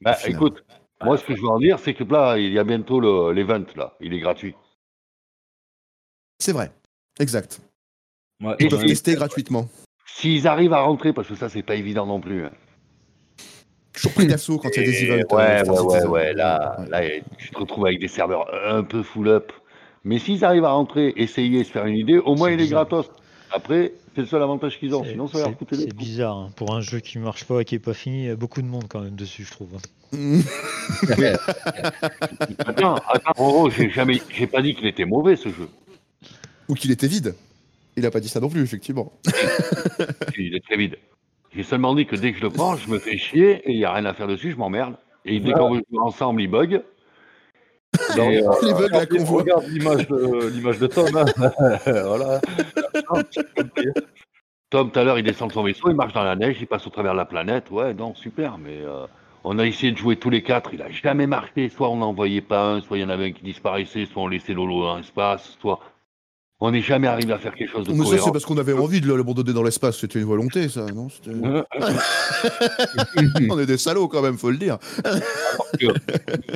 Bah, 0.00 0.16
écoute, 0.26 0.64
moi, 1.02 1.16
ce 1.16 1.24
que 1.24 1.34
je 1.36 1.40
veux 1.40 1.48
en 1.48 1.58
dire, 1.58 1.78
c'est 1.78 1.94
que 1.94 2.04
là, 2.04 2.36
il 2.36 2.52
y 2.52 2.58
a 2.58 2.64
bientôt 2.64 3.00
le- 3.00 3.32
l'event, 3.32 3.64
là. 3.76 3.96
Il 4.00 4.12
est 4.12 4.18
gratuit. 4.20 4.54
C'est 6.38 6.52
vrai. 6.52 6.72
Exact. 7.18 7.60
Ouais, 8.42 8.56
Ils 8.58 8.68
peuvent 8.68 8.80
si- 8.80 8.86
tester 8.88 9.14
gratuitement. 9.14 9.68
S'ils 10.06 10.46
arrivent 10.48 10.72
à 10.72 10.80
rentrer, 10.80 11.12
parce 11.12 11.28
que 11.28 11.34
ça, 11.34 11.48
c'est 11.48 11.62
pas 11.62 11.76
évident 11.76 12.06
non 12.06 12.20
plus. 12.20 12.44
hein. 12.44 12.50
Toujours 14.00 14.12
pris 14.14 14.26
d'assaut 14.26 14.58
quand 14.58 14.68
il 14.76 14.82
y 14.82 14.84
a 14.84 14.86
des 14.90 15.04
events. 15.04 15.34
Ouais, 15.36 15.60
euh, 15.68 15.72
ouais, 15.72 15.80
ouais, 15.80 16.06
ouais, 16.06 16.32
là, 16.34 16.76
Ouais. 16.80 16.88
là, 16.88 17.00
tu 17.38 17.50
te 17.50 17.58
retrouves 17.58 17.86
avec 17.86 18.00
des 18.00 18.08
serveurs 18.08 18.46
un 18.66 18.82
peu 18.82 19.02
full 19.02 19.28
up. 19.28 19.52
Mais 20.04 20.18
s'ils 20.18 20.44
arrivent 20.44 20.64
à 20.64 20.70
rentrer, 20.72 21.12
essayer, 21.16 21.62
se 21.64 21.70
faire 21.72 21.84
une 21.86 21.96
idée, 21.96 22.18
au 22.18 22.34
moins 22.34 22.50
il 22.50 22.60
est 22.60 22.68
gratos. 22.68 23.10
Après, 23.52 23.92
c'est 24.14 24.22
le 24.22 24.26
seul 24.26 24.42
avantage 24.42 24.78
qu'ils 24.78 24.94
ont. 24.94 25.02
C'est- 25.04 25.10
Sinon, 25.10 25.26
ça 25.26 25.38
va 25.38 25.44
leur 25.48 25.56
coûter 25.58 25.76
des 25.76 25.82
c'est 25.82 25.94
bizarre, 25.96 26.36
hein. 26.36 26.50
pour 26.56 26.74
un 26.74 26.80
jeu 26.80 27.00
qui 27.00 27.18
marche 27.18 27.44
pas 27.44 27.60
et 27.60 27.64
qui 27.64 27.74
est 27.74 27.78
pas 27.80 27.94
fini, 27.94 28.22
il 28.22 28.26
y 28.28 28.30
a 28.30 28.36
beaucoup 28.36 28.62
de 28.62 28.66
monde 28.66 28.84
quand 28.88 29.00
même 29.00 29.16
dessus, 29.16 29.44
je 29.44 29.50
trouve. 29.50 29.68
hein. 29.74 29.80
Attends, 32.58 32.94
attends, 32.96 33.32
Roro, 33.36 33.70
j'ai 33.70 33.90
jamais, 33.90 34.20
j'ai 34.36 34.46
pas 34.46 34.62
dit 34.62 34.74
qu'il 34.74 34.86
était 34.86 35.04
mauvais 35.04 35.36
ce 35.36 35.48
jeu. 35.48 35.68
Ou 36.68 36.74
qu'il 36.74 36.90
était 36.90 37.06
vide. 37.06 37.34
Il 37.96 38.06
a 38.06 38.10
pas 38.10 38.20
dit 38.20 38.28
ça 38.28 38.40
non 38.40 38.48
plus, 38.48 38.62
effectivement. 38.62 39.12
Il 40.38 40.54
est 40.54 40.64
très 40.64 40.76
vide. 40.76 40.96
J'ai 41.52 41.62
seulement 41.62 41.94
dit 41.94 42.06
que 42.06 42.16
dès 42.16 42.32
que 42.32 42.38
je 42.38 42.42
le 42.44 42.50
prends, 42.50 42.76
je 42.76 42.88
me 42.88 42.98
fais 42.98 43.16
chier 43.18 43.62
et 43.68 43.72
il 43.72 43.78
n'y 43.78 43.84
a 43.84 43.92
rien 43.92 44.04
à 44.06 44.14
faire 44.14 44.28
dessus, 44.28 44.52
je 44.52 44.56
m'emmerde. 44.56 44.96
Et 45.24 45.40
dès 45.40 45.52
qu'on 45.52 45.70
veut 45.74 45.82
jouer 45.90 45.98
ensemble, 46.00 46.42
il 46.42 46.48
bug. 46.48 46.82
Euh, 48.16 48.40
Les 48.62 48.72
bugs 48.72 48.88
là 48.92 49.04
qu'on 49.04 49.24
voit. 49.24 49.42
regarde 49.42 49.64
l'image 49.66 50.06
de, 50.06 50.48
l'image 50.50 50.78
de 50.78 50.86
Tom. 50.86 51.08
hein. 51.16 51.24
voilà. 51.86 52.40
Tom, 54.70 54.90
tout 54.92 54.98
à 54.98 55.04
l'heure, 55.04 55.18
il 55.18 55.24
descend 55.24 55.48
de 55.48 55.52
son 55.54 55.64
vaisseau, 55.64 55.90
il 55.90 55.96
marche 55.96 56.12
dans 56.12 56.22
la 56.22 56.36
neige, 56.36 56.56
il 56.60 56.66
passe 56.68 56.86
au 56.86 56.90
travers 56.90 57.12
de 57.12 57.16
la 57.18 57.24
planète. 57.24 57.70
Ouais, 57.72 57.92
non, 57.92 58.14
super, 58.14 58.58
mais 58.58 58.78
euh, 58.82 59.06
on 59.42 59.58
a 59.58 59.66
essayé 59.66 59.90
de 59.90 59.96
jouer 59.98 60.16
tous 60.16 60.30
les 60.30 60.42
quatre, 60.42 60.72
il 60.72 60.82
a 60.82 60.90
jamais 60.90 61.26
marché. 61.26 61.68
Soit 61.68 61.88
on 61.90 61.96
n'en 61.96 62.12
voyait 62.12 62.40
pas 62.42 62.74
un, 62.74 62.80
soit 62.80 62.98
il 62.98 63.00
y 63.00 63.04
en 63.04 63.08
avait 63.08 63.26
un 63.26 63.32
qui 63.32 63.42
disparaissait, 63.42 64.06
soit 64.06 64.22
on 64.22 64.28
laissait 64.28 64.54
Lolo 64.54 64.82
dans 64.84 64.96
l'espace, 64.96 65.56
soit 65.60 65.80
on 66.62 66.70
n'est 66.70 66.82
jamais 66.82 67.06
arrivé 67.06 67.32
à 67.32 67.38
faire 67.38 67.54
quelque 67.54 67.70
chose 67.70 67.86
de 67.86 67.92
Mais 67.92 68.04
ça, 68.04 68.18
c'est 68.18 68.32
parce 68.32 68.44
qu'on 68.44 68.58
avait 68.58 68.74
envie 68.74 69.00
de 69.00 69.10
l'abandonner 69.12 69.54
dans 69.54 69.62
l'espace. 69.62 69.98
C'était 69.98 70.18
une 70.18 70.26
volonté, 70.26 70.68
ça, 70.68 70.84
non 70.86 71.08
On 73.50 73.58
est 73.58 73.66
des 73.66 73.78
salauds 73.78 74.08
quand 74.08 74.20
même, 74.20 74.36
faut 74.36 74.50
le 74.50 74.58
dire. 74.58 74.78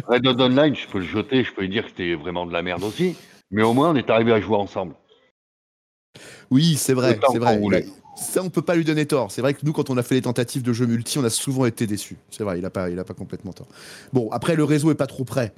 Red 0.06 0.22
Dead 0.22 0.40
Online, 0.40 0.76
je 0.76 0.86
peux 0.88 0.98
le 0.98 1.06
jeter, 1.06 1.42
je 1.42 1.52
peux 1.52 1.62
lui 1.62 1.70
dire 1.70 1.84
que 1.84 1.90
c'était 1.90 2.14
vraiment 2.14 2.44
de 2.44 2.52
la 2.52 2.60
merde 2.60 2.84
aussi. 2.84 3.16
Mais 3.50 3.62
au 3.62 3.72
moins, 3.72 3.90
on 3.90 3.96
est 3.96 4.10
arrivé 4.10 4.32
à 4.32 4.40
jouer 4.40 4.56
ensemble. 4.56 4.94
Oui, 6.50 6.74
c'est 6.76 6.92
vrai, 6.92 7.18
c'est 7.32 7.38
vrai. 7.38 7.58
Ça, 8.16 8.42
on 8.42 8.50
peut 8.50 8.62
pas 8.62 8.76
lui 8.76 8.84
donner 8.84 9.06
tort. 9.06 9.32
C'est 9.32 9.40
vrai 9.40 9.54
que 9.54 9.60
nous, 9.64 9.72
quand 9.72 9.90
on 9.90 9.96
a 9.96 10.02
fait 10.02 10.14
les 10.14 10.22
tentatives 10.22 10.62
de 10.62 10.72
jeux 10.72 10.86
multi, 10.86 11.18
on 11.18 11.24
a 11.24 11.30
souvent 11.30 11.66
été 11.66 11.86
déçus. 11.86 12.16
C'est 12.30 12.44
vrai, 12.44 12.58
il 12.58 12.64
a 12.64 12.70
pas, 12.70 12.90
il 12.90 12.98
a 12.98 13.04
pas 13.04 13.14
complètement 13.14 13.52
tort. 13.52 13.66
Bon, 14.12 14.28
après, 14.30 14.54
le 14.54 14.64
réseau 14.64 14.90
est 14.90 14.96
pas 14.96 15.06
trop 15.06 15.24
prêt. 15.24 15.52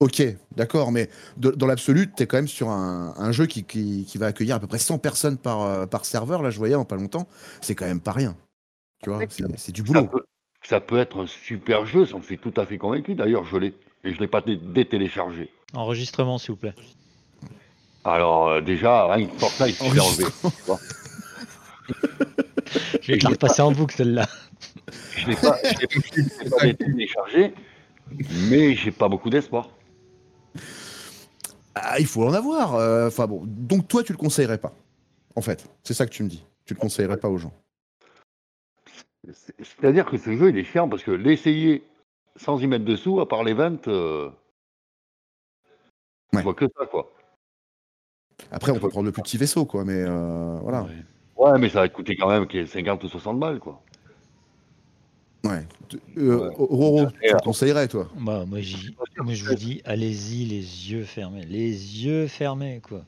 Ok, 0.00 0.22
d'accord, 0.54 0.92
mais 0.92 1.08
de- 1.38 1.50
dans 1.50 1.66
l'absolu, 1.66 2.08
tu 2.16 2.22
es 2.22 2.26
quand 2.26 2.36
même 2.36 2.46
sur 2.48 2.68
un, 2.68 3.14
un 3.16 3.32
jeu 3.32 3.46
qui, 3.46 3.64
qui- 3.64 4.04
qui 4.06 4.16
va 4.16 4.26
accueillir 4.26 4.54
à 4.54 4.60
peu 4.60 4.68
près 4.68 4.78
100 4.78 4.98
personnes 4.98 5.36
par, 5.36 5.62
euh, 5.62 5.86
par 5.86 6.04
serveur. 6.04 6.40
Là, 6.40 6.50
je 6.50 6.58
voyais 6.58 6.76
en 6.76 6.84
pas 6.84 6.94
longtemps. 6.94 7.26
C'est 7.60 7.74
quand 7.74 7.86
même 7.86 8.00
pas 8.00 8.12
rien. 8.12 8.36
Tu 9.02 9.10
vois, 9.10 9.20
c'est 9.56 9.72
du 9.72 9.80
Ça 9.80 9.86
boulot. 9.86 10.06
peut, 10.06 10.24
ça 10.62 10.80
peut 10.80 10.98
être 10.98 11.22
un 11.24 11.26
super 11.26 11.84
jeu, 11.84 12.06
ça 12.06 12.16
me 12.16 12.22
fait 12.22 12.36
tout 12.36 12.54
à 12.56 12.64
fait 12.64 12.78
convaincu. 12.78 13.14
D'ailleurs, 13.16 13.44
je 13.44 13.56
l'ai. 13.56 13.74
Et 14.04 14.14
je 14.14 14.20
l'ai 14.20 14.28
pas 14.28 14.40
dé- 14.40 14.56
détéléchargé. 14.56 15.50
Enregistrement, 15.74 16.38
s'il 16.38 16.52
vous 16.52 16.56
plaît. 16.56 16.74
Alors, 18.04 18.46
euh, 18.48 18.60
déjà, 18.60 19.12
rien 19.12 19.26
que 19.26 19.36
Fortnite, 19.38 19.76
je 19.84 19.92
l'ai 19.94 20.00
enlevé. 20.00 20.24
tu 20.42 20.62
vois. 20.66 20.78
Je 23.02 23.12
vais 23.12 23.18
te 23.18 23.24
la 23.24 23.30
repasser 23.30 23.62
en 23.62 23.72
boucle, 23.72 23.96
celle-là. 23.96 24.28
Je 25.16 25.26
l'ai 25.28 25.34
pas, 25.36 25.58
je 25.64 25.68
l'ai 25.80 25.86
pas- 25.88 26.00
je 26.12 26.44
l'ai 26.44 26.50
pas 26.50 26.58
détéléchargé, 26.66 27.54
mais 28.48 28.76
j'ai 28.76 28.92
pas 28.92 29.08
beaucoup 29.08 29.30
d'espoir. 29.30 29.68
Ah, 31.74 31.98
il 32.00 32.06
faut 32.06 32.24
en 32.24 32.32
avoir. 32.32 32.74
euh, 32.74 33.06
Enfin 33.08 33.26
bon, 33.26 33.42
donc 33.46 33.88
toi, 33.88 34.02
tu 34.02 34.12
le 34.12 34.18
conseillerais 34.18 34.58
pas. 34.58 34.72
En 35.36 35.40
fait, 35.42 35.68
c'est 35.84 35.94
ça 35.94 36.06
que 36.06 36.10
tu 36.10 36.22
me 36.22 36.28
dis. 36.28 36.44
Tu 36.64 36.74
le 36.74 36.80
conseillerais 36.80 37.16
pas 37.18 37.28
aux 37.28 37.38
gens. 37.38 37.52
C'est- 39.32 39.54
C'est-à-dire 39.58 40.06
que 40.06 40.16
ce 40.18 40.36
jeu, 40.36 40.50
il 40.50 40.58
est 40.58 40.64
chiant 40.64 40.88
parce 40.88 41.02
que 41.02 41.10
l'essayer 41.10 41.84
sans 42.36 42.60
y 42.60 42.66
mettre 42.66 42.84
dessous, 42.84 43.20
à 43.20 43.28
part 43.28 43.42
les 43.44 43.52
ventes, 43.54 43.88
euh, 43.88 44.30
Ouais. 46.32 46.40
je 46.40 46.44
vois 46.44 46.54
que 46.54 46.66
ça, 46.78 46.86
quoi. 46.86 47.12
Après, 48.50 48.70
on 48.72 48.78
peut 48.78 48.88
prendre 48.88 49.06
le 49.06 49.12
plus 49.12 49.22
petit 49.22 49.36
vaisseau, 49.38 49.64
quoi. 49.64 49.84
Mais 49.84 50.02
euh, 50.06 50.58
voilà. 50.62 50.86
Ouais, 51.36 51.58
mais 51.58 51.68
ça 51.68 51.80
va 51.80 51.88
te 51.88 51.94
coûter 51.94 52.16
quand 52.16 52.28
même 52.28 52.46
50 52.66 53.02
ou 53.04 53.08
60 53.08 53.38
balles, 53.38 53.58
quoi. 53.60 53.80
Ouais. 55.44 55.64
Tu- 55.88 55.98
euh, 56.18 56.50
Roro, 56.56 57.06
tu 57.06 57.32
le 57.32 57.38
conseillerais, 57.40 57.88
toi? 57.88 58.08
Bah, 58.18 58.44
moi, 58.46 58.58
moi, 59.22 59.34
je 59.34 59.44
vous 59.44 59.54
dis, 59.54 59.80
allez-y, 59.84 60.44
les 60.46 60.90
yeux 60.90 61.04
fermés. 61.04 61.44
Les 61.48 61.70
yeux 62.04 62.26
fermés, 62.26 62.80
quoi. 62.82 63.04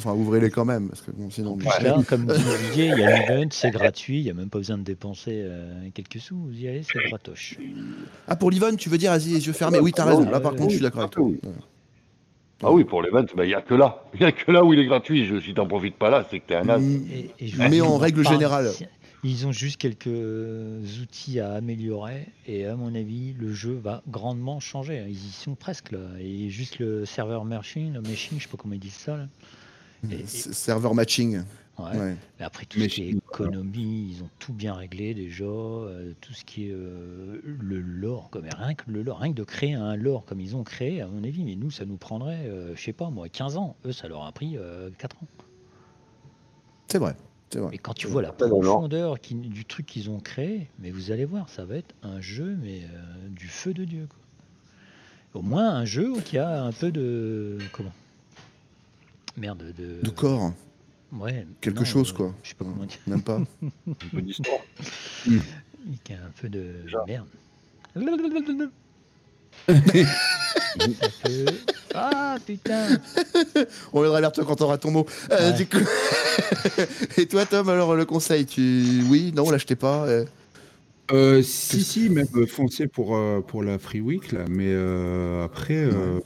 Enfin, 0.00 0.14
ouvrez-les 0.14 0.50
quand 0.50 0.64
même, 0.64 0.88
parce 0.88 1.00
que 1.00 1.12
bon, 1.12 1.30
sinon. 1.30 1.56
Puis 1.56 1.68
là, 1.84 2.02
comme 2.08 2.26
dit 2.26 2.32
Olivier, 2.32 2.88
il 2.88 2.98
y 2.98 3.02
a 3.02 3.06
l'event, 3.06 3.48
c'est 3.50 3.70
gratuit, 3.70 4.18
il 4.18 4.24
n'y 4.24 4.30
a 4.30 4.34
même 4.34 4.50
pas 4.50 4.58
besoin 4.58 4.76
de 4.78 4.82
dépenser 4.82 5.42
euh, 5.44 5.88
quelques 5.94 6.18
sous, 6.18 6.36
vous 6.36 6.58
y 6.60 6.66
allez, 6.66 6.82
c'est 6.82 6.98
gratoche. 7.08 7.56
Ah, 8.26 8.34
pour 8.34 8.50
l'Yvonne, 8.50 8.76
tu 8.76 8.88
veux 8.88 8.98
dire, 8.98 9.12
vas-y, 9.12 9.28
les 9.30 9.46
yeux 9.46 9.52
fermés? 9.52 9.78
Oui, 9.78 9.92
t'as 9.92 10.04
raison. 10.04 10.28
Là, 10.28 10.40
par 10.40 10.54
contre, 10.56 10.70
je 10.70 10.76
suis 10.76 10.82
d'accord 10.82 11.02
avec 11.02 11.12
toi. 11.14 11.28
Ah 12.64 12.70
oui, 12.70 12.84
pour 12.84 13.02
l'event, 13.02 13.24
il 13.38 13.42
n'y 13.44 13.54
a 13.54 13.60
que 13.60 13.74
là. 13.74 14.04
Il 14.14 14.20
n'y 14.20 14.26
a 14.26 14.30
que 14.32 14.50
là 14.52 14.64
où 14.64 14.72
il 14.72 14.78
est 14.78 14.86
gratuit. 14.86 15.26
Je, 15.26 15.40
si 15.40 15.52
t'en 15.52 15.66
profites 15.66 15.96
pas 15.96 16.10
là, 16.10 16.24
c'est 16.30 16.38
que 16.38 16.46
t'es 16.46 16.54
un 16.54 16.68
as. 16.68 16.78
Et- 16.78 17.30
et 17.40 17.48
je 17.48 17.56
vous 17.56 17.68
Mais 17.68 17.80
en 17.80 17.96
règle 17.96 18.24
générale. 18.24 18.70
Ils 19.24 19.46
ont 19.46 19.52
juste 19.52 19.76
quelques 19.76 20.06
outils 21.00 21.38
à 21.38 21.52
améliorer 21.52 22.26
et 22.46 22.66
à 22.66 22.74
mon 22.74 22.92
avis, 22.94 23.34
le 23.34 23.52
jeu 23.52 23.74
va 23.74 24.02
grandement 24.08 24.58
changer. 24.58 25.04
Ils 25.08 25.14
y 25.28 25.30
sont 25.30 25.54
presque 25.54 25.92
là. 25.92 26.00
Et 26.18 26.50
juste 26.50 26.80
le 26.80 27.04
serveur 27.04 27.44
machine, 27.44 27.94
le 27.94 28.00
machine, 28.00 28.38
je 28.38 28.44
sais 28.44 28.48
pas 28.50 28.56
comment 28.56 28.74
ils 28.74 28.80
disent 28.80 28.94
ça. 28.94 29.16
Là. 29.16 29.28
Et- 30.10 30.22
S- 30.22 30.50
Serveur 30.52 30.94
matching. 30.94 31.42
Ouais. 31.78 31.96
Ouais. 31.98 32.16
Et 32.40 32.42
après 32.42 32.66
tout 32.66 32.80
ce 32.80 32.84
qui 32.86 33.02
est 33.04 33.08
économie, 33.10 34.10
ils 34.16 34.22
ont 34.24 34.28
tout 34.40 34.52
bien 34.52 34.74
réglé 34.74 35.14
déjà. 35.14 35.44
euh, 35.44 36.12
tout 36.20 36.32
ce 36.34 36.44
qui 36.44 36.66
est 36.66 36.72
euh, 36.72 37.40
le 37.44 37.80
lore, 37.80 38.28
comme 38.30 38.44
rien 38.44 38.74
que 38.74 38.90
le 38.90 39.02
lore, 39.02 39.20
rien 39.20 39.32
que 39.32 39.38
de 39.38 39.44
créer 39.44 39.74
un 39.74 39.94
lore 39.96 40.24
comme 40.24 40.40
ils 40.40 40.56
ont 40.56 40.64
créé, 40.64 41.00
à 41.00 41.06
mon 41.06 41.22
avis, 41.24 41.44
mais 41.44 41.54
nous 41.54 41.70
ça 41.70 41.84
nous 41.86 41.96
prendrait, 41.96 42.44
euh, 42.46 42.74
je 42.74 42.82
sais 42.82 42.92
pas 42.92 43.08
moi, 43.08 43.28
15 43.28 43.56
ans. 43.56 43.76
Eux 43.86 43.92
ça 43.92 44.08
leur 44.08 44.24
a 44.24 44.32
pris 44.32 44.56
euh, 44.58 44.90
4 44.98 45.16
ans. 45.22 45.26
C'est 46.88 46.98
vrai. 46.98 47.16
Et 47.72 47.78
quand 47.78 47.94
tu 47.94 48.06
vois 48.06 48.22
la 48.22 48.32
profondeur 48.32 49.20
qui- 49.20 49.34
du 49.34 49.64
truc 49.64 49.86
qu'ils 49.86 50.10
ont 50.10 50.20
créé, 50.20 50.68
mais 50.78 50.90
vous 50.90 51.10
allez 51.10 51.24
voir, 51.24 51.48
ça 51.48 51.64
va 51.64 51.76
être 51.76 51.94
un 52.02 52.20
jeu, 52.20 52.56
mais 52.62 52.82
euh, 52.84 53.28
du 53.28 53.48
feu 53.48 53.74
de 53.74 53.84
Dieu. 53.84 54.06
quoi. 54.08 55.40
Au 55.40 55.42
moins 55.42 55.70
un 55.70 55.84
jeu 55.84 56.12
qui 56.24 56.38
a 56.38 56.62
un 56.64 56.72
peu 56.72 56.90
de. 56.92 57.58
Comment? 57.72 57.92
Merde, 59.36 59.72
de. 59.78 60.00
De 60.02 60.10
corps. 60.10 60.52
Ouais. 61.12 61.46
Quelque 61.60 61.80
non, 61.80 61.84
chose, 61.84 62.10
euh, 62.12 62.16
quoi. 62.16 62.34
Je 62.42 62.50
sais 62.50 62.54
pas 62.54 62.64
comment 62.64 62.84
dire. 62.84 62.98
Même 63.06 63.22
pas. 63.22 63.36
Un 63.86 63.92
peu 64.10 64.22
d'histoire. 64.22 64.60
Qui 66.04 66.12
a 66.12 66.16
un 66.16 66.30
peu 66.40 66.48
de 66.48 66.74
merde. 67.06 67.26
Ah 71.94 72.36
putain 72.46 72.86
On 73.92 73.98
reviendra 73.98 74.20
vers 74.20 74.32
toi 74.32 74.44
quand 74.46 74.56
t'auras 74.56 74.78
ton 74.78 74.90
mot. 74.90 75.06
Euh, 75.30 75.50
Ouais. 75.50 75.56
du 75.56 75.66
coup- 75.66 75.78
Et 77.18 77.26
toi, 77.26 77.44
Tom, 77.46 77.68
alors 77.68 77.94
le 77.94 78.04
conseil, 78.04 78.46
tu. 78.46 79.02
Oui, 79.10 79.32
non, 79.36 79.50
l'achetez 79.50 79.76
pas. 79.76 80.06
euh. 80.06 80.24
Euh, 81.10 81.42
si, 81.42 81.82
si, 81.84 82.08
même 82.08 82.26
foncez 82.46 82.86
pour, 82.86 83.16
euh, 83.16 83.40
pour 83.40 83.62
la 83.62 83.78
Free 83.78 84.00
Week, 84.00 84.32
là, 84.32 84.44
mais 84.48 84.68
euh, 84.70 85.44
après, 85.44 85.76
euh, 85.84 86.20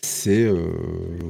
c'est. 0.00 0.44
euh, 0.44 0.72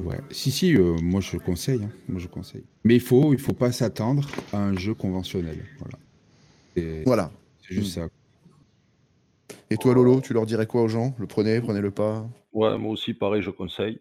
ouais. 0.05 0.19
Si, 0.31 0.51
si, 0.51 0.75
euh, 0.75 0.95
moi 1.01 1.19
je 1.19 1.37
conseille. 1.37 1.81
hein, 1.83 1.89
moi 2.07 2.21
je 2.21 2.27
conseille. 2.27 2.63
Mais 2.85 2.95
il 2.95 3.01
faut, 3.01 3.33
il 3.33 3.39
faut 3.39 3.53
pas 3.53 3.71
s'attendre 3.73 4.29
à 4.53 4.59
un 4.59 4.77
jeu 4.77 4.93
conventionnel. 4.93 5.57
Voilà. 5.79 5.97
Et 6.77 7.03
Voilà. 7.05 7.31
C'est 7.67 7.75
juste 7.75 7.95
ça. 7.95 8.07
Et 9.71 9.77
toi, 9.77 9.93
Lolo, 9.93 10.21
tu 10.21 10.33
leur 10.33 10.45
dirais 10.45 10.67
quoi 10.67 10.83
aux 10.83 10.87
gens? 10.87 11.15
Le 11.17 11.25
prenez, 11.25 11.59
prenez-le 11.59 11.91
pas? 11.91 12.27
Ouais, 12.53 12.77
moi 12.77 12.91
aussi, 12.91 13.13
pareil, 13.13 13.41
je 13.41 13.49
conseille. 13.49 13.99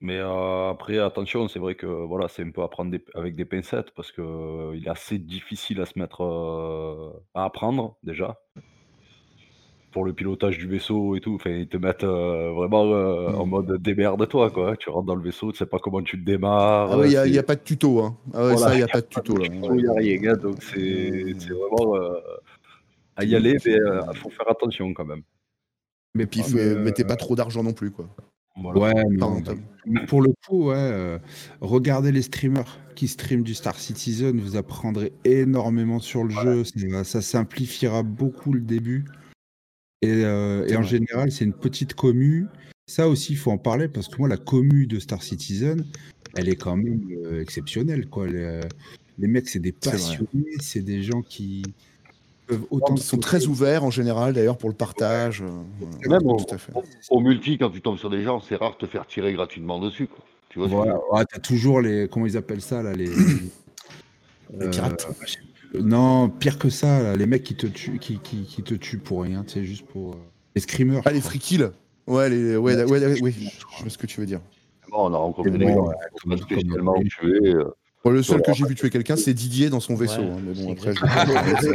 Mais 0.00 0.18
euh, 0.18 0.70
après, 0.70 0.98
attention, 0.98 1.48
c'est 1.48 1.58
vrai 1.58 1.74
que 1.74 1.86
voilà, 1.86 2.28
c'est 2.28 2.42
un 2.42 2.50
peu 2.50 2.62
à 2.62 2.68
prendre 2.68 2.90
des- 2.90 3.02
avec 3.14 3.34
des 3.34 3.46
pincettes 3.46 3.92
parce 3.96 4.12
que 4.12 4.20
euh, 4.20 4.76
il 4.76 4.86
est 4.86 4.90
assez 4.90 5.18
difficile 5.18 5.80
à 5.80 5.86
se 5.86 5.98
mettre 5.98 6.22
euh, 6.22 7.12
à 7.34 7.44
apprendre 7.44 7.96
déjà. 8.02 8.38
Pour 9.92 10.04
le 10.04 10.12
pilotage 10.12 10.58
du 10.58 10.68
vaisseau 10.68 11.16
et 11.16 11.20
tout, 11.20 11.36
enfin, 11.36 11.48
ils 11.48 11.68
te 11.68 11.78
mettent 11.78 12.04
vraiment 12.04 12.82
en 12.82 13.46
mode 13.46 13.80
démerde-toi, 13.80 14.50
quoi. 14.50 14.76
Tu 14.76 14.90
rentres 14.90 15.06
dans 15.06 15.14
le 15.14 15.22
vaisseau, 15.22 15.52
tu 15.52 15.58
sais 15.58 15.64
pas 15.64 15.78
comment 15.78 16.02
tu 16.02 16.18
le 16.18 16.22
démarres. 16.22 16.92
Ah 16.92 16.98
ouais, 16.98 17.10
il 17.10 17.32
n'y 17.32 17.38
a, 17.38 17.42
pas 17.42 17.54
de 17.56 17.62
tuto. 17.62 18.00
Hein. 18.00 18.14
Ah 18.34 18.44
ouais, 18.44 18.52
Voilà, 18.52 18.66
ça, 18.66 18.74
il 18.74 18.76
n'y 18.76 18.82
a 18.82 18.88
pas 18.88 19.00
de 19.00 19.06
tuto. 19.06 19.38
là. 19.38 19.48
tuto, 19.48 19.74
y 19.74 19.86
a 19.86 19.92
rien, 19.94 20.32
hein, 20.32 20.36
donc 20.36 20.62
c'est 20.62 21.34
c'est 21.38 21.54
vraiment 21.54 21.94
à 23.16 23.24
y 23.24 23.34
aller, 23.34 23.56
mais 23.64 23.78
il 24.12 24.18
faut 24.18 24.30
faire 24.30 24.50
attention 24.50 24.92
quand 24.94 25.04
même. 25.04 25.22
Mais 26.14 26.26
puis, 26.26 26.40
Ah, 26.44 26.48
mais, 26.54 26.60
euh, 26.60 26.78
mettez 26.82 27.04
pas 27.04 27.16
trop 27.16 27.36
d'argent 27.36 27.62
non 27.62 27.74
plus, 27.74 27.90
quoi. 27.90 28.08
Ouais, 28.56 28.94
mais 29.84 30.06
pour 30.06 30.22
le 30.22 30.32
coup, 30.46 30.68
ouais, 30.68 30.76
euh, 30.76 31.18
regardez 31.60 32.10
les 32.10 32.22
streamers 32.22 32.78
qui 32.94 33.06
streament 33.06 33.42
du 33.42 33.54
Star 33.54 33.78
Citizen, 33.78 34.40
vous 34.40 34.56
apprendrez 34.56 35.12
énormément 35.24 36.00
sur 36.00 36.24
le 36.24 36.30
jeu, 36.30 36.64
ça, 36.64 37.04
ça 37.04 37.20
simplifiera 37.20 38.02
beaucoup 38.02 38.54
le 38.54 38.60
début. 38.62 39.04
Et, 40.00 40.24
euh, 40.24 40.66
en 40.74 40.82
général, 40.82 41.30
c'est 41.30 41.44
une 41.44 41.52
petite 41.52 41.92
commu. 41.94 42.46
Ça 42.86 43.08
aussi, 43.08 43.32
il 43.32 43.36
faut 43.36 43.50
en 43.50 43.58
parler 43.58 43.88
parce 43.88 44.08
que 44.08 44.16
moi, 44.18 44.28
la 44.28 44.38
commu 44.38 44.86
de 44.86 44.98
Star 45.00 45.22
Citizen, 45.22 45.84
elle 46.34 46.48
est 46.48 46.56
quand 46.56 46.76
même 46.76 47.06
euh, 47.26 47.42
exceptionnelle. 47.42 48.08
Quoi. 48.08 48.26
Les, 48.28 48.60
les 49.18 49.28
mecs, 49.28 49.48
c'est 49.50 49.58
des 49.58 49.72
passionnés, 49.72 50.56
c'est 50.60 50.82
des 50.82 51.02
gens 51.02 51.20
qui 51.20 51.62
autant. 52.70 52.94
Ils 52.94 53.02
sont 53.02 53.18
très 53.18 53.46
ouverts 53.46 53.84
en 53.84 53.90
général, 53.90 54.32
d'ailleurs, 54.34 54.56
pour 54.58 54.68
le 54.68 54.74
partage. 54.74 55.42
euh, 55.42 56.08
même 56.08 56.26
au, 56.26 56.36
tout 56.36 56.54
à 56.54 56.58
fait. 56.58 56.72
au 57.10 57.20
multi, 57.20 57.58
quand 57.58 57.70
tu 57.70 57.80
tombes 57.80 57.98
sur 57.98 58.10
des 58.10 58.22
gens, 58.22 58.40
c'est 58.40 58.56
rare 58.56 58.72
de 58.80 58.86
te 58.86 58.90
faire 58.90 59.06
tirer 59.06 59.32
gratuitement 59.32 59.78
dessus. 59.80 60.06
Quoi. 60.06 60.24
Tu 60.48 60.58
vois 60.58 60.68
Voilà, 60.68 60.98
ouais, 61.12 61.24
t'as 61.24 61.38
toujours 61.40 61.80
les. 61.80 62.08
Comment 62.08 62.26
ils 62.26 62.36
appellent 62.36 62.60
ça 62.62 62.82
là 62.82 62.92
Les, 62.94 63.10
Les 64.58 64.70
pirates. 64.70 65.00
sais 65.26 65.38
plus. 65.72 65.82
non, 65.82 66.28
pire 66.28 66.58
que 66.58 66.70
ça, 66.70 67.02
là, 67.02 67.16
les 67.16 67.26
mecs 67.26 67.42
qui 67.42 67.56
te 67.56 67.66
tuent, 67.66 67.98
qui, 67.98 68.18
qui, 68.20 68.44
qui 68.44 68.62
te 68.62 68.74
tuent 68.74 68.98
pour 68.98 69.22
rien, 69.22 69.42
tu 69.44 69.54
sais, 69.54 69.64
juste 69.64 69.86
pour. 69.86 70.12
euh, 70.14 70.18
Les 70.54 70.60
screamers. 70.60 71.02
Ah, 71.04 71.10
les 71.12 71.20
free 71.20 71.38
kills 71.40 71.70
Ouais, 72.06 72.30
les... 72.30 72.56
ouais, 72.56 72.84
ouais, 72.84 72.84
ouais, 72.84 73.20
oui, 73.20 73.34
je 73.76 73.82
vois 73.82 73.90
ce 73.90 73.98
que 73.98 74.06
tu 74.06 74.20
veux 74.20 74.26
dire. 74.26 74.40
Bon, 74.92 75.10
on 75.10 75.14
a 75.14 75.16
rencontré 75.18 75.50
C'est 75.50 75.58
des 75.58 75.66
gens 75.66 75.86
ouais, 75.88 75.94
qui 76.36 76.42
spécialement 76.42 76.94
tués. 77.02 77.54
Bon, 78.06 78.12
le 78.12 78.22
seul 78.22 78.40
que 78.40 78.52
j'ai 78.54 78.64
vu 78.64 78.76
tuer 78.76 78.88
quelqu'un, 78.88 79.16
c'est 79.16 79.34
Didier 79.34 79.68
dans 79.68 79.80
son 79.80 79.96
vaisseau. 79.96 80.20
Ouais, 80.20 80.28
hein, 80.30 80.38
mais 80.46 80.54
bon, 80.54 80.76
c'est 80.80 80.90
après, 80.90 80.94
je. 80.94 81.72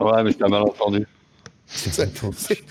Ouais, 0.00 0.22
mais 0.22 0.36
un 0.40 0.48
malentendu. 0.48 1.04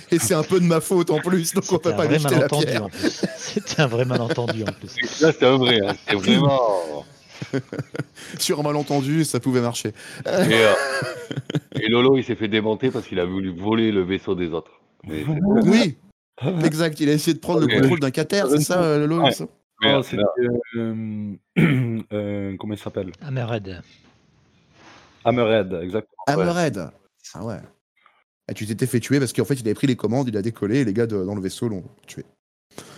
Et 0.09 0.19
c'est 0.19 0.33
un 0.33 0.43
peu 0.43 0.61
de 0.61 0.65
ma 0.65 0.79
faute 0.79 1.09
en 1.09 1.19
plus, 1.19 1.53
donc 1.53 1.65
on 1.69 1.79
peut 1.79 1.89
C'était 1.89 1.97
pas 1.97 2.03
un 2.03 2.07
lui 2.07 2.17
vrai 2.17 2.19
jeter 2.19 2.29
la 2.29 2.37
malentendu 2.37 2.65
pierre. 2.65 2.83
en 2.85 2.89
plus. 2.89 3.25
C'était 3.35 3.81
un 3.81 3.87
vrai 3.87 4.05
malentendu 4.05 4.63
en 4.63 4.71
plus. 4.71 5.21
Là, 5.21 5.33
c'était 5.33 5.45
un 5.47 5.57
vrai. 5.57 5.81
Hein. 5.85 5.95
C'était 5.99 6.15
vraiment. 6.15 7.05
Sur 8.39 8.61
un 8.61 8.63
malentendu, 8.63 9.25
ça 9.25 9.41
pouvait 9.41 9.61
marcher. 9.61 9.89
Et, 9.89 10.29
euh, 10.29 10.73
et 11.73 11.89
Lolo, 11.89 12.17
il 12.17 12.23
s'est 12.23 12.35
fait 12.35 12.47
démonter 12.47 12.89
parce 12.89 13.05
qu'il 13.05 13.19
a 13.19 13.25
voulu 13.25 13.53
voler 13.53 13.91
le 13.91 14.01
vaisseau 14.01 14.33
des 14.33 14.47
autres. 14.51 14.79
Mais 15.05 15.25
Oui, 15.27 15.97
exact. 16.63 17.01
Il 17.01 17.09
a 17.09 17.13
essayé 17.13 17.33
de 17.33 17.39
prendre 17.39 17.59
le 17.59 17.67
contrôle 17.67 17.99
d'un 17.99 18.11
cater, 18.11 18.43
c'est 18.49 18.61
ça, 18.61 18.81
euh, 18.81 19.05
Lolo 19.05 19.23
Ouais. 19.23 19.31
Non, 19.81 20.03
c'était, 20.03 20.23
euh, 20.75 21.33
euh, 22.13 22.55
comment 22.57 22.73
il 22.73 22.77
s'appelle? 22.79 23.11
Hammerhead. 23.21 23.81
Hammerhead, 25.25 25.73
exactement. 25.81 26.23
ouais. 26.27 26.33
Hammerhead. 26.33 26.89
Ah 27.33 27.45
ouais. 27.45 27.57
Et 28.49 28.53
tu 28.53 28.65
t'étais 28.65 28.85
fait 28.87 28.99
tuer 28.99 29.19
parce 29.19 29.33
qu'en 29.33 29.45
fait, 29.45 29.55
il 29.55 29.61
avait 29.67 29.73
pris 29.73 29.87
les 29.87 29.95
commandes, 29.95 30.27
il 30.27 30.37
a 30.37 30.41
décollé 30.41 30.79
et 30.79 30.85
les 30.85 30.93
gars 30.93 31.07
de- 31.07 31.23
dans 31.23 31.35
le 31.35 31.41
vaisseau 31.41 31.69
l'ont 31.69 31.83
tué. 32.07 32.25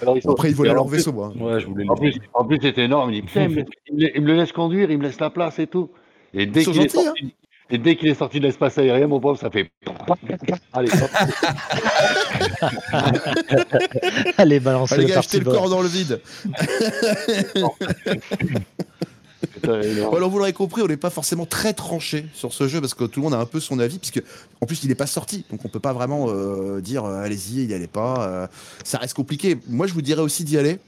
Alors, 0.01 0.17
ils 0.17 0.21
sont- 0.21 0.31
après, 0.31 0.49
ils 0.49 0.55
volaient 0.55 0.71
en 0.71 0.75
leur 0.75 0.85
plus- 0.87 0.97
vaisseau. 0.97 1.21
hein. 1.23 1.33
Ouais, 1.39 1.59
je 1.59 1.67
voulais 1.67 1.83
le 1.83 1.91
En 1.91 1.95
plus, 1.95 2.19
en 2.33 2.45
plus 2.45 2.59
c'était 2.61 2.85
énorme. 2.85 3.11
Il 3.11 3.21
dit 3.21 3.27
Putain, 3.27 3.43
il 3.43 3.49
me, 3.49 3.55
laisse- 3.55 3.65
il 3.87 3.95
me 3.95 3.99
laisse- 4.01 4.11
il 4.15 4.21
me 4.21 4.27
le 4.27 4.33
laisse 4.35 4.51
conduire, 4.51 4.91
il 4.91 4.97
me 4.97 5.03
laisse 5.03 5.19
la 5.19 5.29
place 5.29 5.59
et 5.59 5.67
tout. 5.67 5.89
Et 6.33 6.45
dès 6.45 6.61
Ils 6.61 6.63
sont 6.65 6.71
qu'il 6.71 6.81
est, 6.81 6.89
gentils, 6.89 7.05
sorti, 7.05 7.35
et 7.69 7.77
dès 7.77 7.95
qu'il 7.95 8.09
est 8.09 8.15
sorti 8.15 8.39
de 8.39 8.45
l'espace 8.45 8.77
aérien, 8.77 9.07
mon 9.07 9.19
pauvre, 9.19 9.39
ça 9.39 9.49
fait. 9.49 9.71
Allez, 10.73 10.89
hop. 10.91 11.09
Allez, 14.37 14.59
balancer 14.59 14.95
Allez, 14.95 15.03
le 15.03 15.09
gars, 15.09 15.21
jetez 15.21 15.39
le 15.39 15.45
corps 15.45 15.69
dans 15.69 15.81
le 15.81 15.87
vide. 15.87 16.19
Alors 19.63 20.29
vous 20.29 20.37
l'aurez 20.39 20.53
compris, 20.53 20.81
on 20.81 20.87
n'est 20.87 20.97
pas 20.97 21.09
forcément 21.09 21.45
très 21.45 21.73
tranché 21.73 22.25
sur 22.33 22.53
ce 22.53 22.67
jeu 22.67 22.81
parce 22.81 22.93
que 22.93 23.05
tout 23.05 23.19
le 23.19 23.25
monde 23.25 23.33
a 23.33 23.39
un 23.39 23.45
peu 23.45 23.59
son 23.59 23.79
avis, 23.79 23.97
puisque 23.97 24.21
en 24.61 24.65
plus 24.65 24.83
il 24.83 24.89
n'est 24.89 24.95
pas 24.95 25.07
sorti, 25.07 25.45
donc 25.49 25.63
on 25.63 25.69
peut 25.69 25.79
pas 25.79 25.93
vraiment 25.93 26.25
euh, 26.29 26.81
dire 26.81 27.05
euh, 27.05 27.23
allez-y, 27.23 27.61
il 27.61 27.67
n'y 27.67 27.73
allait 27.73 27.87
pas. 27.87 28.27
euh, 28.27 28.47
ça 28.83 28.97
reste 28.97 29.13
compliqué. 29.13 29.57
Moi 29.69 29.87
je 29.87 29.93
vous 29.93 30.01
dirais 30.01 30.21
aussi 30.21 30.43
d'y 30.43 30.57
aller, 30.57 30.79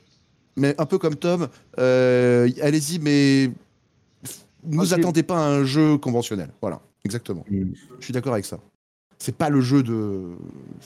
mais 0.57 0.75
un 0.77 0.85
peu 0.85 0.97
comme 0.97 1.15
Tom, 1.15 1.47
euh, 1.79 2.49
allez-y, 2.61 2.99
mais 2.99 3.49
ne 4.67 4.75
vous 4.77 4.93
attendez 4.93 5.23
pas 5.23 5.37
à 5.37 5.49
un 5.49 5.63
jeu 5.63 5.97
conventionnel. 5.97 6.49
Voilà, 6.61 6.81
exactement. 7.03 7.43
Mm. 7.49 7.71
Je 7.99 8.03
suis 8.03 8.13
d'accord 8.13 8.33
avec 8.33 8.45
ça. 8.45 8.59
C'est 9.17 9.35
pas 9.37 9.49
le 9.49 9.61
jeu 9.61 9.81
de. 9.81 10.35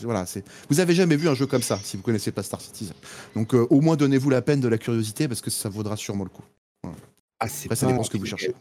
Voilà, 0.01 0.25
c'est. 0.25 0.43
Vous 0.69 0.79
avez 0.79 0.93
jamais 0.93 1.15
vu 1.15 1.27
un 1.27 1.33
jeu 1.33 1.47
comme 1.47 1.63
ça 1.63 1.79
si 1.83 1.97
vous 1.97 2.03
connaissez 2.03 2.31
pas 2.31 2.43
Star 2.43 2.61
Citizen. 2.61 2.93
Donc 3.35 3.53
euh, 3.55 3.65
au 3.69 3.81
moins 3.81 3.95
donnez-vous 3.95 4.29
la 4.29 4.41
peine 4.41 4.59
de 4.61 4.67
la 4.67 4.77
curiosité 4.77 5.27
parce 5.27 5.41
que 5.41 5.49
ça 5.49 5.67
vaudra 5.69 5.97
sûrement 5.97 6.23
le 6.25 6.29
coup. 6.29 6.43
Ah, 7.39 7.47
c'est 7.47 7.65
Après, 7.65 7.75
ça 7.75 7.87
dépend 7.87 8.03
ce 8.03 8.09
que 8.09 8.17
vous 8.17 8.25
cherchez. 8.25 8.53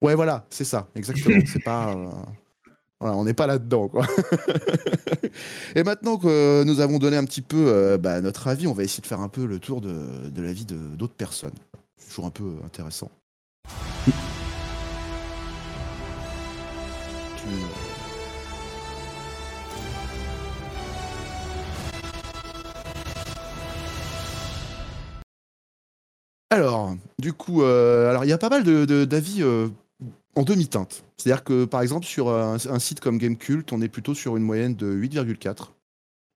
Ouais, 0.00 0.14
voilà, 0.14 0.46
c'est 0.50 0.64
ça, 0.64 0.86
exactement. 0.94 1.40
c'est 1.46 1.64
pas. 1.64 1.90
euh, 1.96 2.08
Voilà, 3.00 3.16
on 3.16 3.24
n'est 3.24 3.34
pas 3.34 3.46
là-dedans, 3.48 3.88
quoi. 3.88 4.06
Et 5.74 5.82
maintenant 5.82 6.18
que 6.18 6.62
nous 6.64 6.80
avons 6.80 6.98
donné 6.98 7.16
un 7.16 7.24
petit 7.24 7.42
peu 7.42 7.64
euh, 7.68 7.98
bah, 7.98 8.20
notre 8.20 8.46
avis, 8.48 8.66
on 8.66 8.72
va 8.72 8.84
essayer 8.84 9.00
de 9.02 9.06
faire 9.06 9.20
un 9.20 9.28
peu 9.28 9.44
le 9.46 9.58
tour 9.58 9.80
de, 9.80 10.28
de 10.28 10.42
la 10.42 10.52
vie 10.52 10.64
de- 10.64 10.94
d'autres 10.96 11.14
personnes. 11.14 11.54
C'est 11.96 12.10
toujours 12.10 12.26
un 12.26 12.30
peu 12.30 12.52
intéressant. 12.64 13.10
Alors, 26.50 26.96
du 27.18 27.32
coup, 27.32 27.62
euh, 27.62 28.08
alors 28.08 28.24
il 28.24 28.28
y 28.28 28.32
a 28.32 28.38
pas 28.38 28.48
mal 28.48 28.64
de- 28.64 29.04
d'avis 29.04 29.42
euh, 29.42 29.68
en 30.34 30.42
demi-teinte. 30.44 31.04
C'est-à-dire 31.16 31.44
que, 31.44 31.64
par 31.64 31.82
exemple, 31.82 32.06
sur 32.06 32.30
un, 32.30 32.54
un 32.54 32.78
site 32.78 33.00
comme 33.00 33.18
Gamecult, 33.18 33.70
on 33.72 33.82
est 33.82 33.88
plutôt 33.88 34.14
sur 34.14 34.36
une 34.36 34.44
moyenne 34.44 34.74
de 34.74 34.86
8,4, 34.90 35.72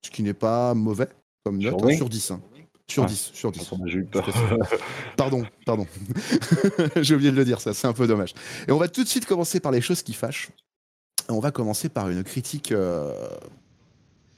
ce 0.05 0.11
qui 0.11 0.23
n'est 0.23 0.35
pas 0.35 0.75
mauvais 0.75 1.09
comme 1.45 1.59
note, 1.59 1.79
Sur 1.79 1.89
hein, 1.89 1.97
sur 1.97 2.09
10. 2.09 2.31
hein. 2.33 2.41
Sur 2.89 3.05
Ah, 3.05 3.07
10, 3.07 3.31
sur 3.33 3.53
10. 3.53 3.71
J'ai 3.87 3.99
eu 3.99 4.05
peur. 4.05 4.29
Pardon, 5.17 5.45
pardon. 5.65 5.87
J'ai 6.97 7.15
oublié 7.15 7.31
de 7.31 7.37
le 7.37 7.45
dire, 7.45 7.61
ça, 7.61 7.73
c'est 7.73 7.87
un 7.87 7.93
peu 7.93 8.07
dommage. 8.07 8.35
Et 8.69 8.73
on 8.73 8.79
va 8.79 8.89
tout 8.89 9.03
de 9.03 9.09
suite 9.09 9.25
commencer 9.27 9.61
par 9.61 9.73
les 9.73 9.81
choses 9.81 10.03
qui 10.03 10.13
fâchent. 10.13 10.51
On 11.29 11.41
va 11.41 11.51
commencer 11.53 11.89
par 11.89 12.09
une 12.11 12.23
critique 12.25 12.73
euh, 12.73 13.15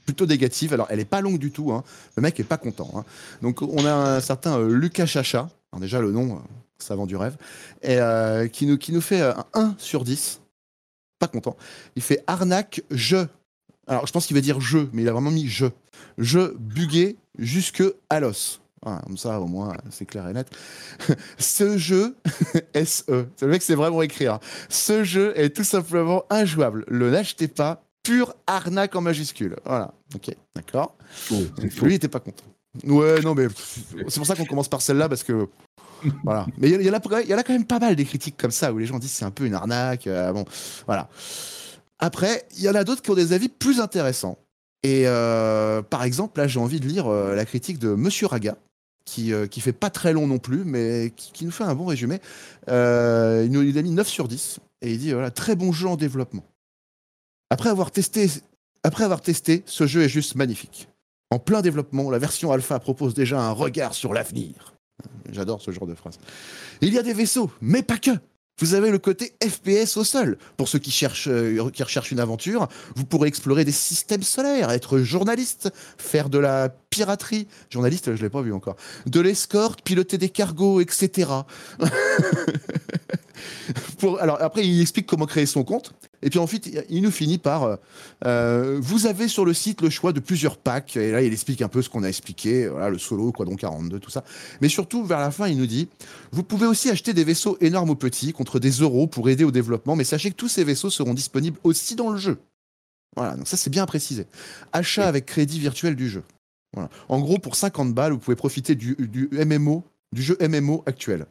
plutôt 0.05 0.25
négative. 0.25 0.73
Alors, 0.73 0.87
elle 0.89 0.99
est 0.99 1.05
pas 1.05 1.19
longue 1.21 1.39
du 1.39 1.51
tout. 1.51 1.71
hein. 1.73 1.83
Le 2.15 2.21
mec 2.21 2.39
est 2.39 2.43
pas 2.45 2.57
content. 2.57 2.89
hein. 2.95 3.03
Donc, 3.41 3.61
on 3.61 3.85
a 3.85 3.91
un 3.93 4.19
certain 4.21 4.57
euh, 4.59 4.69
Lucas 4.69 5.05
Chacha. 5.07 5.49
Alors, 5.71 5.81
déjà, 5.81 5.99
le 5.99 6.11
nom, 6.11 6.35
euh, 6.35 6.39
ça 6.77 6.95
vend 6.95 7.07
du 7.07 7.15
rêve. 7.17 7.35
Et 7.81 7.97
euh, 7.99 8.47
qui, 8.47 8.67
nous, 8.67 8.77
qui 8.77 8.93
nous 8.93 9.01
fait 9.01 9.21
euh, 9.21 9.33
un 9.33 9.45
1 9.71 9.75
sur 9.79 10.03
10. 10.03 10.41
Pas 11.19 11.27
content. 11.27 11.57
Il 11.95 12.01
fait 12.03 12.23
arnaque, 12.27 12.81
je. 12.91 13.25
Alors, 13.87 14.07
je 14.07 14.11
pense 14.11 14.25
qu'il 14.25 14.35
va 14.35 14.41
dire 14.41 14.59
je, 14.59 14.79
mais 14.93 15.01
il 15.03 15.09
a 15.09 15.13
vraiment 15.13 15.31
mis 15.31 15.47
je. 15.47 15.65
Je 16.17 16.53
bugué 16.57 17.17
jusque 17.37 17.83
à 18.09 18.19
l'os. 18.19 18.61
Voilà, 18.83 19.01
comme 19.01 19.17
ça, 19.17 19.39
au 19.39 19.47
moins, 19.47 19.73
c'est 19.89 20.05
clair 20.05 20.27
et 20.27 20.33
net. 20.33 20.47
Ce 21.39 21.77
jeu, 21.77 22.15
SE, 22.85 23.03
le 23.41 23.47
mec, 23.47 23.61
c'est 23.63 23.75
vraiment 23.75 24.01
écrit. 24.01 24.27
hein. 24.27 24.39
Ce 24.69 25.03
jeu 25.03 25.33
est 25.39 25.49
tout 25.55 25.63
simplement 25.63 26.23
injouable. 26.29 26.85
Le 26.87 27.09
n'achetez 27.09 27.47
pas, 27.47 27.83
pure 28.03 28.35
arnaque 28.45 28.95
en 28.95 29.01
majuscule. 29.01 29.55
Voilà, 29.65 29.93
ok, 30.13 30.35
d'accord. 30.55 30.95
Lui, 31.31 31.93
il 31.93 31.93
était 31.93 32.07
pas 32.07 32.19
content. 32.19 32.43
Ouais, 32.83 33.21
non, 33.21 33.33
mais 33.33 33.47
c'est 34.07 34.17
pour 34.19 34.27
ça 34.27 34.35
qu'on 34.35 34.45
commence 34.45 34.67
par 34.67 34.81
celle-là, 34.81 35.09
parce 35.09 35.23
que. 35.23 35.47
Voilà. 36.23 36.45
Mais 36.59 36.69
il 36.69 36.73
y, 36.73 36.89
en 36.89 36.93
a- 36.93 37.21
il 37.23 37.29
y 37.29 37.33
en 37.33 37.37
a 37.37 37.43
quand 37.43 37.53
même 37.53 37.65
pas 37.65 37.79
mal 37.79 37.95
des 37.95 38.05
critiques 38.05 38.37
comme 38.37 38.51
ça, 38.51 38.71
où 38.71 38.77
les 38.77 38.85
gens 38.85 38.99
disent 38.99 39.13
c'est 39.13 39.25
un 39.25 39.31
peu 39.31 39.45
une 39.45 39.55
arnaque. 39.55 40.05
euh, 40.07 40.31
bon, 40.33 40.45
voilà. 40.85 41.07
Après, 41.99 42.45
il 42.57 42.63
y 42.63 42.69
en 42.69 42.75
a 42.75 42.83
d'autres 42.83 43.01
qui 43.01 43.11
ont 43.11 43.15
des 43.15 43.33
avis 43.33 43.49
plus 43.49 43.79
intéressants. 43.79 44.37
Et 44.83 45.03
euh, 45.07 45.81
par 45.81 46.03
exemple, 46.03 46.39
là, 46.39 46.47
j'ai 46.47 46.59
envie 46.59 46.79
de 46.79 46.87
lire 46.87 47.07
euh, 47.07 47.35
la 47.35 47.45
critique 47.45 47.79
de 47.79 47.95
Monsieur 47.95 48.27
Raga, 48.27 48.57
qui, 49.05 49.33
euh, 49.33 49.47
qui 49.47 49.61
fait 49.61 49.73
pas 49.73 49.89
très 49.89 50.13
long 50.13 50.27
non 50.27 50.39
plus, 50.39 50.63
mais 50.65 51.13
qui, 51.15 51.45
nous 51.45 51.51
fait 51.51 51.63
un 51.63 51.75
bon 51.75 51.85
résumé. 51.85 52.19
Euh, 52.69 53.43
il, 53.45 53.51
nous, 53.51 53.61
il 53.61 53.77
a 53.77 53.81
mis 53.81 53.91
9 53.91 54.07
sur 54.07 54.27
10, 54.27 54.59
et 54.81 54.91
il 54.91 54.99
dit 54.99 55.13
voilà, 55.13 55.31
très 55.31 55.55
bon 55.55 55.71
jeu 55.71 55.87
en 55.87 55.95
développement. 55.95 56.43
Après 57.49 57.69
avoir 57.69 57.91
testé, 57.91 58.29
après 58.83 59.03
avoir 59.03 59.21
testé, 59.21 59.63
ce 59.65 59.87
jeu 59.87 60.01
est 60.01 60.09
juste 60.09 60.35
magnifique. 60.35 60.89
En 61.31 61.39
plein 61.39 61.61
développement, 61.61 62.09
la 62.11 62.19
version 62.19 62.51
alpha 62.51 62.79
propose 62.79 63.13
déjà 63.13 63.39
un 63.39 63.51
regard 63.51 63.93
sur 63.93 64.13
l'avenir. 64.13 64.75
J'adore 65.31 65.61
ce 65.61 65.71
genre 65.71 65.87
de 65.87 65.95
phrase. 65.95 66.19
Il 66.81 66.93
y 66.93 66.97
a 66.97 67.03
des 67.03 67.13
vaisseaux, 67.13 67.51
mais 67.61 67.83
pas 67.83 67.97
que. 67.97 68.11
Vous 68.59 68.73
avez 68.73 68.89
le 68.89 68.99
côté 68.99 69.33
FPS 69.43 69.97
au 69.97 70.03
sol. 70.05 70.37
Pour 70.55 70.69
ceux 70.69 70.79
qui 70.79 70.91
cherchent, 70.91 71.27
euh, 71.27 71.69
qui 71.71 71.83
recherchent 71.83 72.11
une 72.11 72.21
aventure, 72.21 72.67
vous 72.95 73.03
pourrez 73.05 73.27
explorer 73.27 73.65
des 73.65 73.73
systèmes 73.73 74.23
solaires, 74.23 74.69
être 74.71 74.99
journaliste, 74.99 75.71
faire 75.97 76.29
de 76.29 76.37
la 76.39 76.69
piraterie. 76.89 77.47
Journaliste, 77.69 78.15
je 78.15 78.21
l'ai 78.21 78.29
pas 78.29 78.41
vu 78.41 78.53
encore. 78.53 78.77
De 79.07 79.19
l'escorte, 79.19 79.81
piloter 79.81 80.17
des 80.17 80.29
cargos, 80.29 80.79
etc. 80.79 81.29
Pour- 83.99 84.21
alors 84.21 84.41
après, 84.41 84.65
il 84.65 84.81
explique 84.81 85.07
comment 85.07 85.25
créer 85.25 85.45
son 85.45 85.63
compte. 85.63 85.93
Et 86.25 86.29
puis 86.29 86.39
ensuite, 86.39 86.65
il- 86.67 86.83
il 86.89 87.01
nous 87.03 87.11
finit 87.11 87.37
par 87.37 87.63
euh, 87.63 87.75
euh, 88.25 88.79
Vous 88.81 89.05
avez 89.05 89.27
sur 89.29 89.45
le 89.45 89.53
site 89.53 89.81
le 89.81 89.89
choix 89.89 90.11
de 90.11 90.19
plusieurs 90.19 90.57
packs. 90.57 90.97
Et 90.97 91.11
là, 91.11 91.21
il 91.21 91.31
explique 91.31 91.61
un 91.61 91.69
peu 91.69 91.81
ce 91.81 91.89
qu'on 91.89 92.03
a 92.03 92.07
expliqué, 92.09 92.67
voilà, 92.67 92.89
le 92.89 92.97
solo, 92.97 93.31
Quadron 93.31 93.55
42, 93.55 93.99
tout 93.99 94.09
ça. 94.09 94.23
Mais 94.59 94.67
surtout, 94.67 95.05
vers 95.05 95.19
la 95.19 95.31
fin, 95.31 95.47
il 95.47 95.57
nous 95.57 95.67
dit 95.67 95.87
Vous 96.33 96.43
pouvez 96.43 96.65
aussi 96.65 96.89
acheter 96.89 97.13
des 97.13 97.23
vaisseaux 97.23 97.57
énormes 97.61 97.91
ou 97.91 97.95
petits 97.95 98.33
contre 98.33 98.59
des 98.59 98.71
euros 98.71 99.07
pour 99.07 99.29
aider 99.29 99.43
au 99.45 99.51
développement. 99.51 99.95
Mais 99.95 100.03
sachez 100.03 100.31
que 100.31 100.35
tous 100.35 100.49
ces 100.49 100.63
vaisseaux 100.65 100.89
seront 100.89 101.13
disponibles 101.13 101.59
aussi 101.63 101.95
dans 101.95 102.09
le 102.09 102.17
jeu. 102.17 102.39
Voilà, 103.15 103.35
donc 103.37 103.47
ça, 103.47 103.55
c'est 103.55 103.69
bien 103.69 103.85
précisé. 103.85 104.25
Achat 104.73 105.07
avec 105.07 105.25
crédit 105.25 105.59
virtuel 105.59 105.95
du 105.95 106.09
jeu. 106.09 106.23
Voilà. 106.73 106.89
En 107.07 107.19
gros, 107.21 107.37
pour 107.37 107.55
50 107.55 107.93
balles, 107.93 108.11
vous 108.11 108.17
pouvez 108.19 108.35
profiter 108.35 108.75
du, 108.75 108.95
du 108.99 109.29
MMO, 109.31 109.83
du 110.11 110.21
jeu 110.21 110.37
MMO 110.41 110.83
actuel, 110.85 111.25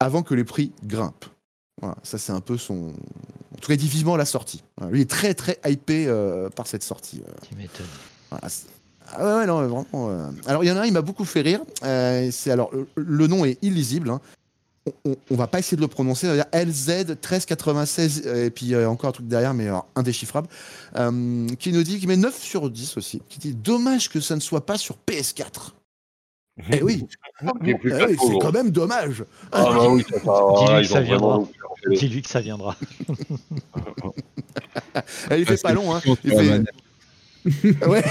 avant 0.00 0.22
que 0.24 0.34
les 0.34 0.42
prix 0.42 0.72
grimpent. 0.84 1.26
Voilà, 1.80 1.96
ça 2.02 2.18
c'est 2.18 2.32
un 2.32 2.40
peu 2.40 2.58
son. 2.58 2.92
Tout 3.62 3.68
cas, 3.68 3.74
il 3.74 3.78
dit 3.78 3.88
vivement 3.88 4.16
la 4.16 4.24
sortie. 4.26 4.62
Lui 4.90 5.00
est 5.02 5.08
très 5.10 5.34
très 5.34 5.58
hypé 5.66 6.06
euh, 6.08 6.50
par 6.50 6.66
cette 6.66 6.82
sortie. 6.82 7.22
euh. 7.26 7.32
Tu 7.48 7.54
m'étonnes. 7.54 7.86
Voilà, 8.28 8.48
ah 9.14 9.24
ouais, 9.24 9.34
ouais, 9.40 9.46
non, 9.46 9.56
vraiment. 9.60 9.86
euh. 10.10 10.28
Alors, 10.46 10.64
il 10.64 10.68
y 10.68 10.72
en 10.72 10.76
a 10.76 10.80
un, 10.80 10.84
il 10.84 10.92
m'a 10.92 11.00
beaucoup 11.00 11.24
fait 11.24 11.42
rire. 11.42 11.60
C'est 11.80 12.50
alors 12.50 12.70
le, 12.96 13.26
nom 13.28 13.44
est 13.44 13.58
illisible. 13.62 14.10
hein. 14.10 14.20
On, 15.04 15.10
on- 15.12 15.16
on 15.30 15.36
va 15.36 15.46
pas 15.46 15.60
essayer 15.60 15.76
de 15.76 15.80
le 15.82 15.86
prononcer. 15.86 16.26
Ça 16.26 16.32
veut 16.34 16.38
dire 16.38 16.46
LZ 16.52 17.06
1396 17.06 18.22
euh, 18.26 18.46
et 18.46 18.50
puis 18.50 18.74
euh, 18.74 18.88
encore 18.88 19.10
un 19.10 19.12
truc 19.12 19.28
derrière, 19.28 19.54
mais 19.54 19.68
alors, 19.68 19.86
indéchiffrable. 19.94 20.48
Euh, 20.96 21.46
qui 21.60 21.72
nous 21.72 21.84
dit, 21.84 22.00
qui 22.00 22.08
met 22.08 22.16
9 22.16 22.36
sur 22.42 22.68
10 22.68 22.96
aussi. 22.96 23.22
Qui 23.28 23.38
dit 23.38 23.54
dommage 23.54 24.08
que 24.10 24.20
ça 24.20 24.34
ne 24.34 24.40
soit 24.40 24.66
pas 24.66 24.76
sur 24.78 24.96
PS4. 25.08 25.70
Eh 26.70 26.82
oui, 26.82 27.06
Eh 27.64 27.74
oui, 27.74 28.16
c'est 28.18 28.38
quand 28.40 28.52
même 28.52 28.70
dommage. 28.70 29.24
Ah 29.52 29.64
bah 29.64 29.88
oui, 29.88 30.04
ça, 30.08 30.18
Dis-lui 30.22 30.82
que 30.82 30.88
ça 30.88 31.00
viendra. 31.00 31.40
Dis-lui 31.90 32.22
que 32.22 32.28
ça 32.28 32.40
viendra. 32.40 32.76
Il 35.30 35.46
fait 35.46 35.62
pas 35.62 35.72
long, 35.72 35.94
hein. 35.94 36.00
Il 36.24 36.30
fait-. 36.30 36.62
Ouais. 37.88 38.04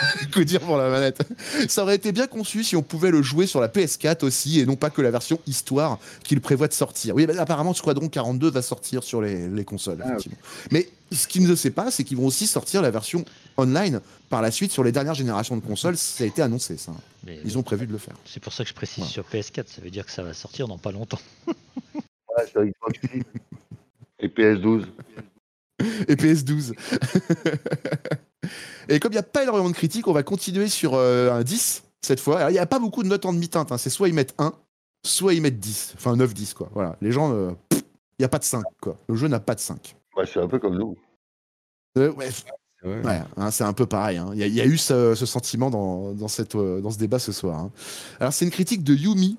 Coup 0.32 0.44
dire 0.44 0.60
pour 0.60 0.76
la 0.76 0.88
manette. 0.90 1.22
Ça 1.68 1.82
aurait 1.82 1.96
été 1.96 2.12
bien 2.12 2.26
conçu 2.26 2.64
si 2.64 2.76
on 2.76 2.82
pouvait 2.82 3.10
le 3.10 3.22
jouer 3.22 3.46
sur 3.46 3.60
la 3.60 3.68
PS4 3.68 4.24
aussi 4.24 4.60
et 4.60 4.66
non 4.66 4.76
pas 4.76 4.90
que 4.90 5.02
la 5.02 5.10
version 5.10 5.40
histoire 5.46 5.98
qu'il 6.24 6.40
prévoit 6.40 6.68
de 6.68 6.72
sortir. 6.72 7.14
Oui, 7.14 7.26
bah, 7.26 7.34
apparemment 7.38 7.74
Squadron 7.74 8.08
42 8.08 8.50
va 8.50 8.62
sortir 8.62 9.02
sur 9.02 9.20
les, 9.22 9.48
les 9.48 9.64
consoles. 9.64 9.98
Ah, 10.04 10.08
effectivement. 10.10 10.38
Mais 10.70 10.88
ce 11.12 11.26
qu'ils 11.26 11.46
ne 11.48 11.54
sait 11.54 11.70
pas, 11.70 11.90
c'est 11.90 12.04
qu'ils 12.04 12.16
vont 12.18 12.26
aussi 12.26 12.46
sortir 12.46 12.82
la 12.82 12.90
version 12.90 13.24
online 13.56 14.00
par 14.28 14.42
la 14.42 14.50
suite 14.50 14.72
sur 14.72 14.84
les 14.84 14.92
dernières 14.92 15.14
générations 15.14 15.56
de 15.56 15.62
consoles. 15.62 15.96
Ça 15.96 16.24
a 16.24 16.26
été 16.26 16.42
annoncé, 16.42 16.76
ça. 16.76 16.92
Mais 17.26 17.40
Ils 17.44 17.56
ont 17.58 17.62
prévu 17.62 17.86
de 17.86 17.92
le 17.92 17.98
faire. 17.98 18.14
C'est 18.24 18.40
pour 18.42 18.52
ça 18.52 18.62
que 18.64 18.68
je 18.70 18.74
précise 18.74 18.98
Voilà. 18.98 19.12
sur 19.12 19.24
PS4, 19.24 19.64
ça 19.66 19.80
veut 19.80 19.90
dire 19.90 20.04
que 20.04 20.12
ça 20.12 20.22
va 20.22 20.34
sortir 20.34 20.68
dans 20.68 20.78
pas 20.78 20.92
longtemps. 20.92 21.20
Ouais. 22.56 22.72
Et 24.20 24.28
PS12. 24.28 24.84
et 26.06 26.14
PS12. 26.14 26.72
et 28.88 28.98
comme 29.00 29.12
il 29.12 29.16
n'y 29.16 29.20
a 29.20 29.22
pas 29.24 29.42
énormément 29.42 29.68
de 29.70 29.74
critiques, 29.74 30.06
on 30.08 30.12
va 30.12 30.22
continuer 30.22 30.68
sur 30.68 30.94
euh, 30.94 31.30
un 31.32 31.42
10 31.42 31.82
cette 32.02 32.20
fois. 32.20 32.38
Alors, 32.38 32.50
il 32.50 32.54
n'y 32.54 32.58
a 32.58 32.66
pas 32.66 32.78
beaucoup 32.78 33.02
de 33.02 33.08
notes 33.08 33.26
en 33.26 33.32
demi-teinte. 33.32 33.72
hein. 33.72 33.78
C'est 33.78 33.90
soit 33.90 34.08
ils 34.08 34.14
mettent 34.14 34.34
1, 34.38 34.52
soit 35.04 35.34
ils 35.34 35.42
mettent 35.42 35.58
10. 35.58 35.94
Enfin 35.96 36.16
9-10 36.16 36.54
quoi. 36.54 36.68
Voilà. 36.74 36.96
Les 37.00 37.12
gens, 37.12 37.32
euh, 37.32 37.50
il 37.72 37.78
n'y 38.20 38.24
a 38.24 38.28
pas 38.28 38.38
de 38.38 38.44
5 38.44 38.62
quoi. 38.80 38.96
Le 39.08 39.14
jeu 39.16 39.28
n'a 39.28 39.40
pas 39.40 39.54
de 39.54 39.60
5. 39.60 39.94
Ouais, 40.16 40.24
c'est 40.26 40.40
un 40.40 40.48
peu 40.48 40.58
comme 40.58 40.76
nous. 40.78 40.96
Euh, 41.96 42.12
ouais, 42.12 42.28
Ouais. 42.84 43.04
ouais, 43.04 43.20
hein, 43.36 43.50
c'est 43.50 43.64
un 43.64 43.72
peu 43.72 43.86
pareil. 43.86 44.18
hein. 44.18 44.30
Il 44.34 44.38
y, 44.38 44.42
a- 44.44 44.46
il 44.46 44.54
y 44.54 44.60
a 44.60 44.64
eu 44.66 44.78
ce, 44.78 45.16
ce 45.16 45.26
sentiment 45.26 45.68
dans, 45.68 46.12
dans, 46.12 46.28
cette, 46.28 46.54
euh, 46.54 46.80
dans 46.80 46.90
ce 46.92 46.98
débat 46.98 47.18
ce 47.18 47.32
soir. 47.32 47.58
hein. 47.58 47.70
Alors, 48.20 48.32
c'est 48.32 48.44
une 48.44 48.52
critique 48.52 48.84
de 48.84 48.94
Yumi, 48.94 49.36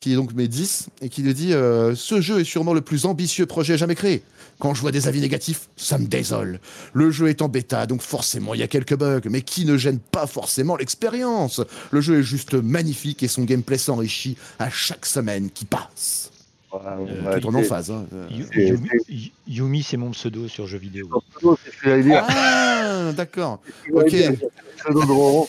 qui 0.00 0.12
est 0.12 0.16
donc 0.16 0.32
mes 0.34 0.46
10, 0.46 0.90
et 1.02 1.08
qui 1.08 1.22
nous 1.22 1.32
dit 1.32 1.52
euh, 1.52 1.94
Ce 1.96 2.20
jeu 2.20 2.40
est 2.40 2.44
sûrement 2.44 2.72
le 2.72 2.80
plus 2.80 3.04
ambitieux 3.06 3.46
projet 3.46 3.76
jamais 3.76 3.94
créé. 3.96 4.22
Quand 4.60 4.74
je 4.74 4.80
vois 4.80 4.92
des 4.92 5.08
avis 5.08 5.20
négatifs, 5.20 5.68
ça 5.76 5.98
me 5.98 6.06
désole. 6.06 6.60
Le 6.92 7.10
jeu 7.10 7.28
est 7.28 7.42
en 7.42 7.48
bêta, 7.48 7.86
donc 7.86 8.02
forcément 8.02 8.54
il 8.54 8.60
y 8.60 8.62
a 8.62 8.68
quelques 8.68 8.96
bugs, 8.96 9.20
mais 9.28 9.42
qui 9.42 9.64
ne 9.64 9.76
gêne 9.76 9.98
pas 9.98 10.26
forcément 10.26 10.76
l'expérience? 10.76 11.60
Le 11.90 12.00
jeu 12.00 12.20
est 12.20 12.22
juste 12.22 12.54
magnifique 12.54 13.22
et 13.22 13.28
son 13.28 13.42
gameplay 13.44 13.78
s'enrichit 13.78 14.36
à 14.58 14.70
chaque 14.70 15.06
semaine 15.06 15.50
qui 15.50 15.64
passe. 15.64 16.30
Ouais, 16.72 16.80
Euh, 16.86 17.40
Tout 17.40 17.48
en 17.48 17.54
emphase. 17.54 17.90
hein. 17.90 18.04
Euh, 18.12 18.28
Yumi, 18.30 18.88
Yu- 19.08 19.30
Yumi, 19.46 19.82
c'est 19.82 19.96
mon 19.96 20.10
pseudo 20.10 20.48
sur 20.48 20.66
jeux 20.66 20.78
vidéo. 20.78 21.08
c'est 21.40 21.70
ce 21.72 21.76
que 21.76 21.88
j'allais 21.88 22.02
dire. 22.02 22.24
Ah, 22.28 23.12
d'accord. 23.16 23.60
Ok. 23.92 24.10
Pseudo 24.10 25.00
de 25.04 25.10
Roro. 25.10 25.48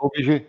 Obligé. 0.00 0.46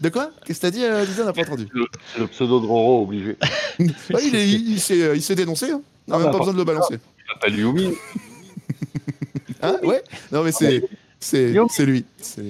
De 0.00 0.08
quoi? 0.10 0.30
Qu'est-ce 0.44 0.60
que 0.60 0.66
t'as 0.66 0.70
dit, 0.70 0.84
euh, 0.84 1.04
Lisa 1.04 1.22
On 1.22 1.26
n'a 1.26 1.32
pas 1.32 1.42
entendu. 1.42 1.66
Le- 1.72 1.86
le 2.18 2.26
pseudo 2.28 2.60
de 2.60 2.66
Roro, 2.66 3.02
obligé. 3.02 3.36
Ouais, 3.80 4.26
il 4.26 4.34
est- 4.36 4.48
il- 4.48 4.72
il 4.74 4.80
s'est 4.80 5.02
euh, 5.02 5.16
il 5.16 5.22
s'est 5.22 5.34
dénoncé. 5.34 5.70
Hein. 5.70 5.82
On 6.06 6.10
n'a 6.12 6.16
Ah, 6.16 6.18
même 6.18 6.26
bah, 6.26 6.32
pas 6.32 6.38
besoin 6.38 6.52
de 6.52 6.58
le 6.58 6.64
balancer. 6.64 6.94
Il 7.18 7.32
s'appelle 7.32 7.58
Yumi. 7.58 7.88
Hein? 9.62 9.78
Ouais 9.84 10.02
Non, 10.32 10.42
mais 10.42 10.52
c'est. 10.52 10.82
C'est 11.20 11.52
lui. 11.86 12.04
C'est- 12.18 12.42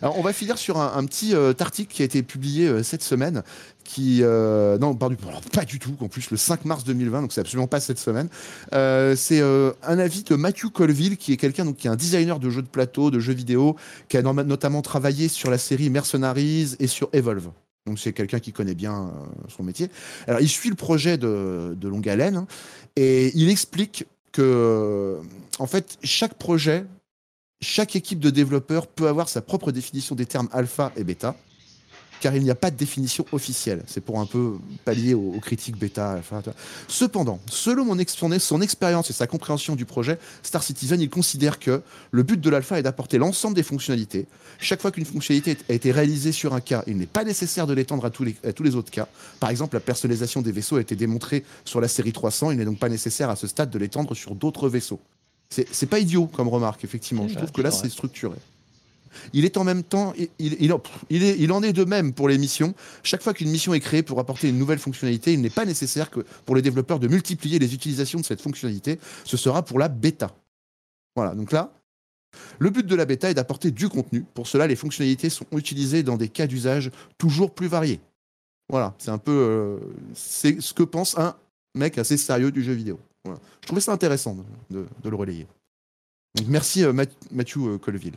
Alors, 0.00 0.18
on 0.18 0.22
va 0.22 0.32
finir 0.32 0.56
sur 0.56 0.78
un, 0.78 0.94
un 0.96 1.04
petit 1.04 1.34
euh, 1.34 1.52
article 1.60 1.92
qui 1.92 2.00
a 2.00 2.06
été 2.06 2.22
publié 2.22 2.66
euh, 2.66 2.82
cette 2.82 3.02
semaine, 3.02 3.42
qui 3.94 4.22
euh, 4.22 4.76
non, 4.78 4.96
pas 4.96 5.08
du, 5.08 5.78
tout. 5.78 5.96
En 6.00 6.08
plus, 6.08 6.32
le 6.32 6.36
5 6.36 6.64
mars 6.64 6.82
2020, 6.82 7.22
donc 7.22 7.32
c'est 7.32 7.40
absolument 7.40 7.68
pas 7.68 7.78
cette 7.78 8.00
semaine. 8.00 8.28
Euh, 8.72 9.14
c'est 9.14 9.40
euh, 9.40 9.70
un 9.84 10.00
avis 10.00 10.24
de 10.24 10.34
Matthew 10.34 10.70
Colville, 10.72 11.16
qui 11.16 11.32
est 11.32 11.36
quelqu'un 11.36 11.64
donc 11.64 11.76
qui 11.76 11.86
est 11.86 11.90
un 11.90 11.94
designer 11.94 12.40
de 12.40 12.50
jeux 12.50 12.62
de 12.62 12.66
plateau, 12.66 13.12
de 13.12 13.20
jeux 13.20 13.34
vidéo, 13.34 13.76
qui 14.08 14.16
a 14.16 14.22
notamment 14.22 14.82
travaillé 14.82 15.28
sur 15.28 15.48
la 15.48 15.58
série 15.58 15.90
Mercenaries 15.90 16.74
et 16.80 16.88
sur 16.88 17.08
Evolve. 17.12 17.50
Donc 17.86 18.00
c'est 18.00 18.12
quelqu'un 18.12 18.40
qui 18.40 18.52
connaît 18.52 18.74
bien 18.74 19.12
son 19.54 19.62
métier. 19.62 19.88
Alors 20.26 20.40
il 20.40 20.48
suit 20.48 20.70
le 20.70 20.74
projet 20.74 21.16
de, 21.16 21.76
de 21.78 21.88
longue 21.88 22.08
haleine 22.08 22.36
hein, 22.36 22.46
et 22.96 23.30
il 23.36 23.48
explique 23.48 24.06
que 24.32 25.18
en 25.60 25.66
fait 25.68 25.98
chaque 26.02 26.34
projet, 26.34 26.84
chaque 27.60 27.94
équipe 27.94 28.18
de 28.18 28.30
développeurs 28.30 28.88
peut 28.88 29.06
avoir 29.06 29.28
sa 29.28 29.40
propre 29.40 29.70
définition 29.70 30.16
des 30.16 30.26
termes 30.26 30.48
alpha 30.52 30.90
et 30.96 31.04
bêta. 31.04 31.36
Car 32.20 32.34
il 32.34 32.42
n'y 32.42 32.50
a 32.50 32.54
pas 32.54 32.70
de 32.70 32.76
définition 32.76 33.26
officielle. 33.32 33.82
C'est 33.86 34.00
pour 34.00 34.18
un 34.20 34.26
peu 34.26 34.54
pallier 34.84 35.14
aux, 35.14 35.34
aux 35.36 35.40
critiques 35.40 35.76
bêta. 35.78 36.20
Cependant, 36.88 37.38
selon 37.48 37.84
mon 37.84 37.98
ex- 37.98 38.14
son, 38.14 38.60
expérience 38.62 39.10
et 39.10 39.12
sa 39.12 39.26
compréhension 39.26 39.76
du 39.76 39.84
projet, 39.84 40.18
Star 40.42 40.62
Citizen, 40.62 41.00
il 41.00 41.10
considère 41.10 41.58
que 41.58 41.82
le 42.10 42.22
but 42.22 42.40
de 42.40 42.50
l'alpha 42.50 42.78
est 42.78 42.82
d'apporter 42.82 43.18
l'ensemble 43.18 43.54
des 43.56 43.62
fonctionnalités. 43.62 44.26
Chaque 44.58 44.80
fois 44.80 44.90
qu'une 44.90 45.04
fonctionnalité 45.04 45.56
a 45.68 45.72
été 45.72 45.92
réalisée 45.92 46.32
sur 46.32 46.54
un 46.54 46.60
cas, 46.60 46.82
il 46.86 46.96
n'est 46.96 47.06
pas 47.06 47.24
nécessaire 47.24 47.66
de 47.66 47.74
l'étendre 47.74 48.04
à, 48.04 48.10
tous 48.10 48.24
les- 48.24 48.36
à 48.44 48.52
tous 48.52 48.62
les 48.62 48.74
autres 48.76 48.90
cas. 48.90 49.08
Par 49.40 49.50
exemple, 49.50 49.76
la 49.76 49.80
personnalisation 49.80 50.42
des 50.42 50.52
vaisseaux 50.52 50.76
a 50.76 50.80
été 50.80 50.96
démontrée 50.96 51.44
sur 51.64 51.80
la 51.80 51.88
série 51.88 52.12
300, 52.12 52.52
il 52.52 52.58
n'est 52.58 52.64
donc 52.64 52.78
pas 52.78 52.88
nécessaire 52.88 53.30
à 53.30 53.36
ce 53.36 53.46
stade 53.46 53.70
de 53.70 53.78
l'étendre 53.78 54.14
sur 54.14 54.34
d'autres 54.34 54.68
vaisseaux. 54.68 55.00
C'est 55.50 55.86
pas 55.86 56.00
idiot 56.00 56.26
comme 56.26 56.48
remarque, 56.48 56.82
effectivement. 56.84 57.28
Je 57.28 57.34
trouve 57.36 57.52
que 57.52 57.60
là, 57.62 57.70
c'est 57.70 57.88
structuré. 57.90 58.36
Il 59.32 59.44
est 59.44 59.56
en 59.56 59.64
même 59.64 59.82
temps, 59.82 60.12
il, 60.38 60.54
est- 61.24 61.50
en 61.50 61.62
est 61.62 61.72
de 61.72 61.84
même 61.84 62.12
pour 62.12 62.28
les 62.28 62.38
missions. 62.38 62.74
Chaque 63.02 63.22
fois 63.22 63.34
qu'une 63.34 63.50
mission 63.50 63.74
est 63.74 63.80
créée 63.80 64.02
pour 64.02 64.18
apporter 64.20 64.48
une 64.48 64.58
nouvelle 64.58 64.78
fonctionnalité, 64.78 65.32
il 65.32 65.40
n'est 65.40 65.50
pas 65.50 65.64
nécessaire 65.64 66.10
que 66.10 66.20
pour 66.44 66.56
les 66.56 66.62
développeurs 66.62 66.98
de 66.98 67.08
multiplier 67.08 67.58
les 67.58 67.74
utilisations 67.74 68.20
de 68.20 68.24
cette 68.24 68.40
fonctionnalité. 68.40 68.98
Ce 69.24 69.36
sera 69.36 69.64
pour 69.64 69.78
la 69.78 69.88
bêta. 69.88 70.34
Voilà, 71.16 71.34
donc 71.34 71.52
là, 71.52 71.72
le 72.58 72.70
but 72.70 72.84
de 72.86 72.96
la 72.96 73.04
bêta 73.04 73.30
est 73.30 73.34
d'apporter 73.34 73.70
du 73.70 73.88
contenu. 73.88 74.24
Pour 74.34 74.48
cela, 74.48 74.66
les 74.66 74.76
fonctionnalités 74.76 75.30
sont 75.30 75.46
utilisées 75.52 76.02
dans 76.02 76.16
des 76.16 76.28
cas 76.28 76.46
d'usage 76.46 76.90
toujours 77.18 77.52
plus 77.52 77.68
variés. 77.68 78.00
Voilà, 78.68 78.94
c'est 78.98 79.10
un 79.10 79.18
peu 79.18 79.30
euh, 79.32 79.78
c'est 80.14 80.60
ce 80.60 80.72
que 80.74 80.82
pense 80.82 81.16
un 81.18 81.36
mec 81.74 81.98
assez 81.98 82.16
sérieux 82.16 82.50
du 82.50 82.62
jeu 82.64 82.72
vidéo. 82.72 82.98
Je 83.26 83.66
trouvais 83.66 83.80
ça 83.80 83.92
intéressant 83.92 84.36
de, 84.70 84.86
le 85.04 85.16
relayer. 85.16 85.46
Merci 86.48 86.84
euh, 86.84 86.92
Math- 86.92 87.12
Mathieu 87.30 87.60
euh, 87.62 87.78
Colville. 87.78 88.14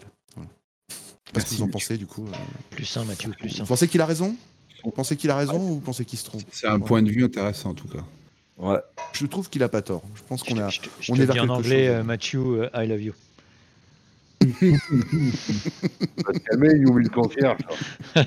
Qu'est-ce 1.33 1.45
que 1.45 1.49
vous 1.51 1.63
en 1.63 1.65
Mathieu. 1.65 1.71
pensez 1.71 1.97
du 1.97 2.05
coup 2.05 2.25
euh 2.27 2.35
Plus 2.71 2.97
un, 2.97 3.03
Mathieu, 3.05 3.31
plus 3.37 3.59
un. 3.59 3.63
Vous 3.63 3.67
pensez 3.67 3.87
qu'il 3.87 4.01
a 4.01 4.05
raison? 4.05 4.35
Vous 4.83 4.91
pensez 4.91 5.17
qu'il 5.17 5.29
a 5.31 5.35
raison 5.35 5.55
ou 5.57 5.73
vous 5.75 5.79
pensez 5.79 6.05
qu'il 6.05 6.17
se 6.19 6.25
trompe? 6.25 6.43
C'est 6.51 6.67
un 6.67 6.79
point 6.79 7.01
de 7.01 7.09
vue 7.09 7.23
intéressant 7.25 7.71
en 7.71 7.73
tout 7.73 7.87
cas. 7.87 8.03
Ouais. 8.57 8.77
Je 9.13 9.25
trouve 9.25 9.49
qu'il 9.49 9.61
a 9.63 9.69
pas 9.69 9.81
tort. 9.81 10.03
Je 10.15 10.21
pense 10.27 10.43
qu'on 10.43 10.57
a. 10.57 10.69
Je 10.69 10.79
on 11.09 11.15
te 11.15 11.21
est 11.21 11.25
vers 11.25 11.35
dis 11.35 11.39
en 11.41 11.49
anglais, 11.49 11.87
chose. 11.87 11.95
euh, 11.95 12.03
Matthew, 12.03 12.35
euh, 12.35 12.69
I 12.73 12.87
love 12.87 13.01
you. 13.01 13.13
Va 14.41 16.33
te 16.33 16.37
calmer, 16.49 16.69
il 16.75 16.87
oublie 16.87 17.05
le 17.05 17.09
concierge. 17.09 17.59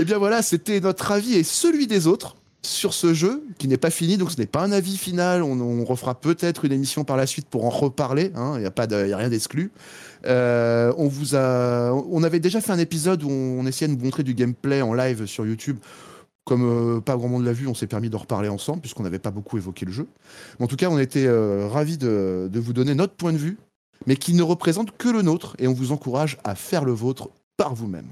Eh 0.00 0.04
bien 0.04 0.18
voilà, 0.18 0.42
c'était 0.42 0.80
notre 0.80 1.10
avis 1.12 1.34
et 1.34 1.42
celui 1.42 1.86
des 1.86 2.06
autres 2.06 2.36
sur 2.68 2.94
ce 2.94 3.14
jeu 3.14 3.44
qui 3.58 3.68
n'est 3.68 3.78
pas 3.78 3.90
fini, 3.90 4.16
donc 4.16 4.30
ce 4.30 4.38
n'est 4.38 4.46
pas 4.46 4.62
un 4.62 4.72
avis 4.72 4.96
final. 4.96 5.42
On, 5.42 5.84
refera 5.84 6.14
peut-être 6.14 6.64
une 6.64 6.72
émission 6.72 7.04
par 7.04 7.16
la 7.16 7.26
suite 7.26 7.48
pour 7.48 7.64
en 7.64 7.70
reparler. 7.70 8.32
hein, 8.34 8.54
Il 8.56 8.60
n'y 8.60 8.66
a 8.66 8.70
pas, 8.70 8.86
de- 8.86 9.06
y 9.06 9.12
a 9.12 9.16
rien 9.16 9.28
d'exclu. 9.28 9.70
Euh, 10.26 10.92
on 10.98 11.08
vous 11.08 11.34
a, 11.34 11.92
on 11.92 12.22
avait 12.22 12.40
déjà 12.40 12.60
fait 12.60 12.72
un 12.72 12.78
épisode 12.78 13.22
où 13.22 13.30
on, 13.30 13.66
essayait 13.66 13.92
de 13.92 13.98
vous 13.98 14.04
montrer 14.04 14.22
du 14.22 14.34
gameplay 14.34 14.82
en 14.82 14.94
live 14.94 15.26
sur 15.26 15.46
YouTube. 15.46 15.78
Comme 16.44 16.96
euh, 16.96 17.00
pas 17.00 17.16
grand 17.16 17.28
monde 17.28 17.44
l'a 17.44 17.52
vu, 17.52 17.66
on 17.66 17.74
s'est 17.74 17.86
permis 17.86 18.10
d'en 18.10 18.18
reparler 18.18 18.48
ensemble 18.48 18.80
puisqu'on 18.80 19.02
n'avait 19.02 19.18
pas 19.18 19.30
beaucoup 19.30 19.56
évoqué 19.56 19.86
le 19.86 19.92
jeu. 19.92 20.06
En 20.60 20.66
tout 20.66 20.76
cas, 20.76 20.88
on 20.88 20.98
était 20.98 21.26
euh, 21.26 21.68
ravis 21.68 21.98
de 21.98 22.50
vous 22.54 22.72
donner 22.72 22.94
notre 22.94 23.14
point 23.14 23.32
de 23.32 23.38
vue, 23.38 23.58
mais 24.06 24.16
qui 24.16 24.34
ne 24.34 24.42
représente 24.42 24.96
que 24.96 25.08
le 25.08 25.22
nôtre 25.22 25.56
et 25.58 25.68
on 25.68 25.74
vous 25.74 25.92
encourage 25.92 26.38
à 26.44 26.54
faire 26.54 26.84
le 26.84 26.92
vôtre 26.92 27.30
par 27.56 27.74
vous-même. 27.74 28.08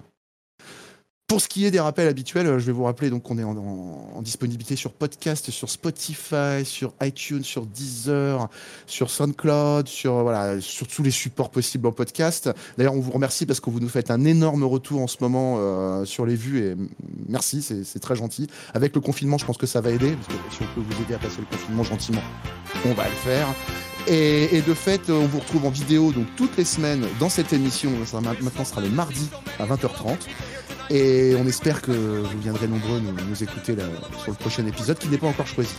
Pour 1.28 1.40
ce 1.40 1.48
qui 1.48 1.66
est 1.66 1.72
des 1.72 1.80
rappels 1.80 2.06
habituels, 2.06 2.46
euh, 2.46 2.60
je 2.60 2.66
vais 2.66 2.72
vous 2.72 2.84
rappeler 2.84 3.10
donc 3.10 3.24
qu'on 3.24 3.36
est 3.36 3.42
en, 3.42 4.22
disponibilité 4.22 4.76
sur 4.76 4.92
podcast, 4.92 5.50
sur 5.50 5.68
Spotify, 5.68 6.64
sur 6.64 6.92
iTunes, 7.02 7.42
sur 7.42 7.66
Deezer, 7.66 8.48
sur 8.86 9.10
SoundCloud, 9.10 9.88
sur 9.88 10.18
euh, 10.18 10.22
voilà, 10.22 10.60
sur 10.60 10.86
tous 10.86 11.02
les 11.02 11.10
supports 11.10 11.50
possibles 11.50 11.88
en 11.88 11.90
podcast. 11.90 12.48
D'ailleurs, 12.78 12.94
on 12.94 13.00
vous 13.00 13.10
remercie 13.10 13.44
parce 13.44 13.58
que 13.58 13.70
vous 13.70 13.80
nous 13.80 13.88
faites 13.88 14.12
un 14.12 14.24
énorme 14.24 14.62
retour 14.62 15.02
en 15.02 15.08
ce 15.08 15.16
moment 15.20 15.56
euh, 15.58 16.04
sur 16.04 16.26
les 16.26 16.36
vues 16.36 16.64
et 16.64 16.76
merci, 17.28 17.60
c'est 17.60 17.82
c'est 17.82 17.98
très 17.98 18.14
gentil. 18.14 18.46
Avec 18.72 18.94
le 18.94 19.00
confinement, 19.00 19.36
je 19.36 19.46
pense 19.46 19.58
que 19.58 19.66
ça 19.66 19.80
va 19.80 19.90
aider 19.90 20.12
parce 20.12 20.28
que 20.28 20.54
si 20.54 20.62
on 20.62 20.74
peut 20.76 20.86
vous 20.88 21.02
aider 21.02 21.14
à 21.14 21.18
passer 21.18 21.40
le 21.40 21.46
confinement 21.46 21.82
gentiment, 21.82 22.22
on 22.84 22.92
va 22.92 23.02
le 23.02 23.16
faire. 23.16 23.48
Et, 24.06 24.56
et 24.56 24.62
de 24.62 24.74
fait, 24.74 25.10
euh, 25.10 25.14
on 25.14 25.26
vous 25.26 25.40
retrouve 25.40 25.66
en 25.66 25.70
vidéo 25.70 26.12
donc 26.12 26.26
toutes 26.36 26.56
les 26.56 26.64
semaines 26.64 27.04
dans 27.18 27.28
cette 27.28 27.52
émission. 27.52 27.90
Ça, 28.04 28.20
maintenant, 28.20 28.50
ce 28.56 28.70
sera 28.70 28.80
le 28.80 28.90
mardi 28.90 29.28
à 29.58 29.66
20h30. 29.66 30.18
Et 30.90 31.34
on 31.38 31.46
espère 31.46 31.82
que 31.82 31.90
vous 31.90 32.40
viendrez 32.40 32.68
nombreux 32.68 33.00
nous, 33.00 33.12
nous 33.12 33.42
écouter 33.42 33.74
là, 33.74 33.84
sur 34.22 34.30
le 34.30 34.36
prochain 34.36 34.66
épisode 34.66 34.98
qui 34.98 35.08
n'est 35.08 35.18
pas 35.18 35.26
encore 35.26 35.46
choisi. 35.46 35.74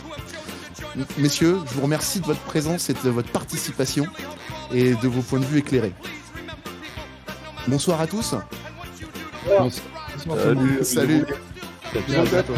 Messieurs, 1.16 1.58
je 1.66 1.74
vous 1.74 1.82
remercie 1.82 2.20
de 2.20 2.26
votre 2.26 2.40
présence 2.40 2.90
et 2.90 2.94
de 2.94 3.08
votre 3.08 3.30
participation 3.30 4.06
et 4.72 4.94
de 4.94 5.08
vos 5.08 5.22
points 5.22 5.40
de 5.40 5.46
vue 5.46 5.58
éclairés. 5.58 5.94
Bonsoir 7.66 8.00
à 8.00 8.06
tous. 8.06 8.34
Bonsoir. 9.46 9.86
Salut. 10.26 10.84
Salut. 10.84 11.24
Salut. 11.92 12.04
Bientôt. 12.06 12.54